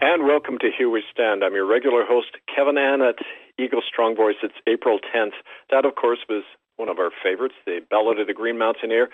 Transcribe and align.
And 0.00 0.26
welcome 0.26 0.58
to 0.60 0.70
Here 0.70 0.88
We 0.88 1.02
Stand. 1.12 1.42
I'm 1.42 1.54
your 1.54 1.66
regular 1.66 2.04
host, 2.06 2.28
Kevin 2.54 2.76
Annett 2.76 3.18
Eagle 3.58 3.82
Strong 3.84 4.14
Voice. 4.14 4.36
It's 4.44 4.54
April 4.68 5.00
10th. 5.12 5.32
That, 5.72 5.84
of 5.84 5.96
course, 5.96 6.20
was 6.28 6.44
one 6.76 6.88
of 6.88 7.00
our 7.00 7.10
favorites, 7.20 7.56
the 7.66 7.80
Ballad 7.90 8.20
of 8.20 8.28
the 8.28 8.32
Green 8.32 8.56
Mountaineer. 8.58 9.08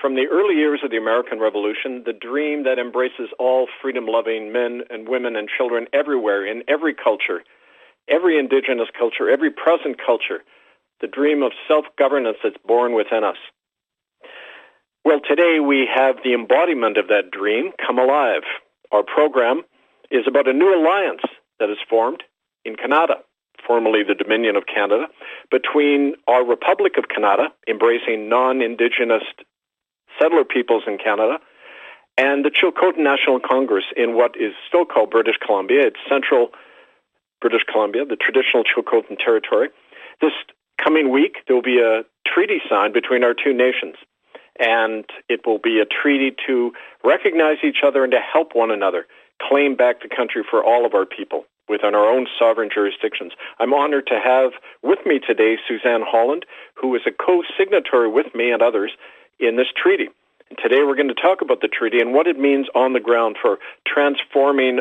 From 0.00 0.14
the 0.14 0.26
early 0.32 0.54
years 0.54 0.80
of 0.82 0.90
the 0.90 0.96
American 0.96 1.38
Revolution, 1.38 2.04
the 2.06 2.14
dream 2.14 2.64
that 2.64 2.78
embraces 2.78 3.28
all 3.38 3.68
freedom-loving 3.82 4.50
men 4.50 4.84
and 4.88 5.06
women 5.06 5.36
and 5.36 5.50
children 5.54 5.86
everywhere, 5.92 6.46
in 6.46 6.62
every 6.66 6.94
culture, 6.94 7.44
every 8.08 8.38
indigenous 8.38 8.88
culture, 8.98 9.28
every 9.28 9.50
present 9.50 10.00
culture, 10.00 10.40
the 11.02 11.08
dream 11.08 11.42
of 11.42 11.52
self-governance 11.68 12.38
that's 12.42 12.56
born 12.66 12.94
within 12.94 13.22
us. 13.22 13.36
Well, 15.04 15.20
today 15.20 15.60
we 15.60 15.86
have 15.94 16.16
the 16.24 16.32
embodiment 16.32 16.96
of 16.96 17.08
that 17.08 17.30
dream 17.30 17.72
come 17.86 17.98
alive. 17.98 18.44
Our 18.92 19.02
program 19.02 19.64
is 20.12 20.26
about 20.28 20.46
a 20.46 20.52
new 20.52 20.72
alliance 20.76 21.22
that 21.58 21.70
is 21.70 21.78
formed 21.88 22.22
in 22.64 22.76
Canada, 22.76 23.16
formerly 23.66 24.02
the 24.06 24.14
Dominion 24.14 24.56
of 24.56 24.64
Canada, 24.66 25.06
between 25.50 26.14
our 26.28 26.44
Republic 26.44 26.98
of 26.98 27.04
Kanata, 27.04 27.48
embracing 27.66 28.28
non-Indigenous 28.28 29.22
settler 30.20 30.44
peoples 30.44 30.82
in 30.86 30.98
Canada, 30.98 31.38
and 32.18 32.44
the 32.44 32.50
Chilcotin 32.50 32.98
National 32.98 33.40
Congress 33.40 33.84
in 33.96 34.14
what 34.14 34.36
is 34.38 34.52
still 34.68 34.84
called 34.84 35.10
British 35.10 35.36
Columbia. 35.44 35.86
It's 35.86 36.00
central 36.08 36.50
British 37.40 37.62
Columbia, 37.64 38.04
the 38.04 38.16
traditional 38.16 38.64
Chilcotin 38.64 39.16
territory. 39.18 39.70
This 40.20 40.32
coming 40.76 41.10
week, 41.10 41.38
there 41.46 41.56
will 41.56 41.62
be 41.62 41.80
a 41.80 42.02
treaty 42.26 42.60
signed 42.68 42.92
between 42.92 43.24
our 43.24 43.34
two 43.34 43.54
nations, 43.54 43.96
and 44.60 45.04
it 45.30 45.40
will 45.46 45.58
be 45.58 45.80
a 45.80 45.86
treaty 45.86 46.36
to 46.46 46.72
recognize 47.02 47.58
each 47.64 47.78
other 47.82 48.04
and 48.04 48.12
to 48.12 48.20
help 48.20 48.54
one 48.54 48.70
another 48.70 49.06
claim 49.48 49.74
back 49.74 50.02
the 50.02 50.14
country 50.14 50.42
for 50.48 50.64
all 50.64 50.86
of 50.86 50.94
our 50.94 51.06
people 51.06 51.44
within 51.68 51.94
our 51.94 52.06
own 52.06 52.26
sovereign 52.38 52.68
jurisdictions. 52.72 53.32
I'm 53.58 53.72
honored 53.72 54.06
to 54.08 54.20
have 54.22 54.52
with 54.82 54.98
me 55.06 55.18
today 55.18 55.56
Suzanne 55.66 56.02
Holland, 56.06 56.44
who 56.74 56.94
is 56.94 57.00
a 57.06 57.12
co-signatory 57.12 58.08
with 58.08 58.34
me 58.34 58.50
and 58.50 58.60
others 58.62 58.92
in 59.38 59.56
this 59.56 59.68
treaty. 59.74 60.10
And 60.48 60.58
today 60.62 60.82
we're 60.84 60.96
going 60.96 61.08
to 61.08 61.14
talk 61.14 61.40
about 61.40 61.62
the 61.62 61.68
treaty 61.68 62.00
and 62.00 62.12
what 62.12 62.26
it 62.26 62.38
means 62.38 62.66
on 62.74 62.92
the 62.92 63.00
ground 63.00 63.38
for 63.40 63.58
transforming 63.86 64.80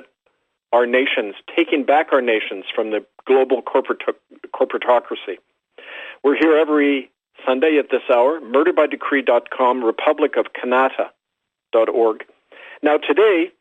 our 0.73 0.85
nations, 0.85 1.35
taking 1.55 1.83
back 1.83 2.07
our 2.11 2.21
nations 2.21 2.65
from 2.73 2.91
the 2.91 3.05
global 3.25 3.61
corporate 3.61 4.01
corporatocracy. 4.53 5.37
We're 6.23 6.37
here 6.37 6.57
every 6.57 7.09
Sunday 7.45 7.77
at 7.77 7.89
this 7.89 8.01
hour, 8.09 8.41
murderbydecree.com, 8.41 9.83
republicofkanata.org. 9.83 12.25
Now 12.83 12.97
today, 12.97 13.51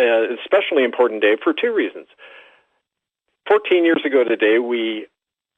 uh, 0.00 0.34
especially 0.42 0.84
important 0.84 1.22
day 1.22 1.36
for 1.42 1.52
two 1.52 1.72
reasons. 1.74 2.06
14 3.48 3.84
years 3.84 4.02
ago 4.04 4.24
today, 4.24 4.58
we 4.58 5.06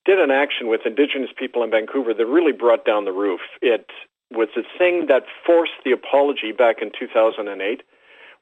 did 0.04 0.18
an 0.18 0.30
action 0.30 0.68
with 0.68 0.80
Indigenous 0.84 1.30
people 1.36 1.62
in 1.62 1.70
Vancouver 1.70 2.14
that 2.14 2.26
really 2.26 2.52
brought 2.52 2.84
down 2.84 3.04
the 3.04 3.12
roof. 3.12 3.40
It 3.60 3.86
was 4.30 4.48
the 4.56 4.64
thing 4.78 5.06
that 5.08 5.24
forced 5.46 5.78
the 5.84 5.92
apology 5.92 6.52
back 6.52 6.82
in 6.82 6.90
2008 6.98 7.82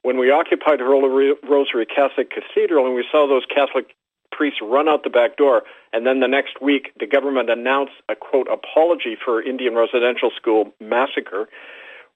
when 0.01 0.17
we 0.17 0.31
occupied 0.31 0.79
Holy 0.79 1.33
Rosary 1.47 1.85
Catholic 1.85 2.31
Cathedral 2.31 2.85
and 2.85 2.95
we 2.95 3.05
saw 3.11 3.27
those 3.27 3.45
Catholic 3.45 3.95
priests 4.31 4.59
run 4.61 4.87
out 4.87 5.03
the 5.03 5.09
back 5.09 5.37
door. 5.37 5.63
And 5.93 6.05
then 6.05 6.19
the 6.19 6.27
next 6.27 6.61
week, 6.61 6.91
the 6.99 7.05
government 7.05 7.49
announced 7.49 7.93
a 8.09 8.15
quote 8.15 8.47
apology 8.49 9.15
for 9.23 9.41
Indian 9.41 9.75
residential 9.75 10.31
school 10.35 10.73
massacre. 10.79 11.49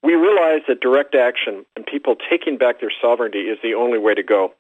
We 0.04 0.14
realize 0.14 0.62
that 0.68 0.82
direct 0.82 1.16
action 1.16 1.66
and 1.76 1.86
people 1.86 2.16
taking 2.30 2.58
back 2.58 2.80
their 2.80 2.92
sovereignty 3.02 3.42
is 3.50 3.58
the 3.64 3.74
only 3.74 3.98
way 3.98 4.14
to 4.14 4.24
go. 4.24 4.54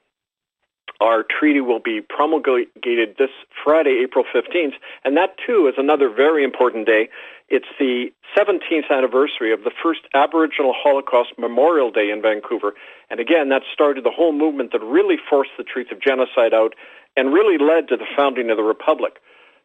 Our 1.01 1.23
treaty 1.23 1.61
will 1.61 1.79
be 1.79 1.99
promulgated 2.01 3.15
this 3.17 3.29
Friday, 3.63 3.99
April 4.01 4.23
15th, 4.33 4.73
and 5.03 5.17
that 5.17 5.35
too 5.45 5.67
is 5.67 5.75
another 5.77 6.09
very 6.09 6.43
important 6.43 6.85
day. 6.85 7.09
It's 7.49 7.67
the 7.77 8.11
17th 8.35 8.89
anniversary 8.89 9.51
of 9.51 9.63
the 9.63 9.71
first 9.83 10.01
Aboriginal 10.13 10.73
Holocaust 10.75 11.33
Memorial 11.37 11.91
Day 11.91 12.09
in 12.09 12.21
Vancouver. 12.21 12.73
And 13.09 13.19
again, 13.19 13.49
that 13.49 13.63
started 13.71 14.03
the 14.03 14.11
whole 14.11 14.31
movement 14.31 14.71
that 14.71 14.81
really 14.81 15.17
forced 15.29 15.51
the 15.57 15.63
truth 15.63 15.91
of 15.91 16.01
genocide 16.01 16.53
out 16.53 16.73
and 17.17 17.33
really 17.33 17.57
led 17.57 17.87
to 17.89 17.97
the 17.97 18.07
founding 18.15 18.49
of 18.49 18.57
the 18.57 18.63
Republic. 18.63 19.19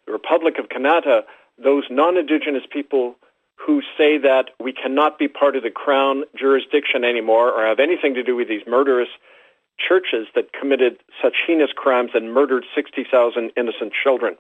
The 0.07 0.13
Republic 0.13 0.59
of 0.59 0.69
Kanata, 0.69 1.23
those 1.63 1.85
non-Indigenous 1.91 2.65
people 2.71 3.17
who 3.67 3.83
say 3.97 4.17
that 4.19 4.51
we 4.59 4.73
cannot 4.73 5.19
be 5.19 5.29
part 5.29 5.55
of 5.57 5.63
the 5.63 5.71
Crown 5.71 6.25
jurisdiction 6.37 7.05
anymore 7.05 7.53
or 7.53 7.67
have 7.67 7.79
anything 7.79 8.15
to 8.15 8.23
do 8.23 8.35
with 8.35 8.49
these 8.49 8.63
murderous 8.67 9.09
churches 9.79 10.29
that 10.35 10.53
committed 10.53 10.99
such 11.23 11.37
heinous 11.47 11.71
crimes 11.75 12.11
and 12.15 12.33
murdered 12.33 12.65
60,000 12.75 13.51
innocent 13.57 13.93
children. 13.93 14.37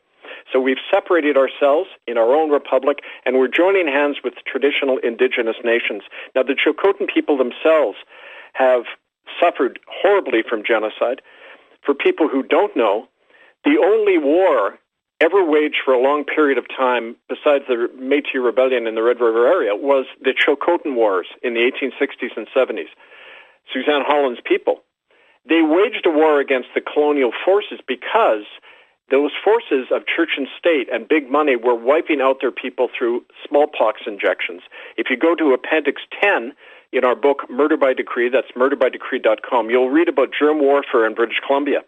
So 0.52 0.60
we've 0.60 0.78
separated 0.90 1.36
ourselves 1.36 1.88
in 2.06 2.16
our 2.16 2.34
own 2.34 2.50
republic, 2.50 2.98
and 3.24 3.36
we're 3.36 3.48
joining 3.48 3.86
hands 3.86 4.18
with 4.22 4.34
traditional 4.46 4.98
indigenous 4.98 5.56
nations. 5.64 6.02
Now, 6.34 6.42
the 6.42 6.54
Chilcotin 6.54 7.08
people 7.12 7.36
themselves 7.36 7.98
have 8.54 8.84
suffered 9.40 9.78
horribly 9.88 10.42
from 10.48 10.62
genocide. 10.64 11.20
For 11.84 11.94
people 11.94 12.28
who 12.28 12.42
don't 12.42 12.76
know, 12.76 13.08
the 13.64 13.78
only 13.82 14.18
war 14.18 14.78
ever 15.20 15.44
waged 15.44 15.82
for 15.84 15.92
a 15.92 16.00
long 16.00 16.24
period 16.24 16.58
of 16.58 16.66
time, 16.68 17.16
besides 17.28 17.64
the 17.68 17.88
Métis 18.00 18.42
Rebellion 18.42 18.86
in 18.86 18.94
the 18.94 19.02
Red 19.02 19.20
River 19.20 19.46
area, 19.46 19.74
was 19.74 20.06
the 20.22 20.32
Chilcotin 20.34 20.94
Wars 20.94 21.26
in 21.42 21.54
the 21.54 21.60
1860s 21.60 22.36
and 22.36 22.48
70s. 22.56 22.88
Suzanne 23.72 24.02
Holland's 24.06 24.40
people. 24.44 24.82
They 25.48 25.62
waged 25.62 26.04
a 26.06 26.10
war 26.10 26.40
against 26.40 26.68
the 26.74 26.80
colonial 26.80 27.32
forces 27.44 27.80
because 27.86 28.44
those 29.10 29.32
forces 29.42 29.88
of 29.90 30.06
church 30.06 30.30
and 30.36 30.46
state 30.58 30.88
and 30.92 31.08
big 31.08 31.30
money 31.30 31.56
were 31.56 31.74
wiping 31.74 32.20
out 32.20 32.38
their 32.40 32.52
people 32.52 32.88
through 32.96 33.24
smallpox 33.46 34.02
injections. 34.06 34.62
If 34.96 35.10
you 35.10 35.16
go 35.16 35.34
to 35.34 35.52
Appendix 35.52 36.02
10 36.20 36.52
in 36.92 37.04
our 37.04 37.16
book, 37.16 37.48
Murder 37.50 37.76
by 37.76 37.92
Decree, 37.92 38.28
that's 38.28 38.52
murderbydecree.com, 38.56 39.70
you'll 39.70 39.90
read 39.90 40.08
about 40.08 40.30
germ 40.38 40.60
warfare 40.60 41.06
in 41.06 41.14
British 41.14 41.40
Columbia. 41.44 41.80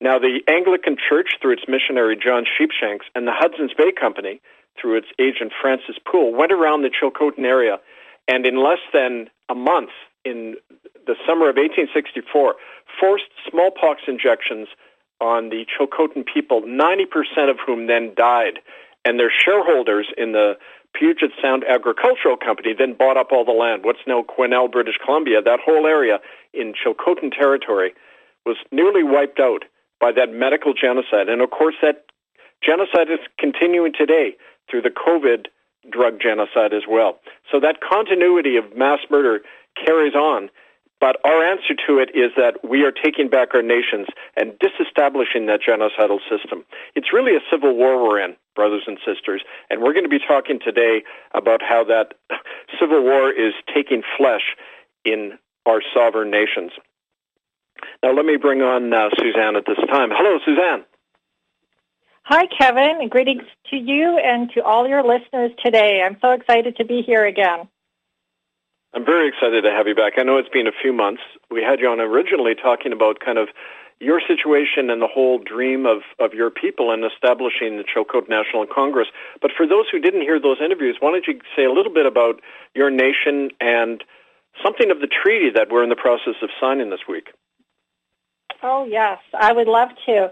Now, 0.00 0.18
the 0.18 0.40
Anglican 0.48 0.96
Church, 0.96 1.36
through 1.40 1.52
its 1.52 1.64
missionary 1.68 2.16
John 2.16 2.44
Sheepshanks, 2.44 3.04
and 3.14 3.26
the 3.26 3.32
Hudson's 3.34 3.74
Bay 3.76 3.92
Company, 3.92 4.40
through 4.80 4.96
its 4.96 5.08
agent 5.18 5.52
Francis 5.60 5.96
Poole, 6.10 6.32
went 6.32 6.52
around 6.52 6.82
the 6.82 6.90
Chilcotin 6.90 7.44
area, 7.44 7.78
and 8.26 8.46
in 8.46 8.62
less 8.62 8.80
than 8.94 9.28
a 9.50 9.54
month, 9.54 9.90
in 10.24 10.56
the 11.06 11.16
summer 11.26 11.50
of 11.50 11.56
1864, 11.56 12.54
forced 12.98 13.24
smallpox 13.48 14.02
injections 14.06 14.68
on 15.20 15.50
the 15.50 15.66
Chilcotin 15.68 16.24
people, 16.24 16.62
90% 16.62 17.50
of 17.50 17.58
whom 17.64 17.86
then 17.86 18.12
died. 18.16 18.60
And 19.04 19.18
their 19.18 19.32
shareholders 19.32 20.06
in 20.16 20.32
the 20.32 20.56
Puget 20.94 21.30
Sound 21.42 21.64
Agricultural 21.68 22.36
Company 22.36 22.74
then 22.76 22.94
bought 22.94 23.16
up 23.16 23.28
all 23.32 23.44
the 23.44 23.52
land. 23.52 23.84
What's 23.84 24.00
now 24.06 24.22
Quesnel, 24.22 24.70
British 24.70 24.96
Columbia, 25.04 25.42
that 25.42 25.60
whole 25.64 25.86
area 25.86 26.20
in 26.52 26.72
Chilcotin 26.72 27.32
territory 27.32 27.92
was 28.46 28.56
nearly 28.72 29.02
wiped 29.02 29.40
out 29.40 29.64
by 30.00 30.12
that 30.12 30.32
medical 30.32 30.72
genocide. 30.72 31.28
And 31.28 31.40
of 31.40 31.50
course, 31.50 31.74
that 31.82 32.06
genocide 32.64 33.10
is 33.10 33.20
continuing 33.38 33.92
today 33.92 34.36
through 34.70 34.82
the 34.82 34.90
COVID 34.90 35.46
drug 35.90 36.20
genocide 36.20 36.72
as 36.72 36.82
well. 36.88 37.18
So 37.50 37.60
that 37.60 37.80
continuity 37.80 38.56
of 38.56 38.76
mass 38.76 39.00
murder 39.10 39.40
carries 39.76 40.14
on. 40.14 40.50
But 41.00 41.16
our 41.24 41.42
answer 41.42 41.74
to 41.88 41.98
it 41.98 42.10
is 42.14 42.32
that 42.36 42.60
we 42.62 42.84
are 42.84 42.92
taking 42.92 43.30
back 43.30 43.54
our 43.54 43.62
nations 43.62 44.06
and 44.36 44.52
disestablishing 44.60 45.46
that 45.46 45.60
genocidal 45.66 46.18
system. 46.28 46.64
It's 46.94 47.10
really 47.10 47.34
a 47.34 47.40
civil 47.50 47.74
war 47.74 48.02
we're 48.02 48.20
in, 48.20 48.36
brothers 48.54 48.82
and 48.86 48.98
sisters, 48.98 49.42
and 49.70 49.80
we're 49.80 49.94
going 49.94 50.04
to 50.04 50.10
be 50.10 50.18
talking 50.18 50.60
today 50.62 51.02
about 51.32 51.62
how 51.62 51.84
that 51.84 52.14
civil 52.78 53.02
war 53.02 53.32
is 53.32 53.54
taking 53.74 54.02
flesh 54.18 54.54
in 55.06 55.38
our 55.64 55.80
sovereign 55.94 56.30
nations. 56.30 56.72
Now, 58.02 58.12
let 58.12 58.24
me 58.24 58.36
bring 58.36 58.62
on 58.62 58.92
uh, 58.92 59.08
Suzanne 59.18 59.56
at 59.56 59.64
this 59.66 59.78
time. 59.88 60.10
Hello, 60.12 60.38
Suzanne. 60.44 60.84
Hi, 62.24 62.46
Kevin. 62.46 63.08
Greetings 63.08 63.42
to 63.70 63.76
you 63.76 64.18
and 64.18 64.50
to 64.54 64.62
all 64.62 64.86
your 64.86 65.02
listeners 65.02 65.50
today. 65.64 66.02
I'm 66.04 66.16
so 66.20 66.30
excited 66.30 66.76
to 66.76 66.84
be 66.84 67.02
here 67.02 67.26
again. 67.26 67.68
I'm 68.94 69.04
very 69.04 69.28
excited 69.28 69.62
to 69.62 69.70
have 69.70 69.86
you 69.86 69.94
back. 69.94 70.14
I 70.18 70.22
know 70.22 70.36
it's 70.36 70.48
been 70.48 70.66
a 70.66 70.72
few 70.82 70.92
months. 70.92 71.22
We 71.50 71.62
had 71.62 71.80
you 71.80 71.88
on 71.88 72.00
originally 72.00 72.54
talking 72.54 72.92
about 72.92 73.20
kind 73.20 73.38
of 73.38 73.48
your 74.00 74.20
situation 74.26 74.90
and 74.90 75.00
the 75.02 75.06
whole 75.06 75.38
dream 75.38 75.86
of, 75.86 75.98
of 76.18 76.32
your 76.32 76.50
people 76.50 76.90
in 76.92 77.04
establishing 77.04 77.76
the 77.76 77.84
Chilcotin 77.84 78.28
National 78.28 78.66
Congress. 78.66 79.08
But 79.42 79.50
for 79.56 79.66
those 79.66 79.86
who 79.92 80.00
didn't 80.00 80.22
hear 80.22 80.40
those 80.40 80.56
interviews, 80.64 80.96
why 81.00 81.12
don't 81.12 81.26
you 81.26 81.38
say 81.54 81.64
a 81.64 81.72
little 81.72 81.92
bit 81.92 82.06
about 82.06 82.40
your 82.74 82.90
nation 82.90 83.50
and 83.60 84.02
something 84.64 84.90
of 84.90 85.00
the 85.00 85.06
treaty 85.06 85.50
that 85.54 85.70
we're 85.70 85.82
in 85.82 85.90
the 85.90 85.96
process 85.96 86.34
of 86.42 86.48
signing 86.60 86.90
this 86.90 87.06
week? 87.08 87.28
Oh, 88.62 88.84
yes, 88.84 89.18
I 89.38 89.52
would 89.52 89.68
love 89.68 89.88
to. 90.06 90.30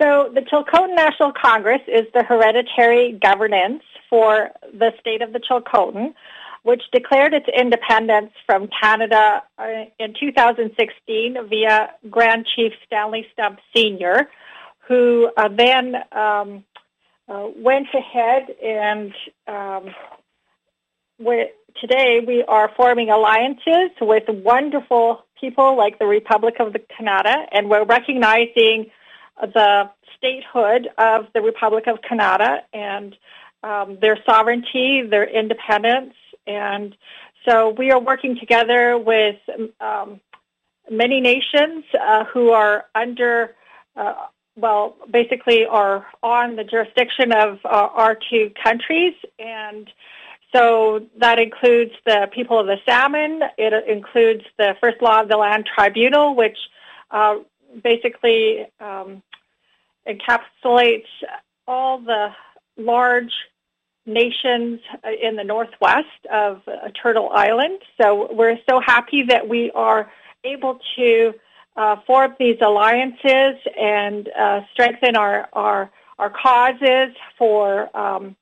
So 0.00 0.30
the 0.34 0.42
Chilcotin 0.42 0.94
National 0.94 1.32
Congress 1.32 1.80
is 1.88 2.04
the 2.14 2.22
hereditary 2.22 3.12
governance 3.12 3.82
for 4.10 4.50
the 4.72 4.92
state 5.00 5.22
of 5.22 5.32
the 5.32 5.40
Chilcotin. 5.40 6.14
which 6.62 6.82
declared 6.92 7.32
its 7.32 7.46
independence 7.56 8.32
from 8.44 8.68
Canada 8.82 9.40
uh, 9.56 9.84
in 10.00 10.14
2016 10.18 11.36
via 11.48 11.90
Grand 12.10 12.44
Chief 12.44 12.72
Stanley 12.84 13.24
Stump 13.32 13.60
Sr., 13.72 14.28
who 14.88 15.30
uh, 15.36 15.48
then 15.48 15.94
um, 16.10 16.64
uh, 17.28 17.46
went 17.56 17.86
ahead 17.94 18.48
and 18.60 19.12
um, 19.46 19.94
today 21.80 22.20
we 22.26 22.42
are 22.48 22.70
forming 22.76 23.10
alliances 23.10 23.90
with 24.00 24.24
wonderful 24.28 25.25
people 25.40 25.76
like 25.76 25.98
the 25.98 26.06
Republic 26.06 26.56
of 26.60 26.72
the 26.72 26.80
Kanata, 26.80 27.46
and 27.52 27.68
we're 27.68 27.84
recognizing 27.84 28.90
the 29.40 29.90
statehood 30.16 30.88
of 30.98 31.26
the 31.34 31.42
Republic 31.42 31.86
of 31.86 31.98
Kanata 32.00 32.60
and 32.72 33.14
um, 33.62 33.98
their 34.00 34.18
sovereignty, 34.24 35.02
their 35.02 35.28
independence, 35.28 36.14
and 36.46 36.96
so 37.48 37.70
we 37.70 37.90
are 37.90 38.00
working 38.00 38.36
together 38.38 38.98
with 38.98 39.36
um, 39.80 40.20
many 40.90 41.20
nations 41.20 41.84
uh, 42.00 42.24
who 42.24 42.50
are 42.50 42.86
under, 42.94 43.54
uh, 43.96 44.14
well, 44.56 44.96
basically 45.10 45.64
are 45.64 46.06
on 46.22 46.56
the 46.56 46.64
jurisdiction 46.64 47.32
of 47.32 47.58
uh, 47.64 47.68
our 47.68 48.18
two 48.30 48.50
countries, 48.62 49.14
and 49.38 49.88
so 50.54 51.06
that 51.18 51.38
includes 51.38 51.92
the 52.04 52.28
people 52.32 52.58
of 52.58 52.66
the 52.66 52.76
Salmon. 52.86 53.42
It 53.58 53.88
includes 53.88 54.44
the 54.58 54.74
First 54.80 55.02
Law 55.02 55.22
of 55.22 55.28
the 55.28 55.36
Land 55.36 55.68
Tribunal, 55.74 56.34
which 56.34 56.56
uh, 57.10 57.36
basically 57.82 58.66
um, 58.80 59.22
encapsulates 60.08 61.06
all 61.66 61.98
the 61.98 62.28
large 62.76 63.32
nations 64.06 64.80
in 65.20 65.36
the 65.36 65.44
northwest 65.44 66.06
of 66.32 66.62
Turtle 67.02 67.30
Island. 67.32 67.80
So 68.00 68.32
we're 68.32 68.58
so 68.68 68.80
happy 68.80 69.24
that 69.24 69.48
we 69.48 69.70
are 69.72 70.10
able 70.44 70.78
to 70.96 71.34
uh, 71.76 71.96
form 72.06 72.34
these 72.38 72.56
alliances 72.62 73.56
and 73.78 74.28
uh, 74.38 74.60
strengthen 74.72 75.16
our, 75.16 75.48
our, 75.52 75.90
our 76.18 76.30
causes 76.30 77.14
for, 77.36 77.94
um, 77.96 78.36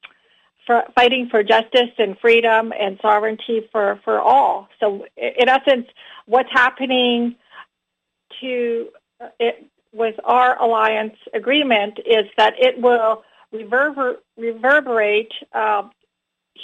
for 0.67 0.85
fighting 0.95 1.29
for 1.31 1.43
justice 1.43 1.91
and 1.99 2.19
freedom 2.19 2.73
and 2.79 2.99
sovereignty 3.03 3.69
for, 3.71 4.01
for 4.05 4.21
all. 4.21 4.69
So 4.81 5.07
in 5.17 5.49
essence, 5.49 5.87
what's 6.27 6.51
happening 6.53 7.37
to 8.41 8.89
uh, 9.21 9.29
it, 9.39 9.67
with 9.93 10.17
our 10.25 10.61
alliance 10.61 11.17
agreement 11.35 11.99
is 12.05 12.27
that 12.37 12.55
it 12.59 12.81
will 12.81 13.23
reverber- 13.53 14.17
reverberate 14.37 15.33
uh, 15.53 15.83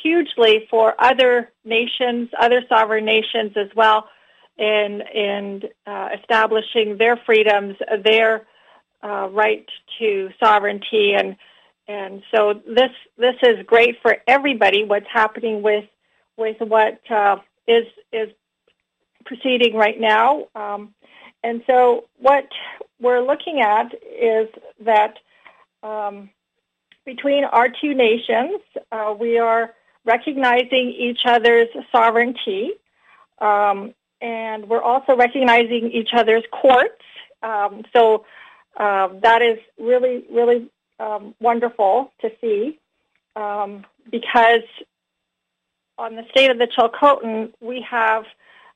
hugely 0.02 0.66
for 0.70 0.94
other 0.98 1.52
nations, 1.64 2.28
other 2.38 2.62
sovereign 2.68 3.04
nations 3.04 3.52
as 3.56 3.68
well, 3.76 4.08
in 4.58 5.02
in 5.14 5.62
uh, 5.86 6.08
establishing 6.20 6.98
their 6.98 7.16
freedoms, 7.24 7.76
their 8.04 8.46
uh, 9.02 9.28
right 9.30 9.66
to 9.98 10.28
sovereignty, 10.42 11.14
and 11.16 11.36
and 11.90 12.22
so 12.30 12.60
this 12.66 12.92
this 13.18 13.36
is 13.42 13.66
great 13.66 13.96
for 14.02 14.16
everybody. 14.26 14.84
What's 14.84 15.10
happening 15.12 15.62
with 15.62 15.86
with 16.36 16.56
what 16.60 17.00
uh, 17.10 17.36
is 17.66 17.86
is 18.12 18.28
proceeding 19.24 19.74
right 19.74 19.98
now, 20.00 20.46
um, 20.54 20.94
and 21.42 21.62
so 21.66 22.04
what 22.18 22.48
we're 23.00 23.20
looking 23.20 23.60
at 23.60 23.92
is 24.04 24.48
that. 24.80 25.18
Um, 25.82 26.30
between 27.06 27.44
our 27.44 27.68
two 27.68 27.94
nations. 27.94 28.60
Uh, 28.92 29.14
we 29.18 29.38
are 29.38 29.74
recognizing 30.04 30.94
each 30.96 31.20
other's 31.24 31.68
sovereignty, 31.90 32.72
um, 33.40 33.94
and 34.20 34.68
we're 34.68 34.82
also 34.82 35.16
recognizing 35.16 35.90
each 35.90 36.10
other's 36.12 36.44
courts. 36.52 37.02
Um, 37.42 37.82
so 37.92 38.24
um, 38.76 39.20
that 39.22 39.42
is 39.42 39.58
really, 39.78 40.24
really 40.30 40.68
um, 41.00 41.34
wonderful 41.40 42.12
to 42.20 42.30
see 42.40 42.78
um, 43.36 43.84
because 44.10 44.62
on 45.98 46.16
the 46.16 46.24
state 46.30 46.50
of 46.50 46.58
the 46.58 46.66
Chilcotin, 46.66 47.52
we 47.60 47.84
have, 47.88 48.24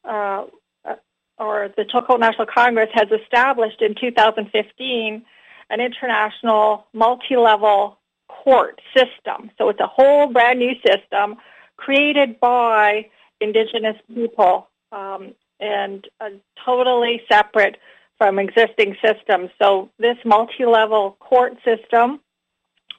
uh, 0.04 0.44
uh, 0.84 0.94
or 1.38 1.70
the 1.76 1.84
Chilcotin 1.84 2.20
National 2.20 2.46
Congress 2.46 2.90
has 2.94 3.08
established 3.22 3.80
in 3.80 3.94
2015 3.94 5.24
an 5.70 5.80
international 5.80 6.86
multi-level 6.92 7.98
court 8.28 8.80
system. 8.94 9.50
So 9.56 9.70
it's 9.70 9.80
a 9.80 9.86
whole 9.86 10.26
brand 10.28 10.58
new 10.58 10.74
system 10.86 11.36
created 11.76 12.38
by 12.40 13.06
indigenous 13.40 13.96
people 14.14 14.68
um, 14.92 15.34
and 15.60 16.06
a 16.20 16.28
totally 16.64 17.22
separate 17.30 17.76
from 18.18 18.38
existing 18.38 18.96
systems. 19.04 19.50
So 19.60 19.90
this 19.98 20.16
multi-level 20.24 21.16
court 21.20 21.54
system 21.64 22.20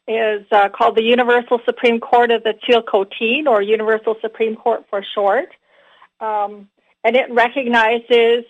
is 0.07 0.45
uh, 0.51 0.69
called 0.69 0.95
the 0.95 1.03
Universal 1.03 1.61
Supreme 1.65 1.99
Court 1.99 2.31
of 2.31 2.43
the 2.43 2.53
Chilcotin, 2.67 3.47
or 3.47 3.61
Universal 3.61 4.17
Supreme 4.21 4.55
Court 4.55 4.85
for 4.89 5.03
short. 5.15 5.49
Um, 6.19 6.69
and 7.03 7.15
it 7.15 7.31
recognizes 7.31 8.45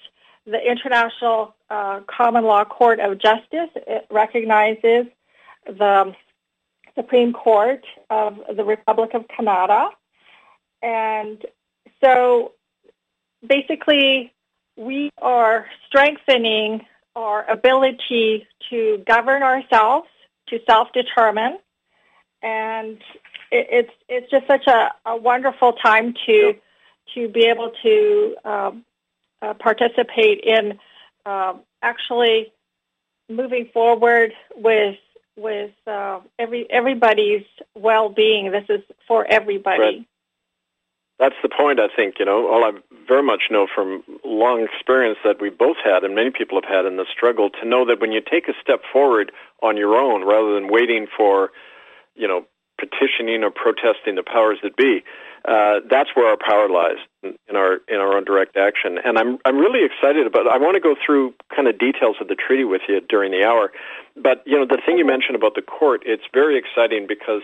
the 0.45 0.59
International 0.63 1.55
uh, 1.69 2.01
Common 2.07 2.43
Law 2.43 2.65
Court 2.65 2.99
of 2.99 3.19
Justice. 3.19 3.69
It 3.75 4.05
recognizes 4.11 5.05
the 5.65 6.13
Supreme 6.95 7.33
Court 7.33 7.83
of 8.09 8.39
the 8.55 8.63
Republic 8.63 9.11
of 9.13 9.25
Kanata. 9.27 9.89
And 10.81 11.43
so 12.03 12.53
basically, 13.45 14.33
we 14.77 15.11
are 15.21 15.67
strengthening 15.87 16.85
our 17.15 17.49
ability 17.49 18.45
to 18.69 19.03
govern 19.07 19.41
ourselves, 19.41 20.07
to 20.47 20.59
self-determine, 20.67 21.57
and 22.43 22.97
it, 23.51 23.67
it's 23.71 23.91
it's 24.09 24.29
just 24.29 24.47
such 24.47 24.67
a, 24.67 24.91
a 25.05 25.15
wonderful 25.15 25.73
time 25.73 26.13
to 26.25 26.55
to 27.13 27.27
be 27.29 27.45
able 27.45 27.71
to 27.83 28.35
um, 28.43 28.85
uh, 29.41 29.53
participate 29.53 30.41
in 30.43 30.77
uh, 31.25 31.53
actually 31.81 32.51
moving 33.29 33.69
forward 33.73 34.33
with 34.55 34.97
with 35.37 35.71
uh, 35.87 36.19
every 36.37 36.69
everybody's 36.69 37.45
well-being. 37.75 38.51
This 38.51 38.65
is 38.69 38.81
for 39.07 39.25
everybody. 39.29 39.79
Right. 39.79 40.07
That's 41.17 41.35
the 41.41 41.49
point, 41.49 41.79
I 41.79 41.87
think. 41.93 42.15
You 42.19 42.25
know, 42.25 42.51
all 42.51 42.63
I 42.63 42.71
very 43.07 43.23
much 43.23 43.43
know 43.49 43.67
from 43.73 44.03
long 44.25 44.63
experience 44.63 45.17
that 45.23 45.39
we 45.39 45.49
both 45.49 45.77
had, 45.83 46.03
and 46.03 46.13
many 46.13 46.31
people 46.31 46.59
have 46.61 46.69
had 46.69 46.85
in 46.85 46.97
the 46.97 47.05
struggle, 47.11 47.49
to 47.61 47.67
know 47.67 47.85
that 47.85 48.01
when 48.01 48.11
you 48.11 48.21
take 48.21 48.47
a 48.47 48.53
step 48.61 48.81
forward 48.91 49.31
on 49.63 49.77
your 49.77 49.95
own, 49.95 50.25
rather 50.25 50.53
than 50.53 50.67
waiting 50.67 51.07
for, 51.15 51.51
you 52.15 52.27
know, 52.27 52.45
petitioning 52.77 53.43
or 53.43 53.51
protesting 53.51 54.15
the 54.15 54.23
powers 54.23 54.57
that 54.61 54.75
be, 54.75 55.03
uh, 55.47 55.79
that's 55.89 56.09
where 56.15 56.27
our 56.27 56.37
power 56.37 56.67
lies 56.67 56.97
in 57.23 57.55
our 57.55 57.77
in 57.87 57.97
our 57.97 58.17
own 58.17 58.25
direct 58.25 58.57
action. 58.57 58.97
And 59.03 59.17
I'm 59.17 59.37
I'm 59.45 59.57
really 59.57 59.85
excited 59.85 60.27
about. 60.27 60.47
I 60.47 60.57
want 60.57 60.75
to 60.75 60.81
go 60.81 60.95
through 60.95 61.33
kind 61.55 61.67
of 61.67 61.77
details 61.77 62.17
of 62.19 62.27
the 62.27 62.35
treaty 62.35 62.65
with 62.65 62.81
you 62.89 62.99
during 63.07 63.31
the 63.31 63.45
hour. 63.45 63.71
But 64.15 64.43
you 64.45 64.57
know, 64.57 64.65
the 64.65 64.81
thing 64.85 64.97
you 64.97 65.05
mentioned 65.05 65.35
about 65.35 65.55
the 65.55 65.61
court, 65.61 66.01
it's 66.05 66.23
very 66.33 66.57
exciting 66.57 67.05
because 67.07 67.43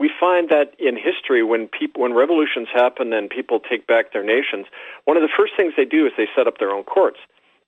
we 0.00 0.10
find 0.18 0.48
that 0.48 0.74
in 0.78 0.96
history, 0.96 1.42
when 1.42 1.68
people 1.68 2.02
when 2.02 2.14
revolutions 2.14 2.68
happen 2.72 3.12
and 3.12 3.30
people 3.30 3.60
take 3.60 3.86
back 3.86 4.12
their 4.12 4.24
nations, 4.24 4.66
one 5.04 5.16
of 5.16 5.22
the 5.22 5.28
first 5.36 5.52
things 5.56 5.74
they 5.76 5.84
do 5.84 6.06
is 6.06 6.12
they 6.16 6.28
set 6.34 6.46
up 6.46 6.58
their 6.58 6.70
own 6.70 6.84
courts. 6.84 7.18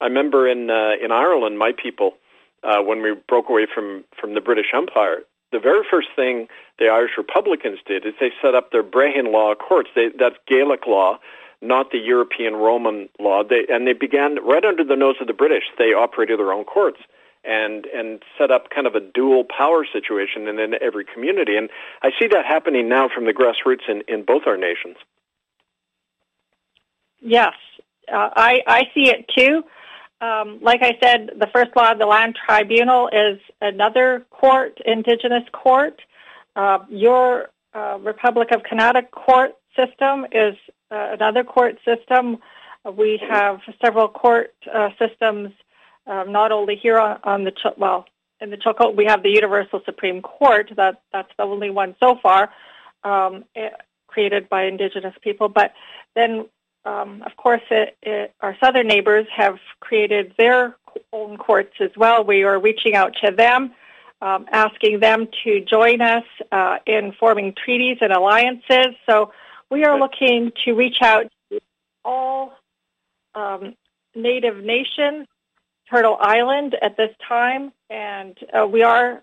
I 0.00 0.04
remember 0.06 0.49
in 0.49 0.71
uh, 0.71 0.92
in 1.02 1.12
Ireland, 1.12 1.59
my 1.59 1.73
people, 1.73 2.14
uh, 2.62 2.83
when 2.83 3.02
we 3.02 3.14
broke 3.28 3.49
away 3.49 3.66
from 3.73 4.04
from 4.21 4.35
the 4.35 4.40
British 4.40 4.73
Empire, 4.75 5.21
the 5.52 5.61
very 5.61 5.85
first 5.88 6.09
thing 6.16 6.49
the 6.78 6.88
Irish 6.88 7.12
Republicans 7.16 7.78
did 7.87 8.04
is 8.04 8.14
they 8.18 8.33
set 8.42 8.54
up 8.54 8.73
their 8.73 8.83
Brehon 8.83 9.33
law 9.33 9.54
courts. 9.54 9.90
They, 9.95 10.09
that's 10.18 10.37
Gaelic 10.49 10.87
law, 10.87 11.18
not 11.62 11.92
the 11.92 11.99
European 11.99 12.56
Roman 12.56 13.09
law. 13.21 13.45
They, 13.45 13.66
and 13.68 13.87
they 13.87 13.92
began 13.92 14.45
right 14.45 14.64
under 14.64 14.85
the 14.85 14.97
nose 14.97 15.16
of 15.21 15.28
the 15.28 15.33
British. 15.33 15.64
They 15.78 15.95
operated 15.95 16.40
their 16.40 16.52
own 16.52 16.64
courts 16.64 16.99
and 17.47 17.87
and 17.87 18.23
set 18.38 18.50
up 18.50 18.71
kind 18.71 18.87
of 18.87 18.95
a 18.95 19.00
dual 19.00 19.45
power 19.45 19.87
situation 19.91 20.49
in, 20.49 20.59
in 20.59 20.75
every 20.83 21.05
community. 21.05 21.57
And 21.57 21.71
I 22.03 22.11
see 22.19 22.26
that 22.29 22.45
happening 22.45 22.88
now 22.88 23.09
from 23.09 23.26
the 23.26 23.33
grassroots 23.33 23.88
in, 23.88 24.03
in 24.09 24.25
both 24.25 24.43
our 24.47 24.57
nations. 24.57 24.97
Yes, 27.21 27.55
uh, 28.12 28.31
I, 28.37 28.61
I 28.67 28.83
see 28.95 29.09
it 29.09 29.26
too. 29.37 29.65
Um, 30.21 30.61
like 30.62 30.83
I 30.83 30.97
said, 31.03 31.31
the 31.38 31.49
first 31.53 31.71
law 31.76 31.93
of 31.93 31.99
the 31.99 32.07
land 32.07 32.37
tribunal 32.47 33.09
is 33.09 33.38
another 33.61 34.26
court, 34.31 34.79
indigenous 34.85 35.43
court. 35.53 36.00
Uh, 36.55 36.79
your 36.88 37.50
uh, 37.75 37.99
Republic 38.00 38.49
of 38.53 38.62
Kanata 38.62 39.11
court 39.11 39.57
system 39.76 40.25
is 40.33 40.55
uh, 40.91 41.11
another 41.12 41.45
court 41.45 41.79
system. 41.85 42.38
We 42.97 43.21
have 43.29 43.61
several 43.85 44.09
court 44.09 44.55
uh, 44.73 44.88
systems, 44.99 45.50
um, 46.06 46.32
not 46.32 46.52
only 46.52 46.76
here 46.76 46.98
on, 46.98 47.18
on 47.25 47.44
the 47.44 47.52
well 47.76 48.06
in 48.40 48.50
the 48.50 48.56
Chilcotin, 48.56 48.96
we 48.96 49.06
have 49.06 49.22
the 49.22 49.30
Universal 49.30 49.82
Supreme 49.84 50.22
Court. 50.22 50.72
That 50.76 51.02
that's 51.12 51.30
the 51.36 51.44
only 51.44 51.70
one 51.70 51.94
so 52.00 52.18
far. 52.22 52.50
Um, 53.04 53.44
it, 53.54 53.72
created 54.16 54.48
by 54.48 54.64
Indigenous 54.64 55.14
people. 55.20 55.50
But 55.50 55.75
then, 56.14 56.46
um, 56.86 57.22
of 57.26 57.36
course, 57.36 57.60
it, 57.70 57.98
it, 58.02 58.32
our 58.40 58.56
southern 58.62 58.86
neighbors 58.86 59.26
have 59.36 59.58
created 59.80 60.32
their 60.38 60.76
own 61.12 61.36
courts 61.36 61.75
as 61.80 61.90
well. 61.98 62.25
We 62.25 62.42
are 62.44 62.58
reaching 62.58 62.94
out 62.94 63.12
to 63.22 63.30
them, 63.30 63.75
um, 64.22 64.46
asking 64.50 65.00
them 65.00 65.28
to 65.44 65.60
join 65.60 66.00
us 66.00 66.25
uh, 66.50 66.78
in 66.86 67.12
forming 67.20 67.52
treaties 67.62 67.98
and 68.00 68.10
alliances. 68.10 68.94
So 69.04 69.32
we 69.70 69.84
are 69.84 69.98
looking 70.00 70.50
to 70.64 70.72
reach 70.72 71.02
out 71.02 71.26
to 71.50 71.60
all 72.02 72.54
um, 73.34 73.75
Native 74.14 74.64
nations, 74.64 75.26
Turtle 75.90 76.16
Island 76.21 76.76
at 76.83 76.97
this 76.97 77.11
time, 77.28 77.73
and 77.90 78.37
uh, 78.52 78.66
we 78.66 78.83
are 78.83 79.23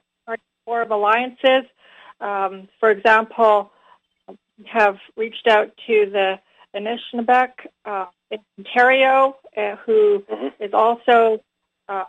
of 0.82 0.92
alliances. 0.92 1.66
Um, 2.22 2.70
for 2.80 2.90
example, 2.90 3.72
have 4.66 4.98
reached 5.18 5.48
out 5.48 5.72
to 5.88 6.10
the 6.10 6.40
Anishinaabeg 6.76 7.52
uh, 7.86 8.06
in 8.32 8.40
Ontario, 8.58 9.36
uh, 9.56 9.76
who 9.86 10.24
mm-hmm. 10.30 10.64
is 10.64 10.74
also 10.74 11.44
uh, 11.90 12.06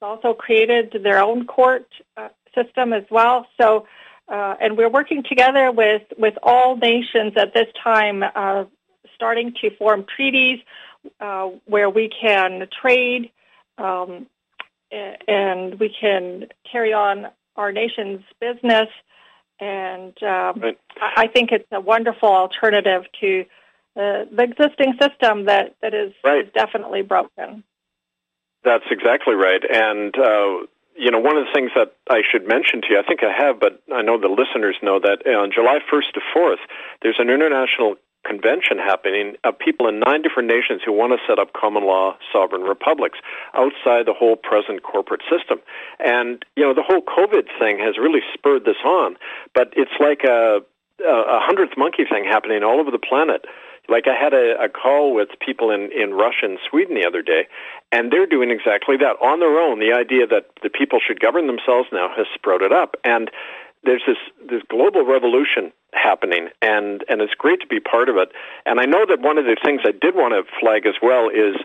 also 0.00 0.34
created 0.34 0.96
their 1.04 1.22
own 1.22 1.46
court 1.46 1.86
uh, 2.16 2.28
system 2.54 2.92
as 2.92 3.04
well. 3.08 3.46
So, 3.60 3.86
uh, 4.28 4.56
and 4.60 4.76
we're 4.76 4.90
working 4.90 5.22
together 5.22 5.70
with 5.70 6.02
with 6.18 6.34
all 6.42 6.76
nations 6.76 7.34
at 7.36 7.54
this 7.54 7.68
time, 7.82 8.22
uh, 8.22 8.64
starting 9.14 9.54
to 9.60 9.70
form 9.76 10.04
treaties 10.16 10.58
where 11.66 11.90
we 11.90 12.08
can 12.08 12.68
trade. 12.80 13.30
Um, 13.82 14.26
and 14.90 15.78
we 15.80 15.94
can 16.00 16.48
carry 16.70 16.92
on 16.92 17.28
our 17.56 17.72
nation's 17.72 18.22
business. 18.40 18.88
And 19.60 20.20
um, 20.22 20.60
right. 20.60 20.78
I 21.00 21.28
think 21.28 21.52
it's 21.52 21.68
a 21.72 21.80
wonderful 21.80 22.28
alternative 22.28 23.04
to 23.20 23.44
uh, 23.96 24.24
the 24.34 24.42
existing 24.42 24.94
system 25.00 25.46
that, 25.46 25.76
that 25.82 25.94
is, 25.94 26.12
right. 26.24 26.46
is 26.46 26.52
definitely 26.52 27.02
broken. 27.02 27.64
That's 28.64 28.84
exactly 28.90 29.34
right. 29.34 29.62
And, 29.70 30.16
uh, 30.16 30.66
you 30.96 31.10
know, 31.10 31.18
one 31.18 31.36
of 31.36 31.46
the 31.46 31.52
things 31.54 31.70
that 31.74 31.96
I 32.08 32.22
should 32.28 32.46
mention 32.46 32.80
to 32.82 32.88
you, 32.90 32.98
I 32.98 33.02
think 33.02 33.20
I 33.22 33.32
have, 33.32 33.60
but 33.60 33.82
I 33.92 34.02
know 34.02 34.18
the 34.18 34.28
listeners 34.28 34.76
know 34.82 35.00
that 35.00 35.26
on 35.26 35.50
July 35.52 35.78
1st 35.92 36.12
to 36.14 36.20
4th, 36.34 36.62
there's 37.02 37.18
an 37.18 37.30
international 37.30 37.96
convention 38.24 38.78
happening 38.78 39.34
of 39.44 39.58
people 39.58 39.88
in 39.88 39.98
nine 39.98 40.22
different 40.22 40.48
nations 40.48 40.80
who 40.84 40.92
want 40.92 41.12
to 41.12 41.18
set 41.26 41.38
up 41.38 41.52
common 41.52 41.84
law 41.84 42.16
sovereign 42.32 42.62
republics 42.62 43.18
outside 43.54 44.06
the 44.06 44.14
whole 44.14 44.36
present 44.36 44.82
corporate 44.82 45.22
system. 45.30 45.60
And, 45.98 46.44
you 46.56 46.62
know, 46.62 46.74
the 46.74 46.82
whole 46.82 47.02
COVID 47.02 47.48
thing 47.58 47.78
has 47.78 47.98
really 47.98 48.20
spurred 48.32 48.64
this 48.64 48.80
on, 48.84 49.16
but 49.54 49.72
it's 49.76 49.98
like 49.98 50.22
a, 50.24 50.62
a 51.04 51.40
hundredth 51.40 51.76
monkey 51.76 52.04
thing 52.08 52.24
happening 52.24 52.62
all 52.62 52.78
over 52.78 52.90
the 52.90 52.98
planet. 52.98 53.44
Like 53.88 54.06
I 54.06 54.14
had 54.14 54.32
a, 54.32 54.54
a 54.62 54.68
call 54.68 55.12
with 55.12 55.30
people 55.44 55.70
in, 55.70 55.90
in 55.90 56.14
Russia 56.14 56.44
and 56.44 56.58
Sweden 56.70 56.94
the 56.94 57.04
other 57.04 57.22
day, 57.22 57.48
and 57.90 58.12
they're 58.12 58.26
doing 58.26 58.50
exactly 58.50 58.96
that 58.98 59.16
on 59.20 59.40
their 59.40 59.58
own. 59.58 59.80
The 59.80 59.92
idea 59.92 60.26
that 60.28 60.46
the 60.62 60.70
people 60.70 61.00
should 61.04 61.18
govern 61.18 61.48
themselves 61.48 61.88
now 61.92 62.08
has 62.16 62.26
sprouted 62.32 62.72
up. 62.72 62.94
And 63.02 63.30
there's 63.84 64.02
this 64.06 64.16
this 64.48 64.62
global 64.68 65.04
revolution 65.04 65.72
happening 65.92 66.48
and 66.60 67.04
and 67.08 67.20
it's 67.20 67.34
great 67.34 67.60
to 67.60 67.66
be 67.66 67.80
part 67.80 68.08
of 68.08 68.16
it. 68.16 68.30
And 68.66 68.80
i 68.80 68.84
know 68.84 69.04
that 69.08 69.20
one 69.20 69.38
of 69.38 69.44
the 69.44 69.56
things 69.62 69.80
i 69.84 69.92
did 69.92 70.14
want 70.14 70.34
to 70.34 70.42
flag 70.60 70.86
as 70.86 70.94
well 71.02 71.28
is 71.28 71.56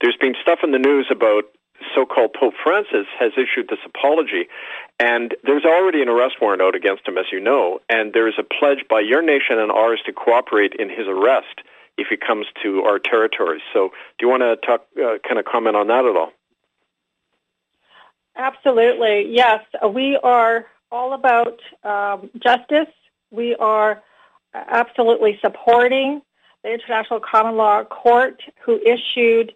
there's 0.00 0.16
been 0.16 0.34
stuff 0.40 0.60
in 0.62 0.72
the 0.72 0.78
news 0.78 1.06
about 1.10 1.44
so-called 1.94 2.32
pope 2.32 2.54
francis 2.62 3.06
has 3.18 3.32
issued 3.36 3.68
this 3.68 3.78
apology 3.84 4.48
and 4.98 5.36
there's 5.44 5.64
already 5.64 6.00
an 6.00 6.08
arrest 6.08 6.36
warrant 6.40 6.62
out 6.62 6.74
against 6.74 7.06
him 7.06 7.18
as 7.18 7.26
you 7.30 7.38
know 7.38 7.80
and 7.88 8.14
there's 8.14 8.38
a 8.38 8.42
pledge 8.42 8.84
by 8.88 9.00
your 9.00 9.22
nation 9.22 9.58
and 9.58 9.70
ours 9.70 10.00
to 10.06 10.12
cooperate 10.12 10.72
in 10.78 10.88
his 10.88 11.06
arrest 11.06 11.60
if 11.98 12.08
he 12.08 12.16
comes 12.16 12.46
to 12.62 12.82
our 12.82 12.98
territories. 12.98 13.62
So 13.72 13.88
do 14.18 14.26
you 14.26 14.28
want 14.28 14.42
to 14.42 14.56
talk 14.66 14.86
uh, 14.98 15.18
kind 15.26 15.38
of 15.38 15.44
comment 15.44 15.76
on 15.76 15.86
that 15.88 16.04
at 16.04 16.16
all? 16.16 16.32
Absolutely 18.36 19.34
yes. 19.34 19.60
We 19.92 20.18
are 20.22 20.66
all 20.90 21.12
about 21.14 21.60
um, 21.84 22.30
justice. 22.42 22.92
We 23.30 23.54
are 23.56 24.02
absolutely 24.54 25.38
supporting 25.42 26.22
the 26.62 26.72
International 26.72 27.20
Common 27.20 27.56
Law 27.56 27.84
Court, 27.84 28.40
who 28.64 28.78
issued 28.80 29.54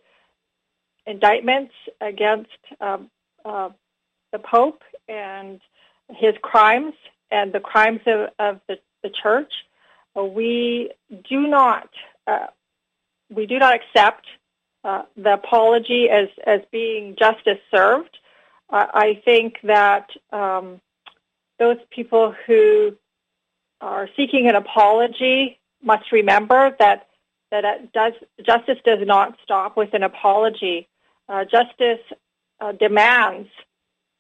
indictments 1.06 1.72
against 2.00 2.50
um, 2.80 3.10
uh, 3.44 3.70
the 4.32 4.38
Pope 4.38 4.82
and 5.08 5.60
his 6.10 6.34
crimes 6.42 6.94
and 7.30 7.52
the 7.52 7.60
crimes 7.60 8.00
of, 8.06 8.28
of 8.38 8.60
the, 8.68 8.78
the, 9.02 9.10
Church. 9.10 9.52
Uh, 10.16 10.25
we 10.25 10.90
do 11.28 11.46
not 11.46 11.88
uh, 12.26 12.46
we 13.28 13.46
do 13.46 13.58
not 13.58 13.75
accept 13.75 14.26
uh, 14.84 15.02
the 15.16 15.34
apology 15.34 16.08
as 16.10 16.28
as 16.46 16.60
being 16.70 17.16
justice 17.18 17.58
served. 17.75 18.16
I 18.72 19.20
think 19.25 19.56
that 19.64 20.10
um, 20.32 20.80
those 21.60 21.76
people 21.90 22.34
who 22.46 22.96
are 23.80 24.08
seeking 24.16 24.48
an 24.48 24.56
apology 24.56 25.60
must 25.82 26.10
remember 26.10 26.74
that 26.80 27.06
that 27.52 27.92
does, 27.92 28.14
justice 28.44 28.78
does 28.84 29.00
not 29.02 29.36
stop 29.42 29.76
with 29.76 29.92
an 29.92 30.02
apology. 30.02 30.88
Uh, 31.28 31.44
justice 31.44 32.00
uh, 32.60 32.72
demands 32.72 33.48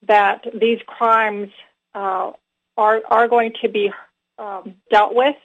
that 0.06 0.44
these 0.54 0.80
crimes 0.86 1.50
uh, 1.94 2.32
are 2.76 3.02
are 3.08 3.28
going 3.28 3.52
to 3.62 3.68
be 3.68 3.90
um, 4.38 4.74
dealt 4.90 5.14
with. 5.14 5.36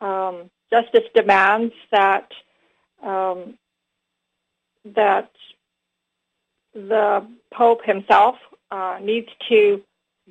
Um, 0.00 0.50
justice 0.70 1.04
demands 1.14 1.74
that 1.90 2.30
um, 3.02 3.58
that 4.84 5.30
the 6.74 7.26
Pope 7.52 7.84
himself 7.84 8.36
uh, 8.70 8.98
needs 9.02 9.28
to 9.48 9.82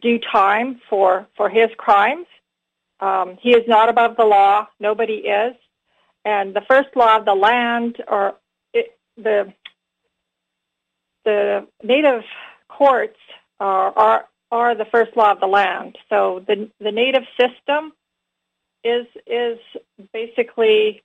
due 0.02 0.20
time 0.32 0.82
for, 0.90 1.28
for 1.36 1.50
his 1.50 1.70
crimes. 1.78 2.28
Um, 3.00 3.38
he 3.42 3.52
is 3.52 3.64
not 3.68 3.90
above 3.90 4.18
the 4.18 4.26
law. 4.26 4.68
Nobody 4.80 5.16
is. 5.16 5.56
And 6.24 6.56
the 6.56 6.62
first 6.68 6.90
law 6.96 7.18
of 7.18 7.26
the 7.26 7.36
land, 7.36 7.98
or 8.08 8.36
it, 8.74 8.98
the 9.16 9.54
the 11.24 11.68
native 11.84 12.24
courts 12.68 13.18
are, 13.60 13.92
are 13.98 14.26
are 14.52 14.76
the 14.76 14.86
first 14.86 15.16
law 15.18 15.32
of 15.32 15.40
the 15.40 15.48
land. 15.48 15.98
So 16.10 16.44
the 16.48 16.70
the 16.80 16.92
native 16.92 17.24
system 17.40 17.94
is 18.84 19.06
is 19.28 19.60
basically 20.14 21.04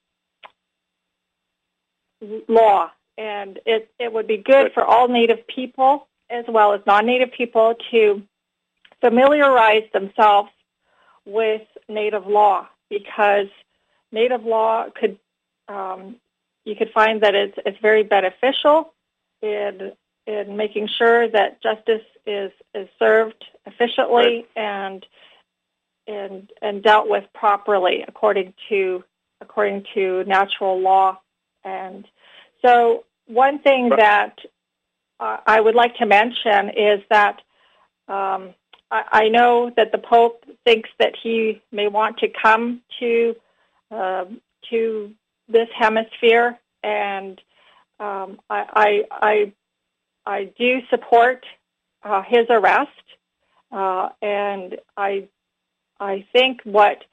law, 2.48 2.90
and 3.18 3.58
it 3.66 3.90
it 3.98 4.12
would 4.12 4.26
be 4.26 4.38
good 4.38 4.72
for 4.72 4.84
all 4.84 5.08
native 5.08 5.46
people 5.46 6.06
as 6.30 6.44
well 6.48 6.72
as 6.72 6.80
non-native 6.86 7.32
people 7.32 7.74
to 7.90 8.22
familiarize 9.00 9.84
themselves 9.92 10.50
with 11.24 11.62
Native 11.88 12.26
law 12.26 12.68
because 12.88 13.46
Native 14.12 14.44
law 14.44 14.86
could 14.94 15.18
um, 15.68 16.16
you 16.64 16.74
could 16.76 16.90
find 16.92 17.22
that 17.22 17.34
it's 17.34 17.56
it's 17.64 17.78
very 17.80 18.02
beneficial 18.02 18.92
in 19.42 19.92
in 20.26 20.56
making 20.56 20.88
sure 20.98 21.28
that 21.28 21.62
justice 21.62 22.06
is 22.26 22.52
is 22.74 22.88
served 22.98 23.44
efficiently 23.66 24.46
and 24.56 25.04
and 26.06 26.50
and 26.60 26.82
dealt 26.82 27.08
with 27.08 27.24
properly 27.34 28.04
according 28.06 28.52
to 28.68 29.02
according 29.40 29.84
to 29.94 30.24
natural 30.24 30.80
law. 30.80 31.18
And 31.64 32.06
so 32.64 33.04
one 33.26 33.60
thing 33.60 33.90
that 33.90 34.36
uh, 35.18 35.38
I 35.46 35.60
would 35.60 35.74
like 35.74 35.96
to 35.96 36.06
mention 36.06 36.70
is 36.70 37.00
that 37.10 37.40
um, 38.08 38.54
I, 38.90 39.28
know 39.28 39.70
that 39.76 39.92
the 39.92 39.98
Pope 39.98 40.44
thinks 40.64 40.90
that 40.98 41.14
he 41.22 41.62
may 41.70 41.86
want 41.86 42.18
to 42.18 42.28
come 42.28 42.82
to 42.98 43.36
uh, 43.90 44.24
to 44.70 45.12
this 45.48 45.68
hemisphere, 45.78 46.58
and 46.82 47.40
um, 47.98 48.40
I, 48.48 49.04
I, 49.10 49.52
I 50.26 50.52
do 50.58 50.78
support 50.90 51.44
uh, 52.02 52.22
his 52.22 52.46
arrest, 52.50 52.90
uh, 53.72 54.08
and 54.22 54.76
I 54.96 55.28
I 55.98 56.26
think 56.32 56.60
what 56.64 57.04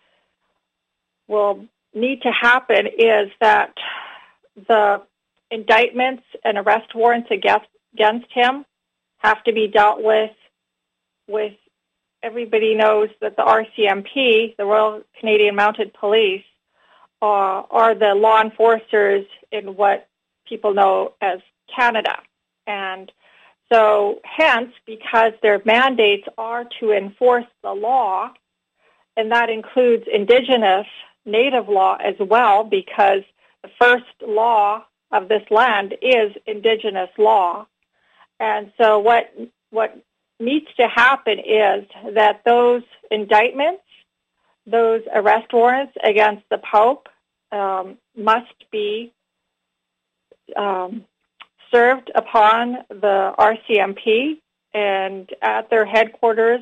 will 1.27 1.65
need 1.93 2.21
to 2.21 2.31
happen 2.31 2.87
is 2.87 3.29
that 3.41 3.73
the 4.67 5.01
indictments 5.51 6.23
and 6.43 6.57
arrest 6.57 6.95
warrants 6.95 7.29
against 7.31 7.67
against 7.93 8.31
him 8.31 8.65
have 9.19 9.43
to 9.43 9.53
be 9.53 9.67
dealt 9.67 10.01
with 10.01 10.31
with 11.27 11.53
everybody 12.23 12.75
knows 12.75 13.09
that 13.21 13.35
the 13.35 13.43
RCMP, 13.43 14.55
the 14.57 14.65
Royal 14.65 15.01
Canadian 15.19 15.55
Mounted 15.55 15.93
Police, 15.93 16.43
uh, 17.21 17.63
are 17.71 17.95
the 17.95 18.13
law 18.15 18.41
enforcers 18.41 19.25
in 19.51 19.75
what 19.75 20.07
people 20.47 20.73
know 20.73 21.13
as 21.21 21.39
Canada. 21.73 22.17
And 22.67 23.11
so, 23.71 24.19
hence, 24.23 24.71
because 24.85 25.33
their 25.41 25.61
mandates 25.65 26.27
are 26.37 26.65
to 26.79 26.91
enforce 26.91 27.45
the 27.63 27.73
law, 27.73 28.31
and 29.15 29.31
that 29.31 29.49
includes 29.49 30.05
Indigenous 30.11 30.87
native 31.27 31.67
law 31.67 31.97
as 31.97 32.15
well 32.19 32.63
because 32.63 33.21
the 33.61 33.69
first 33.79 34.05
law 34.25 34.83
of 35.11 35.27
this 35.27 35.43
land 35.51 35.95
is 36.01 36.31
indigenous 36.45 37.09
law. 37.17 37.67
And 38.39 38.71
so 38.79 38.99
what 38.99 39.33
what 39.69 39.97
needs 40.39 40.67
to 40.79 40.87
happen 40.87 41.39
is 41.39 41.85
that 42.13 42.41
those 42.45 42.83
indictments, 43.09 43.83
those 44.65 45.01
arrest 45.13 45.51
warrants 45.53 45.93
against 46.03 46.43
the 46.49 46.59
Pope 46.59 47.07
um, 47.51 47.97
must 48.15 48.69
be 48.71 49.11
um, 50.55 51.05
served 51.71 52.11
upon 52.15 52.77
the 52.89 53.33
RCMP 53.37 54.39
and 54.73 55.29
at 55.41 55.69
their 55.69 55.85
headquarters, 55.85 56.61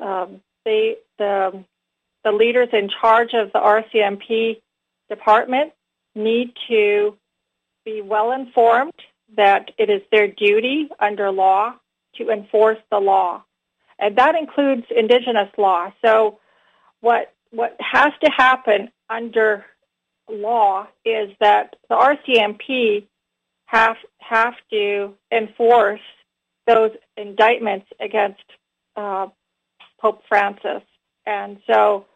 um, 0.00 0.40
they 0.64 0.96
the 1.18 1.64
the 2.24 2.32
leaders 2.32 2.68
in 2.72 2.88
charge 3.00 3.34
of 3.34 3.52
the 3.52 3.58
RCMP 3.58 4.60
department 5.08 5.72
need 6.14 6.52
to 6.68 7.16
be 7.84 8.00
well 8.00 8.32
informed 8.32 8.92
that 9.36 9.70
it 9.78 9.90
is 9.90 10.02
their 10.12 10.28
duty 10.28 10.88
under 11.00 11.30
law 11.30 11.74
to 12.16 12.30
enforce 12.30 12.78
the 12.90 12.98
law. 12.98 13.42
And 13.98 14.16
that 14.16 14.34
includes 14.34 14.84
indigenous 14.94 15.48
law. 15.56 15.92
So 16.04 16.38
what 17.00 17.32
what 17.50 17.76
has 17.80 18.12
to 18.24 18.30
happen 18.30 18.90
under 19.10 19.64
law 20.28 20.88
is 21.04 21.30
that 21.40 21.76
the 21.88 21.94
RCMP 21.94 23.06
have 23.66 23.96
have 24.18 24.54
to 24.70 25.14
enforce 25.30 26.00
those 26.66 26.90
indictments 27.16 27.86
against 28.00 28.42
uh, 28.96 29.26
Pope 30.00 30.22
Francis. 30.28 30.82
And 31.26 31.58
so 31.66 32.06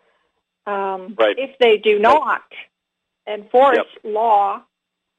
um, 0.66 1.14
right. 1.18 1.36
if 1.38 1.56
they 1.58 1.78
do 1.78 1.98
not 1.98 2.42
enforce 3.28 3.76
yep. 3.76 3.86
law, 4.04 4.62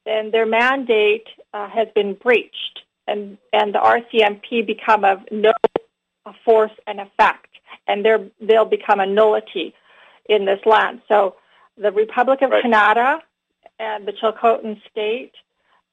then 0.06 0.30
their 0.30 0.46
mandate 0.46 1.26
uh, 1.52 1.68
has 1.68 1.88
been 1.94 2.14
breached, 2.14 2.80
and 3.08 3.38
and 3.52 3.74
the 3.74 3.78
RCMP 3.78 4.66
become 4.66 5.04
of 5.04 5.20
no 5.30 5.52
force 6.44 6.72
and 6.86 7.00
effect, 7.00 7.48
and 7.86 8.06
they'll 8.40 8.64
become 8.64 9.00
a 9.00 9.06
nullity 9.06 9.74
in 10.28 10.44
this 10.44 10.60
land. 10.66 11.00
So 11.08 11.36
the 11.76 11.90
Republic 11.90 12.42
of 12.42 12.50
right. 12.50 12.64
Kanata 12.64 13.20
and 13.78 14.06
the 14.06 14.12
Chilcotin 14.12 14.80
State 14.90 15.32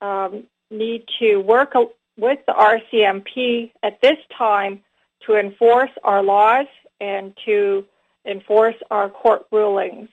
um, 0.02 0.44
need 0.70 1.04
to 1.20 1.38
work 1.38 1.74
with 2.18 2.40
the 2.48 2.54
RCMP 2.54 3.72
at 3.84 4.02
this 4.02 4.18
time 4.38 4.82
to 5.26 5.38
enforce 5.38 5.92
our 6.04 6.22
laws 6.22 6.68
and 7.00 7.36
to 7.46 7.86
enforce 8.26 8.76
our 8.92 9.10
court 9.10 9.46
rulings. 9.52 10.10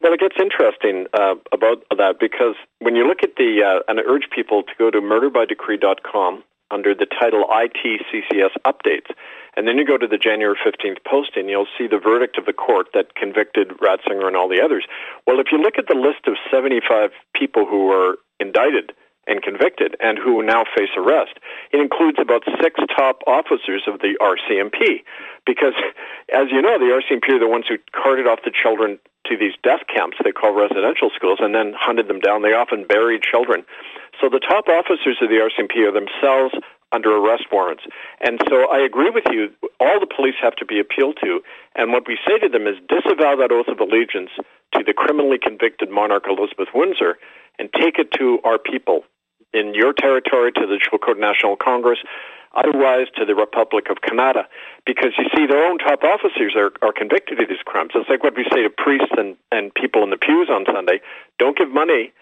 Well, 0.00 0.14
it 0.14 0.20
gets 0.20 0.36
interesting 0.40 1.06
uh, 1.12 1.34
about 1.52 1.84
that 1.96 2.16
because 2.18 2.56
when 2.78 2.96
you 2.96 3.06
look 3.06 3.22
at 3.22 3.36
the, 3.36 3.60
uh, 3.62 3.80
and 3.86 4.00
I 4.00 4.02
urge 4.08 4.28
people 4.34 4.62
to 4.62 4.72
go 4.78 4.90
to 4.90 4.98
murderbydecree.com 4.98 6.42
under 6.70 6.94
the 6.94 7.04
title 7.04 7.44
ITCCS 7.50 8.56
Updates, 8.64 9.12
and 9.56 9.68
then 9.68 9.76
you 9.76 9.84
go 9.84 9.98
to 9.98 10.06
the 10.06 10.16
January 10.16 10.56
15th 10.64 11.04
posting, 11.04 11.50
you'll 11.50 11.68
see 11.76 11.86
the 11.86 11.98
verdict 11.98 12.38
of 12.38 12.46
the 12.46 12.54
court 12.54 12.86
that 12.94 13.14
convicted 13.14 13.76
Ratzinger 13.76 14.26
and 14.26 14.36
all 14.36 14.48
the 14.48 14.62
others. 14.62 14.86
Well, 15.26 15.38
if 15.38 15.48
you 15.52 15.58
look 15.58 15.76
at 15.76 15.88
the 15.88 15.98
list 15.98 16.26
of 16.26 16.34
75 16.50 17.10
people 17.34 17.66
who 17.66 17.86
were 17.86 18.16
indicted, 18.38 18.92
and 19.26 19.42
convicted 19.42 19.94
and 20.00 20.18
who 20.18 20.42
now 20.42 20.64
face 20.76 20.90
arrest. 20.96 21.38
It 21.72 21.78
includes 21.78 22.18
about 22.18 22.42
six 22.60 22.80
top 22.96 23.20
officers 23.26 23.84
of 23.86 24.00
the 24.00 24.18
RCMP 24.18 25.04
because, 25.46 25.74
as 26.34 26.46
you 26.50 26.60
know, 26.60 26.78
the 26.78 26.90
RCMP 26.90 27.36
are 27.36 27.38
the 27.38 27.46
ones 27.46 27.66
who 27.68 27.76
carted 27.94 28.26
off 28.26 28.40
the 28.44 28.50
children 28.50 28.98
to 29.26 29.36
these 29.36 29.52
death 29.62 29.84
camps 29.92 30.16
they 30.24 30.32
call 30.32 30.52
residential 30.52 31.10
schools 31.14 31.38
and 31.40 31.54
then 31.54 31.74
hunted 31.76 32.08
them 32.08 32.20
down. 32.20 32.42
They 32.42 32.54
often 32.54 32.86
buried 32.86 33.22
children. 33.22 33.64
So 34.20 34.28
the 34.28 34.40
top 34.40 34.68
officers 34.68 35.18
of 35.20 35.28
the 35.28 35.40
RCMP 35.40 35.86
are 35.86 35.92
themselves 35.92 36.54
under 36.92 37.16
arrest 37.16 37.44
warrants. 37.52 37.84
And 38.20 38.40
so 38.48 38.68
I 38.70 38.78
agree 38.78 39.10
with 39.10 39.24
you. 39.30 39.50
All 39.78 40.00
the 40.00 40.10
police 40.10 40.34
have 40.42 40.56
to 40.56 40.66
be 40.66 40.80
appealed 40.80 41.18
to. 41.22 41.40
And 41.76 41.92
what 41.92 42.08
we 42.08 42.18
say 42.26 42.38
to 42.38 42.48
them 42.48 42.66
is 42.66 42.76
disavow 42.88 43.36
that 43.36 43.52
oath 43.52 43.68
of 43.68 43.78
allegiance 43.78 44.30
to 44.74 44.82
the 44.84 44.92
criminally 44.92 45.38
convicted 45.40 45.90
monarch 45.90 46.24
Elizabeth 46.28 46.68
Windsor 46.74 47.16
and 47.58 47.68
take 47.72 47.98
it 47.98 48.10
to 48.18 48.38
our 48.44 48.58
people 48.58 49.04
in 49.52 49.74
your 49.74 49.92
territory 49.92 50.52
to 50.52 50.66
the 50.66 50.78
Chilcotin 50.78 51.20
National 51.20 51.56
Congress, 51.56 51.98
otherwise 52.54 53.06
to 53.16 53.24
the 53.24 53.34
Republic 53.34 53.86
of 53.90 53.98
Kanata. 53.98 54.44
Because 54.86 55.12
you 55.18 55.26
see, 55.34 55.46
their 55.46 55.64
own 55.64 55.78
top 55.78 56.02
officers 56.02 56.54
are, 56.56 56.72
are 56.82 56.92
convicted 56.92 57.40
of 57.40 57.48
these 57.48 57.62
crimes. 57.64 57.92
It's 57.94 58.08
like 58.08 58.22
what 58.22 58.36
we 58.36 58.44
say 58.52 58.62
to 58.62 58.70
priests 58.70 59.12
and, 59.16 59.36
and 59.52 59.74
people 59.74 60.02
in 60.02 60.10
the 60.10 60.16
pews 60.16 60.48
on 60.50 60.64
Sunday 60.66 61.00
don't 61.38 61.56
give 61.56 61.70
money, 61.70 62.12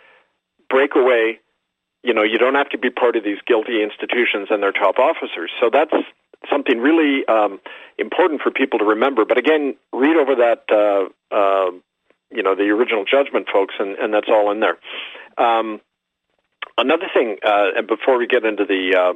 break 0.68 0.94
away. 0.94 1.40
You 2.02 2.14
know, 2.14 2.22
you 2.22 2.38
don't 2.38 2.54
have 2.54 2.68
to 2.70 2.78
be 2.78 2.90
part 2.90 3.16
of 3.16 3.24
these 3.24 3.38
guilty 3.46 3.82
institutions 3.82 4.48
and 4.50 4.62
their 4.62 4.72
top 4.72 4.98
officers. 4.98 5.50
So 5.60 5.70
that's 5.72 5.94
something 6.50 6.78
really 6.78 7.26
um, 7.26 7.60
important 7.98 8.40
for 8.42 8.50
people 8.50 8.78
to 8.78 8.84
remember. 8.84 9.24
But 9.24 9.38
again, 9.38 9.76
read 9.92 10.16
over 10.16 10.34
that, 10.36 10.64
uh, 10.70 11.34
uh, 11.34 11.70
you 12.30 12.42
know, 12.42 12.54
the 12.54 12.68
original 12.70 13.04
judgment, 13.04 13.48
folks, 13.52 13.74
and, 13.78 13.96
and 13.96 14.14
that's 14.14 14.28
all 14.28 14.50
in 14.50 14.60
there. 14.60 14.78
Um, 15.38 15.80
Another 16.76 17.06
thing, 17.12 17.38
uh, 17.44 17.70
and 17.76 17.88
before 17.88 18.18
we 18.18 18.28
get 18.28 18.44
into 18.44 18.64
the 18.64 18.94
uh, 18.94 19.14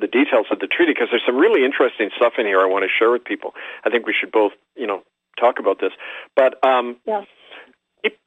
the 0.00 0.06
details 0.06 0.46
of 0.50 0.58
the 0.58 0.66
treaty, 0.66 0.92
because 0.92 1.08
there's 1.10 1.24
some 1.26 1.36
really 1.36 1.64
interesting 1.64 2.10
stuff 2.16 2.34
in 2.38 2.46
here 2.46 2.60
I 2.60 2.66
want 2.66 2.84
to 2.84 2.90
share 2.90 3.10
with 3.10 3.24
people. 3.24 3.54
I 3.84 3.90
think 3.90 4.06
we 4.06 4.14
should 4.18 4.32
both, 4.32 4.52
you 4.76 4.86
know, 4.86 5.02
talk 5.38 5.58
about 5.58 5.80
this. 5.80 5.92
But 6.36 6.64
um, 6.64 6.96
yeah. 7.06 7.24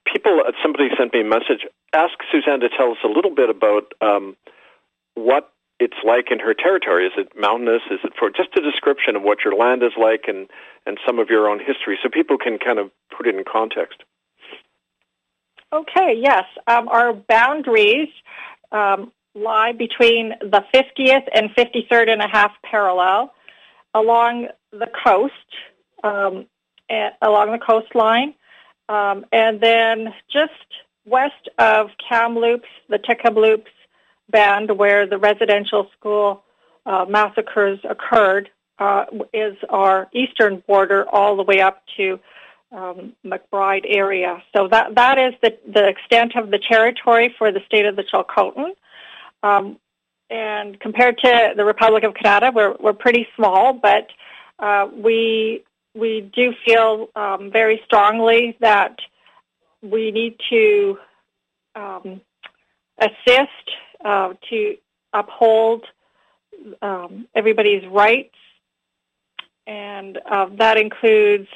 people, 0.05 0.41
uh, 0.45 0.51
somebody 0.61 0.89
sent 0.97 1.13
me 1.13 1.21
a 1.21 1.25
message. 1.25 1.65
Ask 1.93 2.13
Suzanne 2.31 2.59
to 2.61 2.69
tell 2.69 2.91
us 2.91 2.97
a 3.03 3.07
little 3.07 3.33
bit 3.33 3.49
about 3.49 3.93
um, 4.01 4.35
what 5.15 5.51
it's 5.79 5.97
like 6.03 6.31
in 6.31 6.39
her 6.39 6.53
territory. 6.53 7.05
Is 7.05 7.13
it 7.17 7.31
mountainous? 7.39 7.81
Is 7.91 7.99
it 8.03 8.13
for 8.17 8.29
just 8.29 8.49
a 8.57 8.61
description 8.61 9.15
of 9.15 9.21
what 9.21 9.39
your 9.43 9.55
land 9.55 9.83
is 9.83 9.93
like 9.99 10.25
and 10.27 10.49
and 10.85 10.97
some 11.05 11.19
of 11.19 11.29
your 11.29 11.49
own 11.49 11.59
history, 11.59 11.99
so 12.01 12.09
people 12.09 12.37
can 12.37 12.57
kind 12.57 12.79
of 12.79 12.89
put 13.15 13.27
it 13.27 13.35
in 13.35 13.43
context. 13.43 14.03
Okay. 15.73 16.15
Yes. 16.17 16.45
Um, 16.65 16.87
our 16.87 17.13
boundaries 17.13 18.09
um, 18.71 19.11
lie 19.37 19.71
between 19.71 20.33
the 20.41 20.63
50th 20.73 21.27
and 21.33 21.49
53rd 21.51 22.09
and 22.09 22.21
a 22.21 22.27
half 22.27 22.51
parallel 22.63 23.33
along 23.93 24.47
the 24.71 24.87
coast, 25.03 25.33
um, 26.03 26.45
along 27.21 27.51
the 27.51 27.59
coastline, 27.59 28.33
um, 28.89 29.25
and 29.31 29.59
then 29.61 30.13
just 30.31 30.51
west 31.05 31.49
of 31.57 31.89
Kamloops, 32.09 32.69
the 32.89 32.99
Kamloops 32.99 33.71
band, 34.29 34.77
where 34.77 35.07
the 35.07 35.17
residential 35.17 35.89
school 35.97 36.43
uh, 36.85 37.05
massacres 37.07 37.79
occurred, 37.89 38.49
uh, 38.79 39.05
is 39.33 39.55
our 39.69 40.07
eastern 40.13 40.63
border 40.67 41.05
all 41.09 41.35
the 41.35 41.43
way 41.43 41.61
up 41.61 41.83
to 41.97 42.19
um, 42.71 43.13
McBride 43.25 43.85
area. 43.87 44.43
So 44.55 44.67
that 44.67 44.95
that 44.95 45.17
is 45.17 45.33
the 45.41 45.57
the 45.71 45.87
extent 45.87 46.35
of 46.35 46.51
the 46.51 46.59
territory 46.59 47.33
for 47.37 47.51
the 47.51 47.61
state 47.65 47.85
of 47.85 47.95
the 47.95 48.03
Chilcotin. 48.03 48.73
Um, 49.43 49.77
and 50.29 50.79
compared 50.79 51.17
to 51.19 51.53
the 51.55 51.63
Republic 51.63 52.03
of 52.03 52.13
Kanata, 52.13 52.53
we're 52.53 52.75
we're 52.79 52.93
pretty 52.93 53.27
small, 53.35 53.73
but 53.73 54.07
uh, 54.59 54.87
we 54.93 55.63
we 55.95 56.29
do 56.35 56.53
feel 56.65 57.09
um, 57.15 57.49
very 57.51 57.81
strongly 57.85 58.57
that 58.59 58.97
we 59.81 60.11
need 60.11 60.35
to 60.49 60.97
um, 61.75 62.21
assist 62.99 63.71
uh, 64.03 64.33
to 64.49 64.77
uphold 65.13 65.85
um, 66.81 67.27
everybody's 67.33 67.85
rights, 67.87 68.35
and 69.65 70.19
uh, 70.29 70.47
that 70.57 70.77
includes 70.77 71.47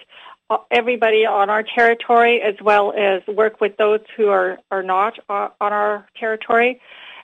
everybody 0.69 1.25
on 1.25 1.49
our 1.49 1.63
territory 1.63 2.41
as 2.41 2.55
well 2.61 2.93
as 2.97 3.21
work 3.27 3.61
with 3.61 3.77
those 3.77 4.01
who 4.17 4.27
are, 4.27 4.59
are 4.69 4.83
not 4.83 5.17
on 5.29 5.51
our 5.59 6.07
territory. 6.19 6.81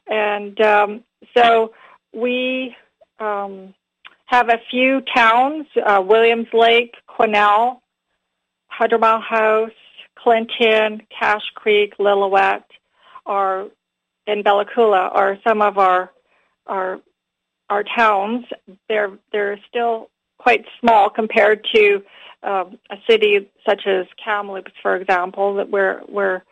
And 0.09 0.59
um, 0.61 1.03
so 1.35 1.73
we 2.13 2.75
um, 3.19 3.73
have 4.25 4.49
a 4.49 4.59
few 4.69 5.01
towns, 5.15 5.65
uh, 5.85 6.01
Williams 6.05 6.47
Lake, 6.53 6.95
Quesnel, 7.09 7.79
Hundred 8.67 8.99
Mile 8.99 9.21
House, 9.21 9.71
Clinton, 10.15 11.01
Cache 11.17 11.51
Creek, 11.55 11.97
Lillooet, 11.97 12.63
are, 13.25 13.67
Bella 14.25 14.65
Coola 14.65 15.09
are 15.13 15.37
some 15.45 15.61
of 15.61 15.77
our 15.77 16.11
our 16.67 16.99
our 17.69 17.83
towns. 17.83 18.45
They're 18.89 19.17
they're 19.31 19.59
still 19.69 20.09
quite 20.37 20.65
small 20.79 21.09
compared 21.09 21.65
to 21.73 22.03
um, 22.43 22.77
a 22.89 22.97
city 23.09 23.49
such 23.67 23.87
as 23.87 24.05
Kamloops, 24.23 24.71
for 24.81 24.95
example, 24.95 25.55
that 25.55 25.69
we're 25.69 26.01
we're 26.07 26.43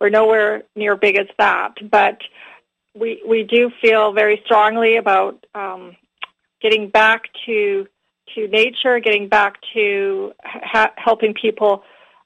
we're 0.00 0.08
nowhere 0.10 0.62
near 0.74 0.96
big 0.96 1.18
as 1.18 1.26
that, 1.38 1.74
but 1.90 2.18
we 2.94 3.22
we 3.26 3.42
do 3.42 3.70
feel 3.80 4.12
very 4.12 4.40
strongly 4.44 4.96
about 4.96 5.44
um, 5.54 5.96
getting 6.62 6.88
back 6.88 7.22
to 7.46 7.86
to 8.34 8.48
nature, 8.48 8.98
getting 9.00 9.28
back 9.28 9.56
to 9.74 10.32
ha- 10.44 10.92
helping 10.96 11.34
people 11.34 11.82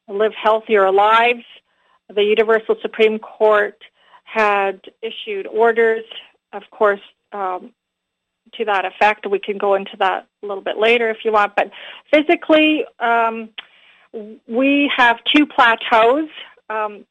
live 0.09 0.33
healthier 0.41 0.91
lives. 0.91 1.45
The 2.15 2.23
Universal 2.23 2.77
Supreme 2.81 3.19
Court 3.19 3.77
had 4.25 4.81
issued 5.03 5.47
orders, 5.47 6.05
of 6.53 6.63
course, 6.71 7.01
um, 7.33 7.73
to 8.55 8.65
that 8.65 8.85
effect. 8.85 9.27
We 9.29 9.39
can 9.39 9.59
go 9.59 9.75
into 9.75 9.97
that 9.99 10.27
a 10.43 10.47
little 10.47 10.63
bit 10.63 10.79
later 10.79 11.11
if 11.11 11.19
you 11.25 11.33
want. 11.33 11.55
But 11.57 11.71
physically, 12.13 12.85
um, 13.01 13.51
we 14.47 14.91
have 14.97 15.19
two 15.35 15.47
plateaus 15.47 16.29
um, 16.71 17.05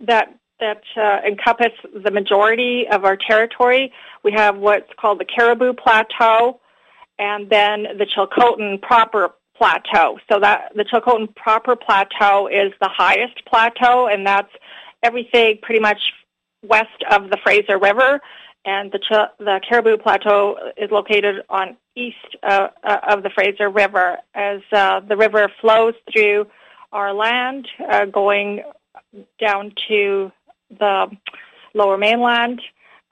that 0.00 0.34
that 0.60 0.82
uh, 0.96 1.26
encompass 1.26 1.72
the 2.04 2.10
majority 2.10 2.86
of 2.90 3.04
our 3.04 3.16
territory. 3.16 3.92
We 4.22 4.32
have 4.32 4.56
what's 4.56 4.90
called 4.98 5.20
the 5.20 5.24
Cariboo 5.24 5.74
Plateau, 5.74 6.60
and 7.18 7.50
then 7.50 7.86
the 7.98 8.06
Chilcotin 8.06 8.80
proper 8.80 9.30
plateau. 9.56 10.18
So 10.30 10.40
that 10.40 10.72
the 10.74 10.84
Chilcotin 10.84 11.34
proper 11.34 11.76
plateau 11.76 12.46
is 12.46 12.72
the 12.80 12.88
highest 12.88 13.44
plateau, 13.46 14.06
and 14.06 14.26
that's 14.26 14.52
everything 15.02 15.58
pretty 15.62 15.80
much 15.80 16.00
west 16.62 17.02
of 17.10 17.30
the 17.30 17.38
Fraser 17.42 17.78
River 17.78 18.20
and 18.64 18.92
the, 18.92 18.98
Ch- 18.98 19.32
the 19.38 19.60
Cariboo 19.66 19.96
Plateau 19.98 20.56
is 20.76 20.90
located 20.90 21.42
on 21.48 21.76
east 21.96 22.16
uh, 22.42 22.68
uh, 22.84 22.98
of 23.08 23.22
the 23.22 23.30
Fraser 23.30 23.70
River. 23.70 24.18
As 24.34 24.60
uh, 24.72 25.00
the 25.00 25.16
river 25.16 25.50
flows 25.60 25.94
through 26.12 26.46
our 26.92 27.12
land, 27.12 27.66
uh, 27.90 28.04
going 28.06 28.62
down 29.40 29.72
to 29.88 30.30
the 30.78 31.10
lower 31.74 31.98
mainland, 31.98 32.60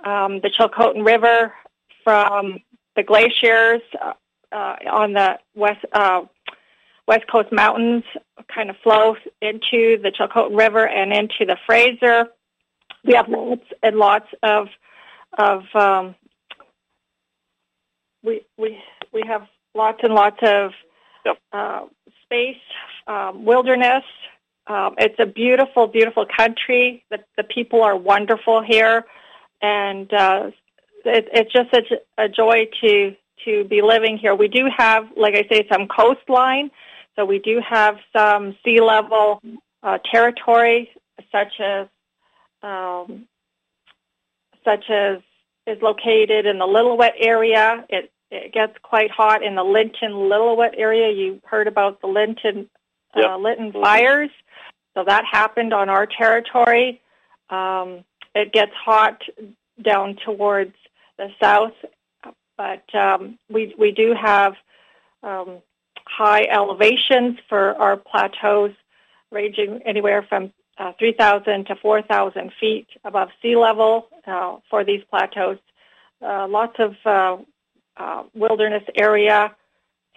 um, 0.05 0.41
the 0.41 0.51
Chilcotin 0.51 1.05
River 1.05 1.53
from 2.05 2.59
the 2.97 3.03
glaciers 3.03 3.83
uh, 4.01 4.13
uh, 4.53 4.77
on 4.91 5.13
the 5.13 5.39
west 5.55 5.85
west 7.07 7.27
coast 7.31 7.51
mountains 7.51 8.05
kind 8.55 8.71
of 8.71 8.77
flows 8.83 9.17
into 9.41 9.99
the 10.03 10.11
Chilcotin 10.11 10.57
River 10.57 10.87
and 10.87 11.13
into 11.13 11.45
the 11.47 11.57
Fraser. 11.67 12.27
We 13.05 13.15
have 13.15 13.29
lots 13.29 13.65
and 13.83 13.97
lots 13.97 14.27
of 14.43 14.69
of 15.37 15.63
um, 15.75 16.15
we 18.23 18.43
we 18.57 18.79
we 19.13 19.23
have 19.27 19.47
lots 19.75 20.01
and 20.03 20.15
lots 20.15 20.39
of 20.43 20.73
uh, 21.53 21.87
space, 22.25 22.57
um, 23.07 23.45
wilderness. 23.45 24.05
Um, 24.69 24.95
it's 24.99 25.19
a 25.19 25.27
beautiful, 25.27 25.87
beautiful 25.87 26.27
country. 26.27 27.03
The 27.11 27.19
the 27.37 27.45
people 27.45 27.83
are 27.83 27.97
wonderful 27.97 28.63
here, 28.63 29.05
and 29.63 30.13
uh, 30.13 30.51
it, 31.05 31.29
it's 31.33 31.53
just 31.53 31.71
such 31.71 31.91
a 32.19 32.29
joy 32.29 32.69
to 32.83 33.17
to 33.47 33.65
be 33.65 33.81
living 33.83 34.19
here. 34.19 34.35
We 34.35 34.49
do 34.49 34.69
have, 34.77 35.05
like 35.17 35.35
I 35.35 35.47
say, 35.51 35.67
some 35.73 35.89
coastline, 35.89 36.71
so 37.17 37.25
we 37.25 37.39
do 37.39 37.61
have 37.67 37.97
some 38.15 38.57
sea 38.65 38.81
level 38.81 39.41
uh, 39.83 39.99
territory, 40.13 40.91
such 41.33 41.61
as 41.61 41.87
um, 42.63 43.27
such 44.65 44.91
as 44.91 45.19
is 45.67 45.81
located 45.83 46.47
in 46.47 46.59
the 46.59 46.67
Lillooet 46.67 47.13
area. 47.19 47.85
It, 47.89 48.11
it 48.31 48.53
gets 48.53 48.75
quite 48.83 49.11
hot 49.11 49.43
in 49.43 49.55
the 49.55 49.63
Lytton 49.63 50.13
Lillooet 50.13 50.75
area. 50.77 51.11
You 51.11 51.41
heard 51.45 51.67
about 51.67 52.01
the 52.01 52.07
Uh, 53.19 53.37
yep. 53.37 53.41
Lytton 53.41 53.73
mm-hmm. 53.73 53.83
fires, 53.83 54.31
so 54.95 55.05
that 55.05 55.25
happened 55.25 55.73
on 55.73 55.89
our 55.89 56.07
territory. 56.07 57.01
Um, 57.51 58.05
it 58.35 58.53
gets 58.53 58.73
hot 58.75 59.23
down 59.83 60.17
towards 60.25 60.75
the 61.17 61.29
south, 61.41 61.75
but 62.57 62.95
um, 62.95 63.39
we 63.51 63.75
we 63.79 63.93
do 63.93 64.15
have 64.15 64.55
um, 65.23 65.59
high 66.07 66.45
elevations 66.45 67.39
for 67.49 67.75
our 67.77 67.97
plateaus, 67.97 68.73
ranging 69.31 69.81
anywhere 69.85 70.23
from 70.23 70.53
uh, 70.79 70.93
3,000 70.99 71.67
to 71.67 71.77
4,000 71.77 72.53
feet 72.61 72.87
above 73.05 73.29
sea 73.43 73.57
level 73.57 74.09
uh, 74.27 74.57
for 74.71 74.85
these 74.85 75.03
plateaus. 75.11 75.59
Uh, 76.23 76.47
lots 76.49 76.77
of 76.79 76.95
uh, 77.05 77.37
uh, 77.97 78.23
wilderness 78.35 78.85
area, 78.97 79.55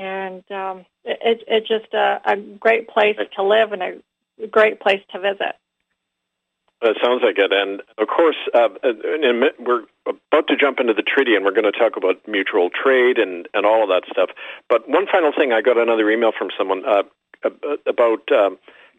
and 0.02 0.44
um, 0.52 0.86
it, 1.06 1.44
it's 1.48 1.68
just 1.68 1.94
a, 1.94 2.20
a, 2.26 2.36
great 2.36 2.90
place 2.90 3.18
to 3.36 3.44
live 3.44 3.72
and 3.72 3.84
a 3.84 4.48
great 4.48 4.80
place 4.80 5.02
to 5.12 5.20
visit. 5.20 5.56
It 6.82 6.98
sounds 7.04 7.22
like 7.24 7.38
it, 7.38 7.54
and 7.54 7.82
of 8.00 8.08
course, 8.08 8.38
uh, 8.56 8.70
we're 9.60 9.84
about 10.08 10.48
to 10.48 10.56
jump 10.58 10.80
into 10.80 10.96
the 10.96 11.04
treaty, 11.04 11.36
and 11.36 11.46
we're 11.46 11.54
going 11.54 11.72
to 11.72 11.78
talk 11.78 11.96
about 11.96 12.28
mutual 12.28 12.72
trade 12.72 13.20
and, 13.20 13.48
and 13.54 13.68
all 13.68 13.84
of 13.84 13.90
that 13.90 14.10
stuff. 14.12 14.30
But 14.68 14.90
one 14.90 15.06
final 15.06 15.32
thing, 15.32 15.54
I 15.54 15.62
got 15.62 15.78
another 15.78 16.10
email 16.10 16.32
from 16.36 16.50
someone 16.58 16.82
about 17.86 18.32
um, 18.32 18.58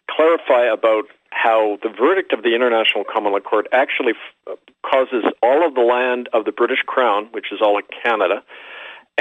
clarify 0.08 0.72
about 0.72 1.06
how 1.30 1.78
the 1.82 1.88
verdict 1.88 2.32
of 2.32 2.44
the 2.44 2.54
International 2.54 3.02
Common 3.02 3.32
Law 3.32 3.40
Court 3.40 3.66
actually 3.72 4.12
f- 4.46 4.58
causes 4.86 5.24
all 5.42 5.66
of 5.66 5.74
the 5.74 5.80
land 5.80 6.28
of 6.32 6.44
the 6.44 6.52
British 6.52 6.82
Crown, 6.86 7.26
which 7.32 7.46
is 7.50 7.58
all 7.60 7.76
of 7.76 7.84
Canada, 8.04 8.44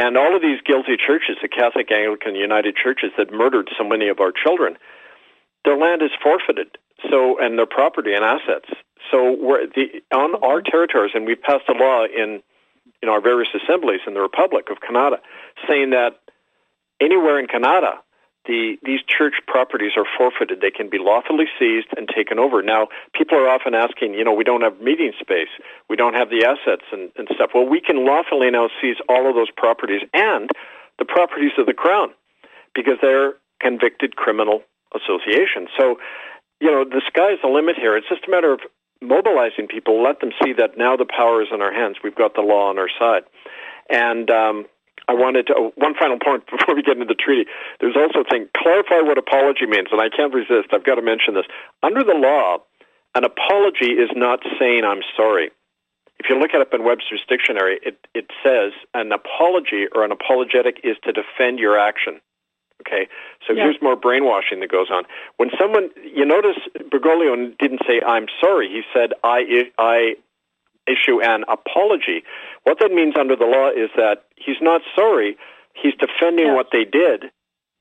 and 0.02 0.18
all 0.18 0.36
of 0.36 0.42
these 0.42 0.60
guilty 0.66 0.98
churches, 0.98 1.38
the 1.42 1.48
Catholic, 1.48 1.92
Anglican, 1.92 2.34
United 2.36 2.76
Churches 2.76 3.12
that 3.18 3.32
murdered 3.32 3.70
so 3.78 3.84
many 3.84 4.10
of 4.10 4.20
our 4.20 4.32
children, 4.32 4.76
their 5.64 5.78
land 5.78 6.02
is 6.02 6.10
forfeited. 6.24 6.78
So, 7.10 7.40
and 7.40 7.58
their 7.58 7.66
property 7.66 8.14
and 8.14 8.24
assets. 8.24 8.70
So, 9.12 9.36
we're 9.40 9.68
the, 9.68 10.02
on 10.14 10.36
our 10.44 10.62
territories, 10.62 11.12
and 11.16 11.26
we've 11.26 11.42
passed 11.42 11.68
a 11.68 11.74
law 11.74 12.06
in 12.06 12.42
in 13.02 13.10
our 13.10 13.22
various 13.22 13.50
assemblies 13.54 14.02
in 14.06 14.14
the 14.14 14.22
Republic 14.22 14.68
of 14.70 14.78
Kanata, 14.78 15.18
saying 15.68 15.90
that 15.92 16.20
anywhere 17.00 17.40
in 17.40 17.48
Canada 17.48 18.00
the, 18.46 18.78
these 18.84 19.02
church 19.08 19.36
properties 19.48 19.92
are 19.96 20.06
forfeited. 20.18 20.62
They 20.62 20.72
can 20.72 20.90
be 20.90 20.98
lawfully 20.98 21.46
seized 21.60 21.88
and 21.96 22.10
taken 22.10 22.40
over. 22.40 22.62
Now, 22.62 22.88
people 23.14 23.38
are 23.38 23.48
often 23.48 23.76
asking, 23.76 24.16
you 24.16 24.24
know, 24.24 24.34
we 24.34 24.44
don't 24.44 24.62
have 24.62 24.82
meeting 24.82 25.14
space, 25.20 25.50
we 25.90 25.96
don't 25.96 26.16
have 26.16 26.30
the 26.30 26.46
assets 26.46 26.86
and, 26.92 27.12
and 27.18 27.28
stuff. 27.36 27.52
Well, 27.54 27.68
we 27.68 27.80
can 27.82 28.06
lawfully 28.06 28.50
now 28.50 28.70
seize 28.82 28.98
all 29.08 29.30
of 29.30 29.36
those 29.36 29.52
properties 29.56 30.02
and 30.14 30.50
the 30.98 31.06
properties 31.06 31.52
of 31.58 31.68
the 31.68 31.74
Crown 31.74 32.10
because 32.74 32.98
they're 33.02 33.34
convicted 33.60 34.16
criminal 34.16 34.64
associations. 34.96 35.70
So, 35.78 35.98
you 36.60 36.72
know, 36.72 36.84
the 36.84 37.02
sky's 37.08 37.38
the 37.44 37.50
limit 37.50 37.76
here. 37.78 37.96
It's 37.96 38.10
just 38.10 38.28
a 38.28 38.32
matter 38.32 38.54
of 38.54 38.62
mobilizing 39.02 39.68
people, 39.68 40.02
let 40.02 40.20
them 40.20 40.32
see 40.44 40.54
that 40.54 40.78
now 40.78 40.96
the 40.96 41.06
power 41.06 41.42
is 41.42 41.48
in 41.52 41.62
our 41.62 41.74
hands. 41.74 41.98
We've 42.04 42.16
got 42.16 42.36
the 42.36 42.42
law 42.42 42.70
on 42.70 42.78
our 42.78 42.90
side. 43.00 43.24
And 43.90 44.30
um, 44.30 44.66
I 45.08 45.14
wanted 45.14 45.48
to, 45.48 45.56
oh, 45.58 45.72
one 45.76 45.94
final 45.96 46.20
point 46.20 46.44
before 46.52 46.76
we 46.76 46.82
get 46.82 46.98
into 46.98 47.06
the 47.06 47.16
treaty. 47.16 47.50
There's 47.80 47.96
also 47.96 48.22
a 48.22 48.24
thing, 48.24 48.48
clarify 48.56 49.02
what 49.02 49.18
apology 49.18 49.66
means, 49.66 49.90
and 49.92 50.02
I 50.02 50.10
can't 50.10 50.34
resist. 50.34 50.74
I've 50.74 50.86
got 50.86 50.96
to 50.96 51.02
mention 51.02 51.34
this. 51.34 51.46
Under 51.84 52.04
the 52.04 52.16
law, 52.16 52.60
an 53.16 53.24
apology 53.24 53.92
is 53.92 54.10
not 54.16 54.40
saying 54.60 54.84
I'm 54.86 55.02
sorry. 55.16 55.52
If 56.20 56.30
you 56.30 56.40
look 56.40 56.52
it 56.54 56.62
up 56.62 56.74
in 56.74 56.84
Webster's 56.84 57.24
dictionary, 57.28 57.80
it, 57.82 57.98
it 58.14 58.30
says 58.46 58.74
an 58.94 59.12
apology 59.12 59.88
or 59.94 60.06
an 60.06 60.12
apologetic 60.12 60.80
is 60.84 60.96
to 61.04 61.12
defend 61.12 61.58
your 61.58 61.80
action. 61.80 62.22
Okay, 62.82 63.08
so 63.46 63.54
yeah. 63.54 63.64
here's 63.64 63.82
more 63.82 63.96
brainwashing 63.96 64.60
that 64.62 64.72
goes 64.72 64.90
on. 64.92 65.04
When 65.38 65.50
someone, 65.60 65.90
you 66.04 66.26
notice 66.26 66.58
Bergoglio 66.92 67.56
didn't 67.60 67.82
say 67.88 68.02
I'm 68.06 68.26
sorry. 68.40 68.70
He 68.70 68.82
said 68.94 69.14
I 69.24 69.70
I 69.78 70.16
issue 70.88 71.22
an 71.22 71.44
apology. 71.48 72.24
What 72.64 72.80
that 72.80 72.92
means 72.92 73.16
under 73.20 73.36
the 73.36 73.46
law 73.46 73.70
is 73.70 73.90
that 73.96 74.26
he's 74.36 74.62
not 74.62 74.82
sorry, 74.96 75.38
he's 75.74 75.94
defending 76.00 76.48
yes. 76.48 76.56
what 76.56 76.68
they 76.72 76.86
did. 76.86 77.32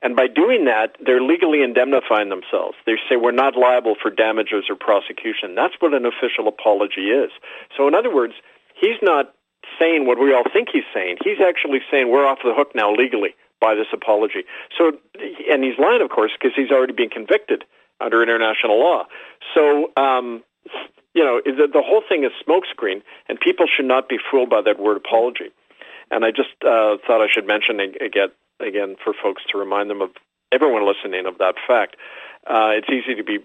And 0.03 0.17
by 0.17 0.29
doing 0.29 0.65
that, 0.65 0.97
they're 1.05 1.21
legally 1.21 1.63
indemnifying 1.63 2.31
themselves. 2.31 2.77
They 2.87 2.97
say 3.09 3.17
we're 3.17 3.33
not 3.37 3.55
liable 3.55 3.97
for 4.01 4.11
damages 4.11 4.65
or 4.71 4.77
prosecution. 4.77 5.55
That's 5.55 5.75
what 5.79 5.93
an 5.93 6.07
official 6.07 6.49
apology 6.49 7.13
is. 7.13 7.31
So, 7.77 7.87
in 7.87 7.95
other 7.95 8.15
words, 8.15 8.33
he's 8.75 8.97
not 9.03 9.35
saying 9.79 10.07
what 10.07 10.19
we 10.19 10.33
all 10.33 10.45
think 10.51 10.69
he's 10.73 10.89
saying. 10.95 11.19
He's 11.23 11.41
actually 11.45 11.81
saying 11.91 12.11
we're 12.11 12.27
off 12.27 12.39
the 12.43 12.55
hook 12.55 12.73
now 12.75 12.93
legally 12.93 13.35
by 13.61 13.75
this 13.75 13.89
apology. 13.93 14.45
So, 14.77 14.93
and 15.51 15.63
he's 15.63 15.79
lying, 15.79 16.01
of 16.01 16.09
course, 16.09 16.33
because 16.33 16.57
he's 16.57 16.71
already 16.71 16.95
been 16.95 17.11
convicted 17.11 17.65
under 18.01 18.23
international 18.23 18.81
law. 18.81 19.05
So, 19.55 19.93
um, 19.99 20.43
you 21.15 21.25
know, 21.25 21.41
the, 21.45 21.67
the 21.67 21.83
whole 21.83 22.03
thing 22.09 22.25
is 22.25 22.31
smokescreen, 22.47 23.03
and 23.29 23.39
people 23.41 23.67
should 23.67 23.87
not 23.87 24.09
be 24.09 24.19
fooled 24.31 24.51
by 24.51 24.63
that 24.63 24.79
word 24.79 24.97
apology. 24.97 25.51
And 26.11 26.25
I 26.25 26.31
just 26.31 26.55
uh, 26.63 26.99
thought 27.07 27.21
I 27.21 27.29
should 27.31 27.47
mention 27.47 27.81
again, 27.81 28.29
again 28.61 28.97
for 29.03 29.13
folks 29.13 29.43
to 29.51 29.59
remind 29.59 29.91
them 29.91 30.03
of 30.03 30.11
everyone 30.53 30.87
listening 30.87 31.27
of 31.27 31.39
that 31.39 31.55
fact. 31.67 31.97
Uh, 32.47 32.71
it's 32.75 32.89
easy 32.91 33.15
to 33.15 33.25
be 33.25 33.39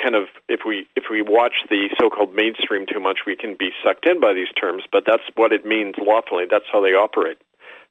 kind 0.00 0.14
of 0.14 0.28
if 0.48 0.60
we 0.66 0.86
if 0.94 1.04
we 1.10 1.22
watch 1.22 1.64
the 1.70 1.88
so-called 1.98 2.34
mainstream 2.34 2.86
too 2.86 3.00
much, 3.00 3.20
we 3.26 3.36
can 3.36 3.56
be 3.58 3.70
sucked 3.82 4.06
in 4.06 4.20
by 4.20 4.32
these 4.32 4.52
terms. 4.60 4.84
But 4.90 5.04
that's 5.06 5.22
what 5.34 5.52
it 5.52 5.64
means 5.64 5.94
lawfully. 5.98 6.44
That's 6.50 6.66
how 6.70 6.80
they 6.80 6.92
operate, 6.92 7.38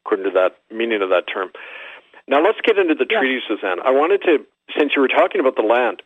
according 0.05 0.25
to 0.25 0.31
that 0.31 0.57
meaning 0.75 1.01
of 1.01 1.09
that 1.09 1.25
term. 1.31 1.49
Now 2.27 2.43
let's 2.43 2.61
get 2.63 2.77
into 2.77 2.95
the 2.95 3.07
yeah. 3.09 3.19
treaty, 3.19 3.39
Suzanne. 3.47 3.79
I 3.83 3.91
wanted 3.91 4.21
to, 4.23 4.45
since 4.77 4.93
you 4.95 5.01
were 5.01 5.07
talking 5.07 5.41
about 5.41 5.55
the 5.55 5.61
land, 5.61 6.01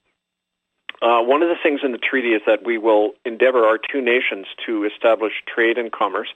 uh, 1.01 1.21
one 1.21 1.41
of 1.41 1.49
the 1.49 1.55
things 1.61 1.81
in 1.83 1.91
the 1.91 1.97
treaty 1.97 2.33
is 2.33 2.41
that 2.45 2.65
we 2.65 2.77
will 2.77 3.11
endeavor 3.25 3.65
our 3.65 3.77
two 3.77 4.01
nations 4.01 4.47
to 4.65 4.83
establish 4.83 5.33
trade 5.47 5.77
and 5.77 5.91
commerce. 5.91 6.29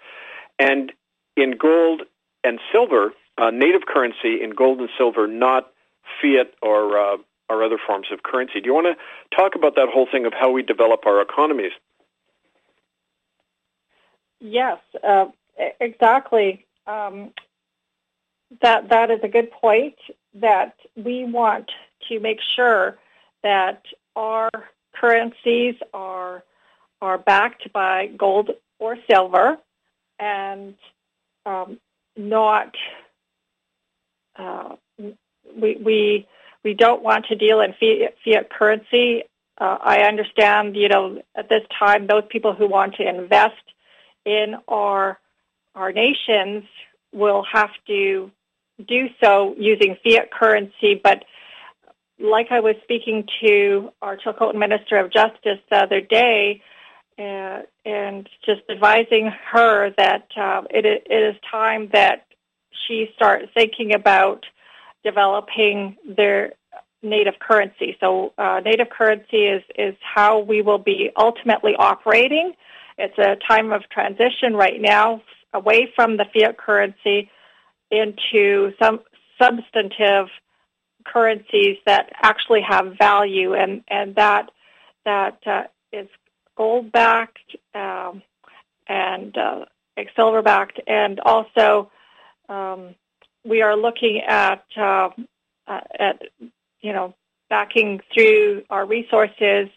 And 0.57 0.91
in 1.35 1.57
gold 1.57 2.03
and 2.43 2.59
silver, 2.71 3.13
uh, 3.37 3.49
native 3.49 3.85
currency 3.87 4.41
in 4.41 4.51
gold 4.51 4.79
and 4.79 4.89
silver, 4.97 5.27
not 5.27 5.71
fiat 6.21 6.53
or 6.61 6.97
uh, 6.97 7.17
our 7.49 7.63
other 7.63 7.77
forms 7.85 8.07
of 8.11 8.23
currency. 8.23 8.61
Do 8.61 8.67
you 8.67 8.73
want 8.73 8.87
to 8.87 9.35
talk 9.35 9.55
about 9.55 9.75
that 9.75 9.89
whole 9.89 10.07
thing 10.09 10.25
of 10.25 10.33
how 10.33 10.51
we 10.51 10.63
develop 10.63 11.05
our 11.05 11.21
economies? 11.21 11.71
Yes, 14.39 14.79
uh, 15.03 15.27
exactly. 15.79 16.65
Um, 16.85 17.31
that 18.61 18.89
that 18.89 19.09
is 19.09 19.19
a 19.23 19.27
good 19.27 19.51
point. 19.51 19.95
That 20.35 20.75
we 20.95 21.25
want 21.25 21.71
to 22.09 22.19
make 22.19 22.39
sure 22.41 22.97
that 23.41 23.83
our 24.15 24.49
currencies 24.93 25.75
are 25.93 26.43
are 27.01 27.17
backed 27.17 27.71
by 27.73 28.07
gold 28.07 28.51
or 28.79 28.97
silver, 29.09 29.57
and 30.19 30.75
um, 31.45 31.79
not 32.15 32.73
uh, 34.37 34.75
we 34.97 35.75
we 35.75 36.27
we 36.63 36.73
don't 36.73 37.03
want 37.03 37.25
to 37.27 37.35
deal 37.35 37.61
in 37.61 37.73
fiat, 37.73 38.15
fiat 38.23 38.49
currency. 38.49 39.23
Uh, 39.57 39.77
I 39.81 40.01
understand, 40.01 40.75
you 40.75 40.89
know, 40.89 41.21
at 41.35 41.49
this 41.49 41.61
time, 41.77 42.07
those 42.07 42.23
people 42.29 42.53
who 42.53 42.67
want 42.67 42.95
to 42.95 43.07
invest 43.07 43.61
in 44.25 44.55
our 44.67 45.19
our 45.75 45.91
nations 45.91 46.63
will 47.11 47.43
have 47.51 47.71
to 47.87 48.31
do 48.87 49.07
so 49.21 49.55
using 49.57 49.97
fiat 50.03 50.31
currency. 50.31 50.99
But 51.03 51.25
like 52.19 52.47
I 52.51 52.59
was 52.59 52.75
speaking 52.83 53.27
to 53.43 53.89
our 54.01 54.17
Chilcotin 54.17 54.55
Minister 54.55 54.97
of 54.97 55.11
Justice 55.11 55.59
the 55.69 55.77
other 55.77 56.01
day, 56.01 56.61
uh, 57.17 57.61
and 57.85 58.27
just 58.45 58.61
advising 58.69 59.31
her 59.51 59.91
that 59.97 60.27
uh, 60.35 60.63
it, 60.69 60.85
it 60.85 61.11
is 61.11 61.35
time 61.49 61.89
that 61.93 62.25
she 62.87 63.09
start 63.15 63.43
thinking 63.53 63.93
about 63.93 64.45
developing 65.03 65.97
their 66.17 66.53
native 67.01 67.35
currency. 67.39 67.97
So 67.99 68.33
uh, 68.37 68.61
native 68.63 68.89
currency 68.89 69.45
is, 69.45 69.61
is 69.77 69.95
how 70.01 70.39
we 70.39 70.61
will 70.61 70.77
be 70.79 71.11
ultimately 71.17 71.73
operating. 71.77 72.53
It's 72.97 73.17
a 73.17 73.35
time 73.47 73.73
of 73.73 73.81
transition 73.89 74.55
right 74.55 74.79
now 74.79 75.21
away 75.53 75.91
from 75.95 76.17
the 76.17 76.25
fiat 76.33 76.57
currency 76.57 77.29
into 77.91 78.71
some 78.81 79.01
substantive 79.39 80.27
currencies 81.05 81.77
that 81.85 82.11
actually 82.21 82.61
have 82.61 82.97
value, 82.97 83.53
and 83.53 83.83
and 83.87 84.15
that 84.15 84.51
that 85.05 85.37
uh, 85.45 85.63
is 85.91 86.07
gold 86.55 86.91
backed 86.91 87.55
um, 87.73 88.21
and 88.87 89.37
uh, 89.37 89.65
silver 90.15 90.41
backed, 90.41 90.79
and 90.87 91.19
also 91.21 91.91
um, 92.49 92.95
we 93.45 93.61
are 93.61 93.75
looking 93.75 94.21
at 94.27 94.63
uh, 94.77 95.09
at 95.67 96.21
you 96.81 96.93
know 96.93 97.13
backing 97.49 98.01
through 98.13 98.63
our 98.69 98.85
resources 98.85 99.69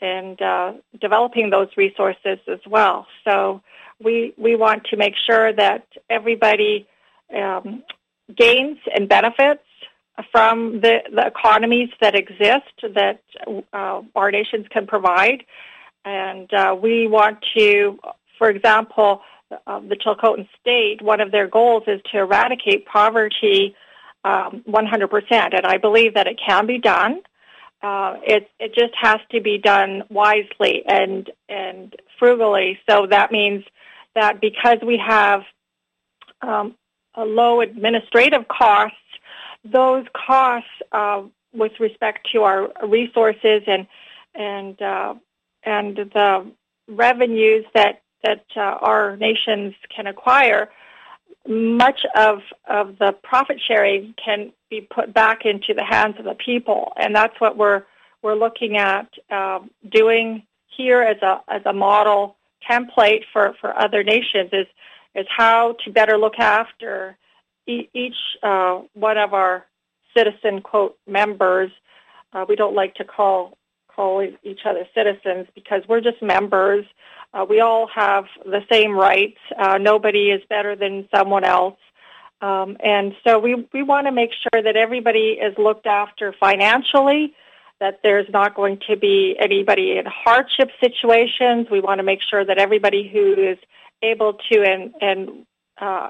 and 0.00 0.40
uh, 0.40 0.72
developing 1.00 1.50
those 1.50 1.68
resources 1.76 2.38
as 2.48 2.60
well. 2.66 3.06
So 3.24 3.62
we 4.02 4.34
we 4.36 4.56
want 4.56 4.84
to 4.90 4.96
make 4.96 5.14
sure 5.26 5.52
that 5.52 5.86
everybody 6.08 6.86
um, 7.34 7.82
gains 8.36 8.78
and 8.94 9.08
benefits 9.08 9.62
from 10.30 10.80
the, 10.80 10.98
the 11.14 11.26
economies 11.26 11.90
that 12.00 12.14
exist 12.14 12.94
that 12.94 13.22
uh, 13.72 14.02
our 14.14 14.30
nations 14.30 14.66
can 14.70 14.86
provide. 14.86 15.44
And 16.04 16.52
uh, 16.52 16.76
we 16.80 17.06
want 17.06 17.38
to, 17.56 17.98
for 18.38 18.48
example, 18.48 19.22
uh, 19.66 19.80
the 19.80 19.96
Chilcotin 19.96 20.48
State, 20.60 21.02
one 21.02 21.20
of 21.20 21.32
their 21.32 21.48
goals 21.48 21.84
is 21.86 22.00
to 22.12 22.18
eradicate 22.18 22.86
poverty 22.86 23.74
um, 24.24 24.62
100%. 24.68 25.22
And 25.30 25.66
I 25.66 25.78
believe 25.78 26.14
that 26.14 26.26
it 26.26 26.38
can 26.44 26.66
be 26.66 26.78
done. 26.78 27.20
Uh, 27.82 28.16
it 28.22 28.50
it 28.58 28.74
just 28.74 28.92
has 29.00 29.20
to 29.30 29.40
be 29.40 29.56
done 29.56 30.02
wisely 30.10 30.82
and 30.86 31.30
and 31.48 31.96
frugally. 32.18 32.78
So 32.86 33.06
that 33.08 33.32
means 33.32 33.64
that 34.14 34.38
because 34.38 34.76
we 34.86 34.98
have 34.98 35.40
um, 36.42 36.74
a 37.14 37.24
low 37.24 37.62
administrative 37.62 38.46
costs, 38.48 38.96
those 39.64 40.06
costs 40.14 40.68
uh, 40.92 41.22
with 41.52 41.72
respect 41.80 42.28
to 42.32 42.42
our 42.42 42.70
resources 42.86 43.62
and 43.66 43.86
and 44.34 44.80
uh, 44.80 45.14
and 45.64 45.96
the 45.96 46.50
revenues 46.88 47.64
that 47.74 48.02
that 48.22 48.44
uh, 48.56 48.60
our 48.60 49.16
nations 49.16 49.74
can 49.94 50.06
acquire, 50.06 50.70
much 51.46 52.00
of 52.16 52.40
of 52.68 52.98
the 52.98 53.12
profit 53.22 53.60
sharing 53.66 54.14
can 54.22 54.52
be 54.68 54.80
put 54.80 55.12
back 55.12 55.44
into 55.44 55.74
the 55.74 55.84
hands 55.84 56.16
of 56.18 56.24
the 56.24 56.34
people, 56.34 56.92
and 56.96 57.14
that's 57.14 57.38
what 57.40 57.56
we're 57.56 57.84
we're 58.22 58.34
looking 58.34 58.76
at 58.76 59.08
uh, 59.30 59.60
doing 59.90 60.42
here 60.76 61.02
as 61.02 61.20
a 61.22 61.40
as 61.48 61.62
a 61.66 61.72
model 61.72 62.36
template 62.68 63.24
for 63.32 63.54
for 63.60 63.76
other 63.78 64.02
nations 64.02 64.50
is 64.52 64.66
is 65.14 65.26
how 65.28 65.74
to 65.84 65.90
better 65.90 66.16
look 66.16 66.38
after 66.38 67.16
each 67.66 68.16
uh, 68.42 68.80
one 68.94 69.18
of 69.18 69.34
our 69.34 69.66
citizen 70.16 70.60
quote 70.60 70.96
members. 71.06 71.70
Uh, 72.32 72.44
we 72.48 72.56
don't 72.56 72.74
like 72.74 72.94
to 72.96 73.04
call 73.04 73.56
call 73.94 74.26
each 74.42 74.60
other 74.64 74.86
citizens 74.94 75.46
because 75.54 75.82
we're 75.88 76.00
just 76.00 76.22
members. 76.22 76.84
Uh, 77.34 77.44
we 77.48 77.60
all 77.60 77.86
have 77.88 78.24
the 78.44 78.60
same 78.70 78.92
rights. 78.92 79.38
Uh, 79.58 79.78
nobody 79.78 80.30
is 80.30 80.40
better 80.48 80.74
than 80.74 81.08
someone 81.14 81.44
else. 81.44 81.78
Um, 82.40 82.76
and 82.80 83.14
so 83.24 83.38
we, 83.38 83.66
we 83.72 83.82
want 83.82 84.06
to 84.06 84.12
make 84.12 84.30
sure 84.32 84.62
that 84.62 84.76
everybody 84.76 85.38
is 85.40 85.54
looked 85.58 85.86
after 85.86 86.34
financially, 86.40 87.34
that 87.80 88.00
there's 88.02 88.28
not 88.30 88.54
going 88.54 88.80
to 88.88 88.96
be 88.96 89.36
anybody 89.38 89.98
in 89.98 90.06
hardship 90.06 90.70
situations. 90.80 91.66
We 91.70 91.80
want 91.80 91.98
to 91.98 92.02
make 92.02 92.20
sure 92.22 92.44
that 92.44 92.58
everybody 92.58 93.08
who 93.08 93.34
is 93.34 93.58
able 94.02 94.34
to 94.50 94.62
and, 94.62 94.94
and 95.00 95.46
uh, 95.78 96.08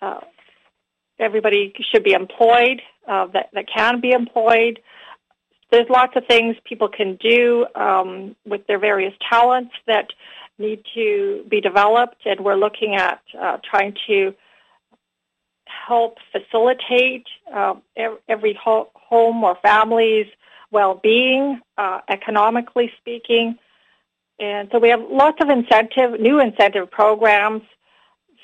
uh, 0.00 0.20
everybody 1.18 1.72
should 1.92 2.04
be 2.04 2.12
employed, 2.12 2.80
uh, 3.08 3.26
that, 3.32 3.50
that 3.52 3.66
can 3.74 4.00
be 4.00 4.10
employed 4.10 4.80
there's 5.72 5.88
lots 5.88 6.12
of 6.16 6.24
things 6.26 6.54
people 6.64 6.86
can 6.86 7.16
do 7.16 7.66
um, 7.74 8.36
with 8.46 8.64
their 8.66 8.78
various 8.78 9.14
talents 9.28 9.72
that 9.86 10.06
need 10.58 10.84
to 10.94 11.44
be 11.48 11.60
developed, 11.60 12.26
and 12.26 12.38
we're 12.40 12.56
looking 12.56 12.94
at 12.94 13.20
uh, 13.40 13.56
trying 13.68 13.96
to 14.06 14.34
help 15.88 16.18
facilitate 16.30 17.26
uh, 17.52 17.74
every 18.28 18.56
ho- 18.62 18.90
home 18.94 19.42
or 19.42 19.56
family's 19.62 20.26
well-being, 20.70 21.60
uh, 21.78 22.00
economically 22.08 22.92
speaking. 22.98 23.56
And 24.38 24.68
so 24.70 24.78
we 24.78 24.90
have 24.90 25.00
lots 25.10 25.38
of 25.40 25.48
incentive, 25.48 26.20
new 26.20 26.38
incentive 26.38 26.90
programs 26.90 27.62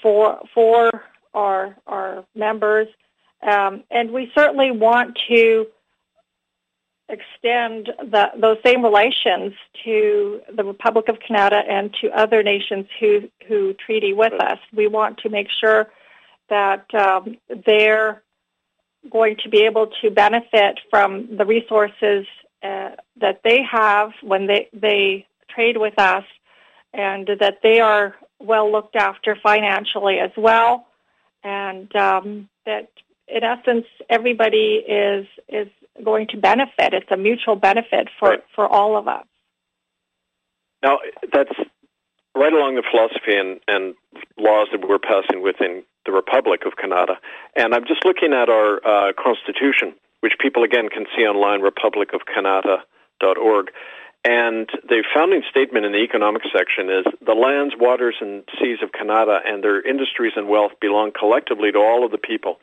for 0.02 0.38
for 0.54 0.90
our 1.38 1.76
our 1.86 2.24
members, 2.34 2.88
um, 3.42 3.84
and 3.90 4.10
we 4.10 4.30
certainly 4.34 4.70
want 4.70 5.18
to 5.28 5.66
extend 7.08 7.88
the, 8.10 8.26
those 8.38 8.58
same 8.64 8.82
relations 8.82 9.54
to 9.84 10.40
the 10.54 10.64
Republic 10.64 11.08
of 11.08 11.16
Kanata 11.18 11.62
and 11.68 11.94
to 12.00 12.08
other 12.10 12.42
nations 12.42 12.86
who, 13.00 13.30
who 13.46 13.74
treaty 13.74 14.12
with 14.12 14.34
us. 14.34 14.58
We 14.74 14.88
want 14.88 15.18
to 15.18 15.30
make 15.30 15.48
sure 15.60 15.88
that 16.50 16.86
um, 16.94 17.38
they're 17.64 18.22
going 19.10 19.36
to 19.42 19.48
be 19.48 19.64
able 19.64 19.88
to 20.02 20.10
benefit 20.10 20.80
from 20.90 21.36
the 21.36 21.46
resources 21.46 22.26
uh, 22.62 22.90
that 23.20 23.40
they 23.42 23.60
have 23.70 24.10
when 24.22 24.46
they, 24.46 24.68
they 24.72 25.26
trade 25.48 25.78
with 25.78 25.98
us 25.98 26.24
and 26.92 27.28
that 27.40 27.60
they 27.62 27.80
are 27.80 28.16
well 28.40 28.70
looked 28.70 28.96
after 28.96 29.36
financially 29.42 30.18
as 30.18 30.30
well 30.36 30.87
and 31.44 31.94
um, 31.96 32.48
that 32.66 32.88
in 33.28 33.44
essence 33.44 33.86
everybody 34.08 34.82
is 34.86 35.26
is 35.48 35.68
going 36.04 36.26
to 36.28 36.36
benefit. 36.36 36.94
It's 36.94 37.10
a 37.10 37.16
mutual 37.16 37.56
benefit 37.56 38.08
for, 38.18 38.30
right. 38.30 38.44
for 38.54 38.66
all 38.66 38.96
of 38.96 39.08
us. 39.08 39.26
Now, 40.82 40.98
that's 41.32 41.52
right 42.36 42.52
along 42.52 42.76
the 42.76 42.84
philosophy 42.88 43.36
and, 43.36 43.60
and 43.66 43.96
laws 44.38 44.68
that 44.72 44.88
we're 44.88 44.98
passing 44.98 45.42
within 45.42 45.82
the 46.06 46.12
Republic 46.12 46.62
of 46.64 46.74
Kanata. 46.82 47.16
And 47.56 47.74
I'm 47.74 47.84
just 47.84 48.04
looking 48.04 48.32
at 48.32 48.48
our 48.48 48.80
uh, 48.86 49.12
Constitution, 49.12 49.94
which 50.20 50.34
people 50.40 50.62
again 50.62 50.88
can 50.88 51.06
see 51.16 51.22
online, 51.22 51.60
republicofkanata.org. 51.60 53.70
And 54.24 54.68
the 54.88 55.04
founding 55.14 55.42
statement 55.48 55.86
in 55.86 55.92
the 55.92 56.02
economic 56.02 56.42
section 56.52 56.90
is 56.90 57.06
the 57.24 57.34
lands, 57.34 57.74
waters, 57.78 58.16
and 58.20 58.42
seas 58.60 58.78
of 58.82 58.92
Canada 58.92 59.38
and 59.46 59.62
their 59.62 59.80
industries 59.80 60.32
and 60.34 60.48
wealth 60.48 60.72
belong 60.80 61.12
collectively 61.16 61.70
to 61.72 61.78
all 61.78 62.04
of 62.04 62.10
the 62.10 62.18
people. 62.18 62.58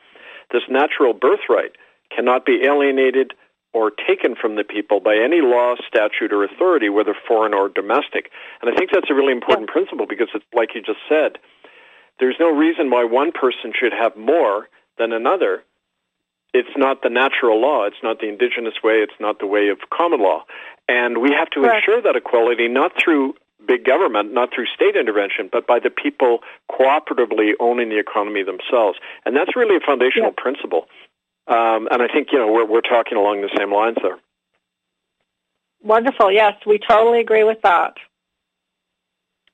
This 0.52 0.63
natural 0.70 1.13
birthright 1.13 1.72
cannot 2.13 2.46
be 2.46 2.63
alienated 2.65 3.34
or 3.74 3.91
taken 3.91 4.36
from 4.39 4.56
the 4.56 4.63
people 4.63 5.00
by 5.00 5.15
any 5.15 5.41
law, 5.41 5.76
statute, 5.88 6.32
or 6.32 6.44
authority, 6.44 6.88
whether 6.88 7.15
foreign 7.28 7.54
or 7.54 7.68
domestic. 7.68 8.32
And 8.62 8.72
I 8.72 8.76
think 8.76 8.91
that's 8.94 9.10
a 9.10 9.13
really 9.13 9.34
important 9.34 9.68
yeah. 9.68 9.74
principle 9.74 10.06
because 10.08 10.30
it's 10.34 10.46
like 10.54 10.76
you 10.76 10.82
just 10.82 11.04
said, 11.10 11.39
there's 12.20 12.38
no 12.39 12.50
reason 12.50 12.89
why 12.89 13.04
one 13.04 13.32
person 13.32 13.74
should 13.78 13.91
have 13.91 14.15
more 14.15 14.70
than 14.98 15.12
another 15.12 15.63
it's 16.56 16.76
not 16.78 17.02
the 17.04 17.10
natural 17.10 17.60
law. 17.60 17.84
It's 17.84 18.02
not 18.02 18.20
the 18.22 18.30
indigenous 18.30 18.76
way. 18.82 18.96
It's 19.06 19.20
not 19.20 19.39
the 19.39 19.48
way 19.56 19.68
of 19.68 19.78
common 19.91 20.22
law. 20.22 20.46
And 20.88 21.18
we 21.18 21.32
have 21.38 21.50
to 21.52 21.60
Correct. 21.62 21.84
ensure 21.88 22.02
that 22.02 22.15
equality 22.15 22.68
not 22.70 22.91
through 23.02 23.36
big 23.68 23.84
government, 23.84 24.32
not 24.34 24.54
through 24.54 24.68
state 24.68 24.96
intervention, 24.96 25.50
but 25.52 25.68
by 25.68 25.80
the 25.80 25.89
people 25.89 26.39
cooperatively 26.72 27.54
owning 27.60 27.89
the 27.89 28.00
economy 28.00 28.44
themselves. 28.44 28.98
And 29.26 29.36
that's 29.36 29.56
really 29.56 29.76
a 29.76 29.80
foundational 29.82 30.34
Yeah. 30.36 30.44
principle. 30.44 30.88
Um, 31.48 31.88
and 31.91 32.02
I 32.02 32.08
think 32.08 32.32
you 32.32 32.39
know 32.39 32.52
we're 32.52 32.65
we're 32.65 32.82
talking 32.96 33.18
along 33.18 33.41
the 33.41 33.52
same 33.58 33.72
lines 33.74 33.98
there. 34.02 34.18
Wonderful. 35.84 36.32
Yes, 36.32 36.56
we 36.65 36.80
totally 36.80 37.20
agree 37.20 37.44
with 37.44 37.62
that. 37.62 37.94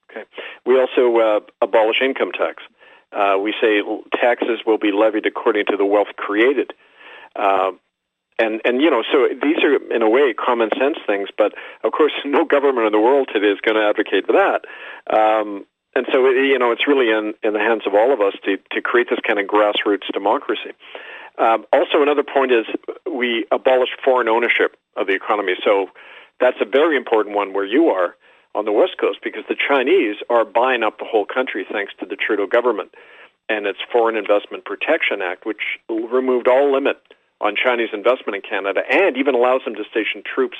Okay. 0.10 0.24
We 0.66 0.80
also 0.80 1.04
uh, 1.18 1.40
abolish 1.62 2.02
income 2.02 2.32
tax. 2.32 2.64
Uh, 3.12 3.38
we 3.42 3.54
say 3.62 3.82
taxes 4.20 4.60
will 4.66 4.78
be 4.78 4.92
levied 4.92 5.26
according 5.26 5.66
to 5.66 5.76
the 5.78 5.86
wealth 5.86 6.16
created. 6.16 6.72
Uh, 7.36 7.72
and, 8.40 8.60
and, 8.66 8.82
you 8.82 8.90
know, 8.90 9.04
so 9.12 9.28
these 9.30 9.64
are, 9.64 9.76
in 9.94 10.02
a 10.02 10.10
way, 10.10 10.34
common 10.34 10.70
sense 10.78 10.98
things, 11.06 11.30
but 11.38 11.54
of 11.84 11.92
course, 11.92 12.14
no 12.26 12.46
government 12.46 12.88
in 12.88 12.92
the 12.92 13.00
world 13.00 13.30
today 13.32 13.48
is 13.48 13.60
going 13.62 13.76
to 13.76 13.88
advocate 13.88 14.26
for 14.26 14.34
that. 14.34 14.66
Um, 15.16 15.66
and 15.94 16.08
so, 16.12 16.28
you 16.30 16.58
know, 16.58 16.72
it's 16.72 16.88
really 16.88 17.10
in, 17.12 17.34
in 17.44 17.54
the 17.54 17.60
hands 17.60 17.84
of 17.86 17.94
all 17.94 18.14
of 18.14 18.22
us 18.22 18.34
to, 18.46 18.58
to 18.72 18.82
create 18.82 19.08
this 19.10 19.20
kind 19.28 19.40
of 19.40 19.46
grassroots 19.46 20.08
democracy. 20.14 20.72
Um, 21.38 21.66
also, 21.74 22.02
another 22.02 22.24
point 22.24 22.52
is 22.52 22.66
we 23.12 23.46
abolish 23.52 23.90
foreign 24.04 24.30
ownership 24.30 24.78
of 24.96 25.08
the 25.08 25.14
economy. 25.14 25.54
So 25.64 25.88
that's 26.40 26.58
a 26.62 26.66
very 26.66 26.96
important 26.96 27.36
one 27.36 27.54
where 27.54 27.66
you 27.66 27.90
are 27.90 28.16
on 28.56 28.66
the 28.66 28.72
West 28.72 28.98
Coast 29.00 29.20
because 29.24 29.44
the 29.48 29.56
Chinese 29.56 30.18
are 30.30 30.46
buying 30.46 30.84
up 30.84 30.98
the 30.98 31.06
whole 31.06 31.26
country 31.26 31.66
thanks 31.72 31.94
to 32.00 32.06
the 32.06 32.16
Trudeau 32.16 32.48
government 32.48 32.94
and 33.50 33.66
its 33.66 33.80
Foreign 33.92 34.16
Investment 34.16 34.66
Protection 34.66 35.22
Act, 35.22 35.46
which 35.46 35.80
removed 35.90 36.48
all 36.48 36.72
limit 36.72 36.98
on 37.42 37.56
Chinese 37.56 37.90
investment 37.92 38.36
in 38.36 38.42
Canada 38.48 38.82
and 38.90 39.18
even 39.18 39.36
allows 39.36 39.62
them 39.66 39.76
to 39.76 39.84
station 39.90 40.24
troops 40.24 40.58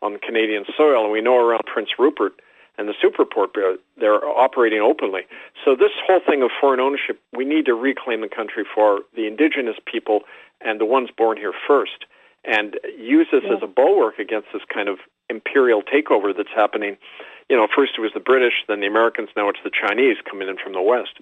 on 0.00 0.18
Canadian 0.18 0.64
soil. 0.76 1.02
And 1.04 1.12
we 1.12 1.20
know 1.20 1.36
around 1.36 1.64
Prince 1.66 1.90
Rupert 1.98 2.40
and 2.78 2.88
the 2.88 2.94
Superport, 3.02 3.52
they're- 3.98 4.24
operating 4.24 4.80
openly. 4.80 5.26
So 5.64 5.74
this 5.74 5.92
whole 6.06 6.20
thing 6.20 6.42
of 6.42 6.50
foreign 6.60 6.80
ownership, 6.80 7.18
we 7.32 7.44
need 7.44 7.66
to 7.66 7.74
reclaim 7.74 8.22
the 8.22 8.28
country 8.28 8.64
for 8.64 9.02
the 9.14 9.26
indigenous 9.26 9.76
people 9.84 10.24
and 10.62 10.80
the 10.80 10.86
ones 10.86 11.10
born 11.10 11.36
here 11.36 11.52
first 11.66 12.06
and 12.44 12.78
use 12.96 13.28
this 13.30 13.44
Yeah. 13.44 13.54
as 13.54 13.62
a 13.62 13.66
bulwark 13.66 14.18
against 14.18 14.50
this 14.52 14.64
kind 14.64 14.88
of 14.88 15.00
imperial 15.28 15.82
takeover 15.82 16.34
that's 16.34 16.52
happening. 16.54 16.96
You 17.50 17.56
know, 17.56 17.66
first 17.66 17.98
it 17.98 18.00
was 18.00 18.12
the 18.14 18.20
British, 18.20 18.64
then 18.66 18.80
the 18.80 18.86
Americans, 18.86 19.28
now 19.36 19.48
it's 19.50 19.62
the 19.62 19.70
Chinese 19.70 20.16
coming 20.22 20.48
in 20.48 20.56
from 20.56 20.72
the 20.72 20.80
West. 20.80 21.18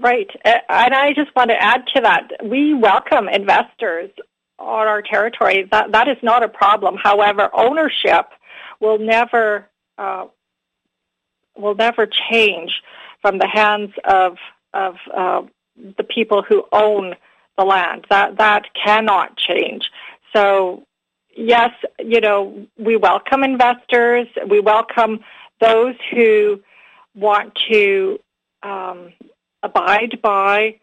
Right. 0.00 0.30
Uh, 0.44 0.58
And 0.68 0.94
I 0.94 1.12
just 1.12 1.34
want 1.36 1.50
to 1.50 1.62
add 1.62 1.86
to 1.94 2.00
that. 2.02 2.30
We 2.44 2.74
welcome 2.74 3.28
investors 3.28 4.10
on 4.58 4.86
our 4.86 5.02
territory. 5.02 5.68
That 5.70 5.92
that 5.92 6.08
is 6.08 6.16
not 6.22 6.42
a 6.42 6.48
problem. 6.48 6.96
However, 7.02 7.50
ownership 7.54 8.26
will 8.80 8.98
never 8.98 9.68
uh, 9.98 10.26
will 11.56 11.74
never 11.74 12.06
change 12.06 12.72
from 13.20 13.38
the 13.38 13.46
hands 13.48 13.92
of 14.04 14.38
of 14.72 14.96
uh, 15.14 15.42
the 15.98 16.04
people 16.04 16.42
who 16.42 16.64
own 16.72 17.14
the 17.58 17.64
land. 17.64 18.06
That 18.08 18.38
that 18.38 18.66
cannot 18.74 19.36
change. 19.36 19.90
So 20.34 20.84
yes, 21.36 21.70
you 21.98 22.20
know, 22.20 22.66
we 22.78 22.96
welcome 22.96 23.44
investors. 23.44 24.26
We 24.48 24.60
welcome 24.60 25.20
those 25.60 25.94
who 26.12 26.60
want 27.14 27.56
to 27.70 28.18
um, 28.62 29.12
abide 29.62 30.20
by 30.22 30.80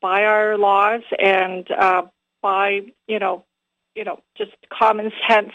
by 0.00 0.24
our 0.24 0.58
laws 0.58 1.02
and 1.18 1.70
uh, 1.70 2.02
by 2.42 2.80
you 3.06 3.18
know 3.18 3.44
you 3.94 4.04
know 4.04 4.20
just 4.36 4.52
common 4.70 5.10
sense 5.28 5.52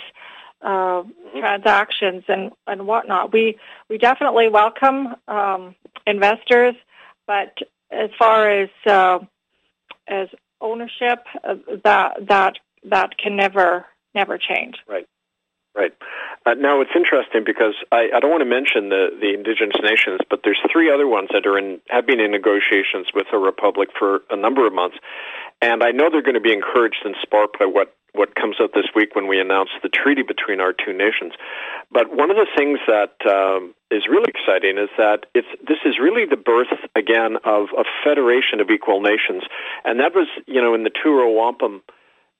uh, 0.61 1.03
transactions 1.37 2.23
and 2.27 2.51
and 2.67 2.87
whatnot. 2.87 3.33
We 3.33 3.57
we 3.89 3.97
definitely 3.97 4.49
welcome 4.49 5.15
um, 5.27 5.75
investors, 6.07 6.75
but 7.27 7.57
as 7.91 8.09
far 8.17 8.49
as 8.49 8.69
uh, 8.85 9.19
as 10.07 10.29
ownership, 10.61 11.19
uh, 11.43 11.55
that 11.83 12.27
that 12.27 12.53
that 12.85 13.17
can 13.17 13.35
never 13.35 13.85
never 14.15 14.37
change. 14.37 14.75
Right. 14.87 15.07
Uh, 16.45 16.53
now 16.55 16.81
it's 16.81 16.91
interesting 16.95 17.43
because 17.45 17.73
I, 17.91 18.09
I 18.13 18.19
don't 18.19 18.29
want 18.29 18.41
to 18.41 18.49
mention 18.49 18.89
the, 18.89 19.07
the 19.19 19.33
indigenous 19.33 19.79
nations, 19.81 20.19
but 20.29 20.41
there's 20.43 20.59
three 20.71 20.91
other 20.91 21.07
ones 21.07 21.29
that 21.31 21.47
are 21.47 21.57
in 21.57 21.79
have 21.89 22.05
been 22.05 22.19
in 22.19 22.31
negotiations 22.31 23.07
with 23.15 23.27
the 23.31 23.37
republic 23.37 23.89
for 23.97 24.21
a 24.29 24.35
number 24.35 24.67
of 24.67 24.73
months, 24.73 24.97
and 25.61 25.83
I 25.83 25.91
know 25.91 26.09
they're 26.11 26.21
going 26.21 26.35
to 26.35 26.43
be 26.43 26.51
encouraged 26.51 27.01
and 27.05 27.15
sparked 27.21 27.59
by 27.59 27.65
what 27.65 27.95
what 28.11 28.35
comes 28.35 28.57
out 28.61 28.71
this 28.75 28.85
week 28.93 29.15
when 29.15 29.27
we 29.27 29.39
announce 29.39 29.69
the 29.81 29.89
treaty 29.89 30.21
between 30.21 30.59
our 30.61 30.71
two 30.71 30.93
nations. 30.93 31.33
But 31.91 32.15
one 32.15 32.29
of 32.29 32.37
the 32.37 32.45
things 32.55 32.77
that 32.85 33.15
um, 33.25 33.73
is 33.89 34.03
really 34.07 34.29
exciting 34.29 34.77
is 34.77 34.89
that 34.97 35.25
it's 35.33 35.47
this 35.65 35.79
is 35.85 35.95
really 35.97 36.25
the 36.25 36.37
birth 36.37 36.75
again 36.95 37.37
of 37.45 37.67
a 37.77 37.85
federation 38.03 38.59
of 38.59 38.69
equal 38.69 38.99
nations, 38.99 39.43
and 39.85 39.99
that 40.01 40.13
was 40.13 40.27
you 40.45 40.61
know 40.61 40.75
in 40.75 40.83
the 40.83 40.91
Two 40.91 41.15
Row 41.15 41.31
Wampum, 41.31 41.81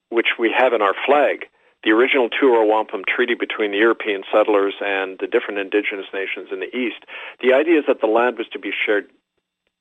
which 0.10 0.36
we 0.38 0.54
have 0.56 0.74
in 0.74 0.82
our 0.82 0.94
flag 1.08 1.48
the 1.84 1.92
original 1.92 2.30
Two 2.30 2.54
Row 2.54 2.66
Wampum 2.66 3.04
Treaty 3.08 3.36
between 3.36 3.72
the 3.72 3.78
European 3.78 4.24
settlers 4.32 4.76
and 4.82 5.18
the 5.20 5.28
different 5.28 5.60
indigenous 5.60 6.08
nations 6.14 6.50
in 6.52 6.60
the 6.60 6.76
East, 6.76 7.04
the 7.42 7.54
idea 7.54 7.80
is 7.80 7.86
that 7.88 8.02
the 8.02 8.08
land 8.08 8.38
was 8.38 8.48
to 8.54 8.60
be 8.60 8.72
shared 8.72 9.10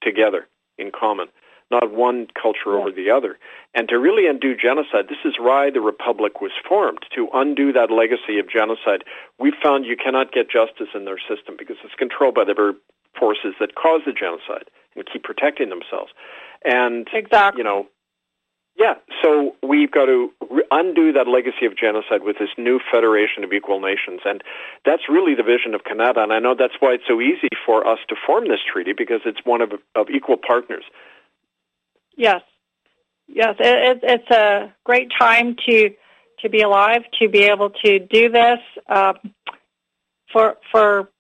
together 0.03 0.49
in 0.79 0.91
common, 0.91 1.29
not 1.71 1.93
one 1.93 2.27
culture 2.41 2.77
over 2.77 2.91
the 2.91 3.11
other. 3.11 3.39
And 3.75 3.89
to 3.89 3.99
really 3.99 4.27
undo 4.27 4.57
genocide, 4.57 5.07
this 5.09 5.25
is 5.25 5.35
why 5.39 5.71
the 5.71 5.81
Republic 5.81 6.41
was 6.41 6.53
formed, 6.69 7.07
to 7.15 7.29
undo 7.33 7.73
that 7.73 7.91
legacy 7.91 8.39
of 8.39 8.51
genocide. 8.51 9.05
We 9.39 9.53
found 9.63 9.87
you 9.87 9.97
cannot 9.97 10.33
get 10.33 10.51
justice 10.51 10.89
in 10.95 11.05
their 11.05 11.19
system 11.19 11.57
because 11.57 11.77
it's 11.85 11.95
controlled 11.95 12.35
by 12.35 12.45
the 12.45 12.55
very 12.55 12.75
forces 13.19 13.55
that 13.61 13.75
caused 13.75 14.07
the 14.07 14.13
genocide 14.13 14.69
and 14.97 15.07
keep 15.11 15.23
protecting 15.23 15.69
themselves. 15.69 16.13
And, 16.65 17.09
Exactly. 17.13 17.61
you 17.61 17.65
know, 17.65 17.87
yeah, 18.75 18.95
so 19.23 19.55
we've 19.63 19.91
got 19.91 20.07
to 20.07 20.31
undo 20.71 21.13
that 21.13 21.29
legacy 21.29 21.67
of 21.67 21.77
genocide 21.77 22.23
with 22.23 22.39
this 22.39 22.49
new 22.57 22.81
federation 22.91 23.45
of 23.45 23.53
equal 23.53 23.81
nations, 23.81 24.21
and 24.25 24.43
that's 24.87 25.03
really 25.11 25.35
the 25.35 25.43
vision 25.43 25.75
of 25.75 25.85
Canada. 25.85 26.23
And 26.23 26.33
I 26.33 26.39
know 26.39 26.55
that's 26.59 26.75
why 26.81 26.93
it's 26.93 27.05
so 27.07 27.21
easy 27.21 27.49
for 27.67 27.87
us 27.87 27.99
to 28.09 28.17
form 28.27 28.49
this 28.49 28.61
treaty 28.71 28.95
because 28.97 29.21
it's 29.27 29.41
one 29.45 29.61
of 29.61 29.73
of 29.95 30.09
equal 30.09 30.39
partners. 30.39 30.85
Yes, 32.17 32.41
yes, 33.29 33.57
it, 33.59 33.97
it, 33.97 34.01
it's 34.03 34.31
a 34.31 34.73
great 34.85 35.09
time 35.19 35.57
to 35.69 35.91
to 36.41 36.49
be 36.49 36.63
alive, 36.63 37.03
to 37.21 37.29
be 37.29 37.43
able 37.43 37.71
to 37.85 37.99
do 37.99 38.31
this 38.31 38.59
um, 38.89 39.15
for 40.33 40.57
for 40.71 41.11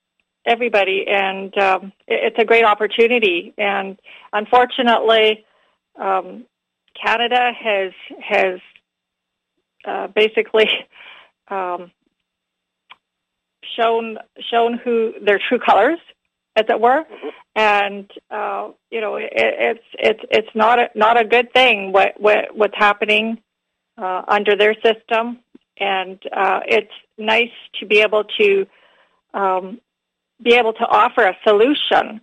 everybody, 0.46 1.04
and 1.06 1.56
um, 1.58 1.92
it, 2.06 2.32
it's 2.32 2.38
a 2.38 2.46
great 2.46 2.64
opportunity. 2.64 3.52
And 3.58 3.98
unfortunately, 4.32 5.44
um, 6.00 6.46
Canada 7.00 7.52
has 7.58 7.92
has 8.20 8.60
uh, 9.84 10.06
basically 10.08 10.68
um, 11.48 11.90
shown 13.76 14.18
shown 14.50 14.78
who 14.78 15.14
their 15.24 15.40
true 15.48 15.58
colors, 15.58 15.98
as 16.56 16.64
it 16.68 16.80
were, 16.80 17.04
and 17.56 18.10
uh, 18.30 18.70
you 18.90 19.00
know 19.00 19.16
it, 19.16 19.30
it's 19.32 19.84
it's 19.98 20.20
it's 20.30 20.54
not 20.54 20.78
a 20.78 20.88
not 20.94 21.20
a 21.20 21.24
good 21.24 21.52
thing 21.52 21.92
what, 21.92 22.20
what 22.20 22.54
what's 22.54 22.76
happening 22.76 23.38
uh, 23.98 24.22
under 24.28 24.56
their 24.56 24.74
system, 24.74 25.40
and 25.78 26.18
uh, 26.32 26.60
it's 26.66 26.92
nice 27.18 27.50
to 27.80 27.86
be 27.86 28.00
able 28.00 28.24
to 28.38 28.66
um, 29.34 29.80
be 30.42 30.54
able 30.54 30.72
to 30.74 30.86
offer 30.86 31.22
a 31.24 31.36
solution, 31.46 32.20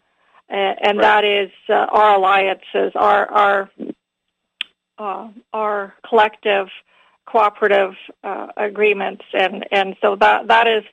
uh, 0.49 0.53
and 0.55 0.97
Right. 0.97 1.01
that 1.01 1.25
is 1.25 1.51
uh, 1.69 1.73
our 1.91 2.15
alliances, 2.15 2.91
our 2.95 3.31
our 3.31 3.69
uh, 4.99 5.29
our 5.53 5.95
collective 6.07 6.67
cooperative 7.25 7.93
uh, 8.23 8.47
agreements, 8.57 9.23
and 9.33 9.65
and 9.71 9.95
so 10.01 10.15
that 10.17 10.47
that 10.47 10.67
is 10.67 10.83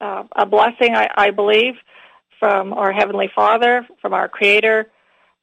uh, 0.00 0.24
a 0.36 0.44
blessing, 0.44 0.94
I, 0.94 1.08
I 1.14 1.30
believe, 1.30 1.74
from 2.38 2.72
our 2.72 2.92
heavenly 2.92 3.30
Father, 3.34 3.86
from 4.00 4.12
our 4.12 4.28
Creator, 4.28 4.90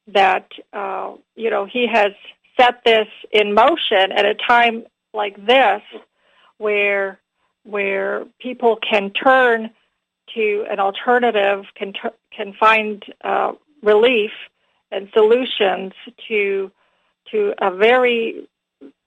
that 0.08 0.48
uh, 0.72 1.14
you 1.34 1.50
know 1.50 1.64
He 1.64 1.86
has 1.90 2.12
set 2.58 2.84
this 2.84 3.08
in 3.32 3.54
motion 3.54 4.12
at 4.12 4.26
a 4.26 4.34
time 4.34 4.84
like 5.14 5.36
this, 5.46 5.82
where 6.58 7.18
where 7.64 8.24
people 8.40 8.76
can 8.88 9.10
turn 9.10 9.70
to 10.34 10.66
an 10.70 10.78
alternative, 10.78 11.64
can 11.74 11.94
can 12.36 12.52
find 12.58 13.02
uh, 13.24 13.52
relief 13.82 14.30
and 14.92 15.08
solutions 15.14 15.92
to 16.28 16.70
to 17.30 17.54
a 17.60 17.74
very 17.74 18.48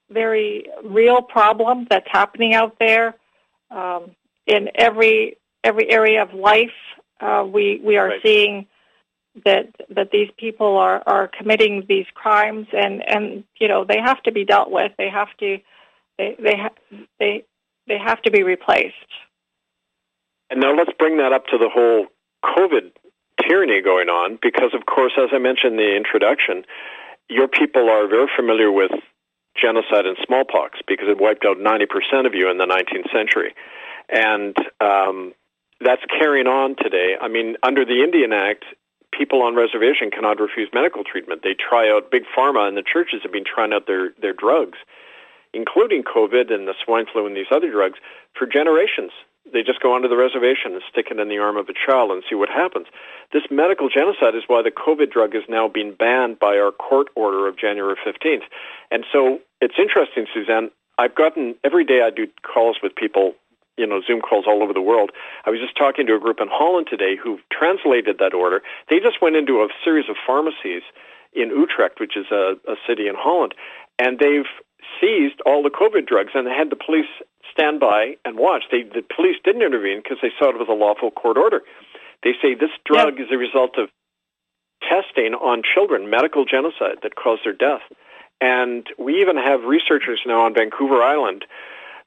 very 0.10 0.66
real 0.84 1.22
problem 1.22 1.88
that's 1.90 2.08
happening 2.12 2.54
out 2.54 2.78
there 2.80 3.16
um, 3.72 4.12
in 4.46 4.70
every 4.76 5.38
every 5.64 5.90
area 5.90 6.22
of 6.22 6.34
life. 6.34 6.72
Uh, 7.20 7.46
we 7.52 7.82
we 7.84 7.98
are 7.98 8.10
Right. 8.10 8.22
seeing 8.24 8.68
that 9.46 9.74
that 9.90 10.12
these 10.12 10.30
people 10.38 10.78
are 10.78 11.02
are 11.08 11.28
committing 11.28 11.86
these 11.88 12.06
crimes 12.14 12.68
and 12.72 13.02
and 13.08 13.44
you 13.60 13.68
know 13.68 13.84
they 13.84 14.00
have 14.00 14.22
to 14.24 14.32
be 14.32 14.46
dealt 14.46 14.70
with 14.70 14.92
they 14.98 15.10
have 15.10 15.30
to 15.40 15.58
they 16.18 16.36
they 16.40 16.56
ha- 16.56 16.98
they 17.20 17.44
they 17.88 17.98
have 17.98 18.22
to 18.22 18.30
be 18.30 18.44
replaced 18.44 18.94
and 20.52 20.62
now 20.62 20.72
let's 20.76 20.92
bring 21.00 21.18
that 21.18 21.34
up 21.34 21.48
to 21.48 21.58
the 21.58 21.68
whole 21.68 22.06
covid 22.46 22.92
tyranny 23.42 23.82
going 23.82 24.08
on 24.10 24.38
because 24.40 24.76
of 24.76 24.86
course 24.86 25.14
as 25.18 25.30
i 25.34 25.40
mentioned 25.40 25.80
in 25.80 25.88
the 25.88 25.96
introduction 25.96 26.64
your 27.30 27.48
people 27.48 27.90
are 27.90 28.08
very 28.08 28.28
familiar 28.36 28.72
with 28.72 28.92
genocide 29.56 30.06
and 30.06 30.18
smallpox 30.26 30.80
because 30.88 31.08
it 31.08 31.20
wiped 31.20 31.46
out 31.46 31.58
90% 31.58 32.26
of 32.26 32.34
you 32.34 32.50
in 32.50 32.58
the 32.58 32.66
19th 32.66 33.12
century 33.12 33.54
and 34.10 34.56
um, 34.82 35.34
that's 35.82 36.02
carrying 36.06 36.48
on 36.48 36.76
today. 36.76 37.16
I 37.20 37.28
mean, 37.28 37.56
under 37.64 37.86
the 37.86 38.04
Indian 38.04 38.34
Act, 38.34 38.66
people 39.12 39.42
on 39.42 39.56
reservation 39.56 40.12
cannot 40.12 40.40
refuse 40.40 40.70
medical 40.74 41.04
treatment. 41.04 41.42
They 41.44 41.56
try 41.56 41.90
out 41.90 42.12
big 42.12 42.24
pharma, 42.36 42.68
and 42.68 42.78
the 42.78 42.84
churches 42.84 43.22
have 43.24 43.32
been 43.32 43.46
trying 43.46 43.74
out 43.74 43.88
their 43.88 44.14
their 44.22 44.34
drugs, 44.34 44.78
including 45.54 46.04
COVID 46.04 46.54
and 46.54 46.68
the 46.68 46.74
swine 46.84 47.06
flu 47.12 47.26
and 47.26 47.36
these 47.36 47.52
other 47.52 47.72
drugs, 47.72 48.00
for 48.38 48.46
generations. 48.48 49.12
They 49.52 49.62
just 49.62 49.82
go 49.82 49.94
onto 49.94 50.08
the 50.08 50.16
reservation 50.16 50.74
and 50.74 50.82
stick 50.90 51.08
it 51.12 51.20
in 51.20 51.28
the 51.28 51.38
arm 51.38 51.58
of 51.58 51.68
a 51.70 51.74
child 51.74 52.12
and 52.12 52.24
see 52.30 52.36
what 52.36 52.50
happens. 52.50 52.88
This 53.34 53.44
medical 53.52 53.90
genocide 53.90 54.36
is 54.36 54.44
why 54.48 54.62
the 54.62 54.72
COVID 54.72 55.12
drug 55.12 55.36
is 55.36 55.44
now 55.50 55.68
being 55.68 55.94
banned 55.94 56.40
by 56.40 56.58
our 56.58 56.72
court 56.72 57.08
order 57.16 57.48
of 57.48 57.58
January 57.58 57.96
15th. 58.06 58.44
And 58.90 59.06
so 59.12 59.40
it's 59.60 59.76
interesting, 59.78 60.28
Suzanne. 60.34 60.72
I've 60.98 61.16
gotten 61.16 61.56
every 61.64 61.84
day 61.84 62.02
I 62.04 62.10
do 62.10 62.28
calls 62.44 62.78
with 62.82 62.96
people 62.96 63.34
you 63.78 63.88
know 63.88 64.02
Zoom 64.06 64.22
calls 64.22 64.46
all 64.48 64.62
over 64.62 64.74
the 64.74 64.82
world. 64.82 65.12
I 65.46 65.50
was 65.50 65.60
just 65.60 65.78
talking 65.78 66.06
to 66.08 66.16
a 66.16 66.20
group 66.20 66.40
in 66.40 66.48
Holland 66.50 66.88
today 66.90 67.16
who 67.22 67.40
translated 67.52 68.18
that 68.20 68.34
order. 68.34 68.62
They 68.90 69.00
just 69.00 69.22
went 69.22 69.36
into 69.36 69.62
a 69.62 69.68
series 69.84 70.10
of 70.10 70.16
pharmacies 70.26 70.84
in 71.34 71.50
Utrecht, 71.50 72.00
which 72.00 72.16
is 72.16 72.28
a, 72.32 72.54
a 72.68 72.76
city 72.88 73.08
in 73.08 73.16
Holland, 73.18 73.56
and 74.04 74.20
they've 74.20 74.52
seized 75.00 75.40
all 75.46 75.64
the 75.64 75.70
COVID 75.70 76.06
drugs, 76.06 76.32
and 76.36 76.46
they 76.46 76.52
had 76.52 76.70
the 76.70 76.76
police 76.76 77.08
stand 77.50 77.80
by 77.80 78.18
and 78.26 78.38
watch. 78.38 78.64
They, 78.70 78.84
the 78.84 79.04
police 79.16 79.38
didn't 79.44 79.62
intervene 79.62 80.02
because 80.04 80.18
they 80.22 80.32
saw 80.38 80.50
it 80.50 80.60
was 80.60 80.68
a 80.70 80.74
lawful 80.74 81.12
court 81.12 81.38
order. 81.38 81.62
They 82.24 82.34
say 82.42 82.54
this 82.54 82.76
drug 82.86 83.20
is 83.20 83.28
a 83.32 83.38
result 83.38 83.78
of 83.78 83.90
testing 84.82 85.34
on 85.36 85.62
children, 85.64 86.10
medical 86.10 86.44
genocide 86.44 87.00
that 87.04 87.16
caused 87.16 87.46
their 87.46 87.54
death. 87.54 87.82
And 88.42 88.88
we 89.00 89.22
even 89.22 89.38
have 89.38 89.64
researchers 89.64 90.20
now 90.26 90.42
on 90.44 90.54
Vancouver 90.54 91.02
Island 91.02 91.46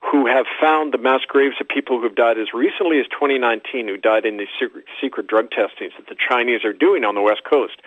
who 0.04 0.26
have 0.26 0.44
found 0.60 0.92
the 0.92 0.98
mass 0.98 1.22
graves 1.26 1.56
of 1.60 1.68
people 1.68 1.96
who 1.96 2.04
have 2.04 2.14
died 2.14 2.38
as 2.38 2.52
recently 2.52 3.00
as 3.00 3.06
2019 3.08 3.88
who 3.88 3.96
died 3.96 4.26
in 4.26 4.36
these 4.36 4.52
secret, 4.60 4.84
secret 5.00 5.26
drug 5.26 5.50
testings 5.50 5.92
that 5.96 6.08
the 6.08 6.16
Chinese 6.16 6.64
are 6.64 6.74
doing 6.74 7.04
on 7.04 7.14
the 7.14 7.22
West 7.22 7.42
Coast. 7.48 7.80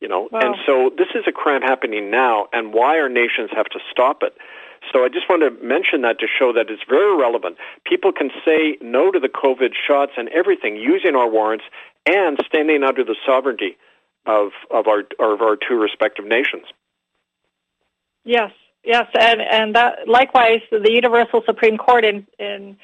You 0.00 0.08
know, 0.08 0.28
wow. 0.30 0.40
and 0.40 0.56
so 0.66 0.90
this 0.96 1.08
is 1.14 1.24
a 1.26 1.32
crime 1.32 1.62
happening 1.62 2.10
now, 2.10 2.46
and 2.52 2.74
why 2.74 2.98
our 2.98 3.08
nations 3.08 3.50
have 3.54 3.66
to 3.66 3.78
stop 3.90 4.22
it. 4.22 4.34
So 4.92 5.04
I 5.04 5.08
just 5.08 5.30
want 5.30 5.42
to 5.42 5.64
mention 5.64 6.02
that 6.02 6.18
to 6.18 6.26
show 6.26 6.52
that 6.52 6.68
it's 6.68 6.82
very 6.86 7.16
relevant. 7.16 7.56
People 7.86 8.12
can 8.12 8.30
say 8.44 8.76
no 8.82 9.10
to 9.10 9.18
the 9.18 9.30
COVID 9.30 9.70
shots 9.86 10.12
and 10.18 10.28
everything 10.28 10.76
using 10.76 11.16
our 11.16 11.28
warrants 11.28 11.64
and 12.04 12.38
standing 12.46 12.82
under 12.82 13.02
the 13.02 13.16
sovereignty 13.24 13.78
of, 14.26 14.50
of, 14.70 14.86
our, 14.86 15.04
of 15.20 15.40
our 15.40 15.56
two 15.56 15.76
respective 15.76 16.26
nations. 16.26 16.64
Yes, 18.26 18.50
Yes, 18.84 19.06
and 19.18 19.40
and 19.40 19.74
that 19.76 20.06
likewise, 20.06 20.60
the 20.70 20.92
Universal 20.92 21.42
Supreme 21.46 21.78
Court 21.78 22.04
in 22.04 22.26
in 22.38 22.76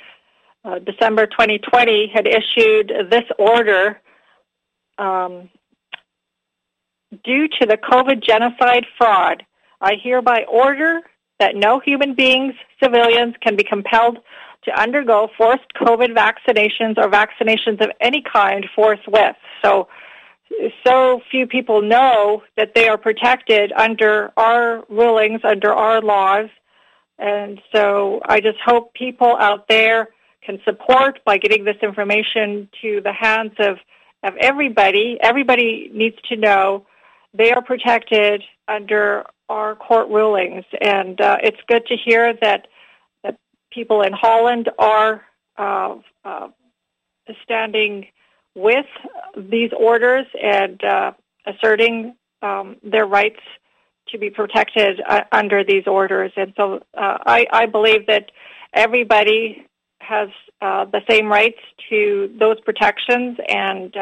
uh, 0.64 0.78
December 0.78 1.26
2020 1.26 2.10
had 2.12 2.26
issued 2.26 2.92
this 3.10 3.24
order 3.38 4.00
um, 4.96 5.50
due 7.24 7.48
to 7.60 7.66
the 7.66 7.76
COVID 7.76 8.22
genocide 8.22 8.86
fraud. 8.96 9.44
I 9.80 9.94
hereby 10.02 10.44
order 10.48 11.00
that 11.38 11.56
no 11.56 11.80
human 11.80 12.14
beings, 12.14 12.54
civilians, 12.82 13.34
can 13.42 13.56
be 13.56 13.64
compelled 13.64 14.18
to 14.64 14.80
undergo 14.80 15.28
forced 15.36 15.72
COVID 15.80 16.14
vaccinations 16.14 16.98
or 16.98 17.08
vaccinations 17.08 17.80
of 17.80 17.90
any 18.00 18.22
kind 18.22 18.66
forthwith. 18.74 19.36
So 19.64 19.88
so 20.86 21.20
few 21.30 21.46
people 21.46 21.80
know 21.80 22.42
that 22.56 22.74
they 22.74 22.88
are 22.88 22.98
protected 22.98 23.72
under 23.72 24.32
our 24.36 24.84
rulings, 24.88 25.40
under 25.44 25.72
our 25.72 26.00
laws. 26.00 26.48
And 27.18 27.60
so 27.72 28.20
I 28.28 28.40
just 28.40 28.58
hope 28.64 28.92
people 28.94 29.36
out 29.38 29.68
there 29.68 30.08
can 30.42 30.58
support 30.64 31.20
by 31.24 31.38
getting 31.38 31.64
this 31.64 31.76
information 31.82 32.68
to 32.82 33.00
the 33.02 33.12
hands 33.12 33.52
of, 33.58 33.76
of 34.22 34.34
everybody. 34.40 35.18
Everybody 35.22 35.90
needs 35.94 36.16
to 36.30 36.36
know 36.36 36.86
they 37.32 37.52
are 37.52 37.62
protected 37.62 38.42
under 38.68 39.24
our 39.48 39.74
court 39.74 40.08
rulings. 40.08 40.64
And 40.80 41.20
uh, 41.20 41.38
it's 41.42 41.58
good 41.68 41.86
to 41.86 41.96
hear 41.96 42.34
that, 42.40 42.68
that 43.22 43.36
people 43.72 44.02
in 44.02 44.12
Holland 44.12 44.70
are 44.78 45.22
uh, 45.58 45.96
uh, 46.24 46.48
standing 47.42 48.06
with 48.54 48.86
these 49.36 49.70
orders 49.76 50.26
and 50.42 50.82
uh, 50.82 51.12
asserting 51.46 52.16
um, 52.42 52.76
their 52.82 53.06
rights 53.06 53.40
to 54.08 54.18
be 54.18 54.30
protected 54.30 55.00
uh, 55.06 55.22
under 55.30 55.62
these 55.62 55.86
orders. 55.86 56.32
And 56.36 56.52
so 56.56 56.80
uh, 56.96 57.18
I, 57.26 57.46
I, 57.52 57.66
believe 57.66 58.06
that 58.06 58.32
everybody 58.72 59.66
has 60.00 60.30
the 60.60 61.02
same 61.08 61.28
rights 61.28 61.58
to 61.90 62.34
those 62.38 62.60
protections, 62.62 63.38
and 63.48 63.94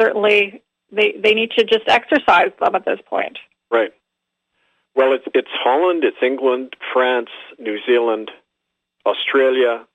certainly 0.00 0.62
they, 0.92 1.14
they 1.22 1.34
need 1.34 1.50
to 1.52 1.64
just 1.64 1.88
exercise 1.88 2.52
them 2.60 2.74
at 2.74 2.84
this 2.84 3.00
point. 3.06 3.38
Right. 3.70 3.92
Well, 4.94 5.12
it's, 5.12 5.24
it's 5.34 5.48
Holland, 5.52 6.04
it's 6.04 6.16
England, 6.22 6.76
France, 6.92 7.30
New 7.58 7.78
Zealand, 7.84 8.30
Australia, 9.04 9.86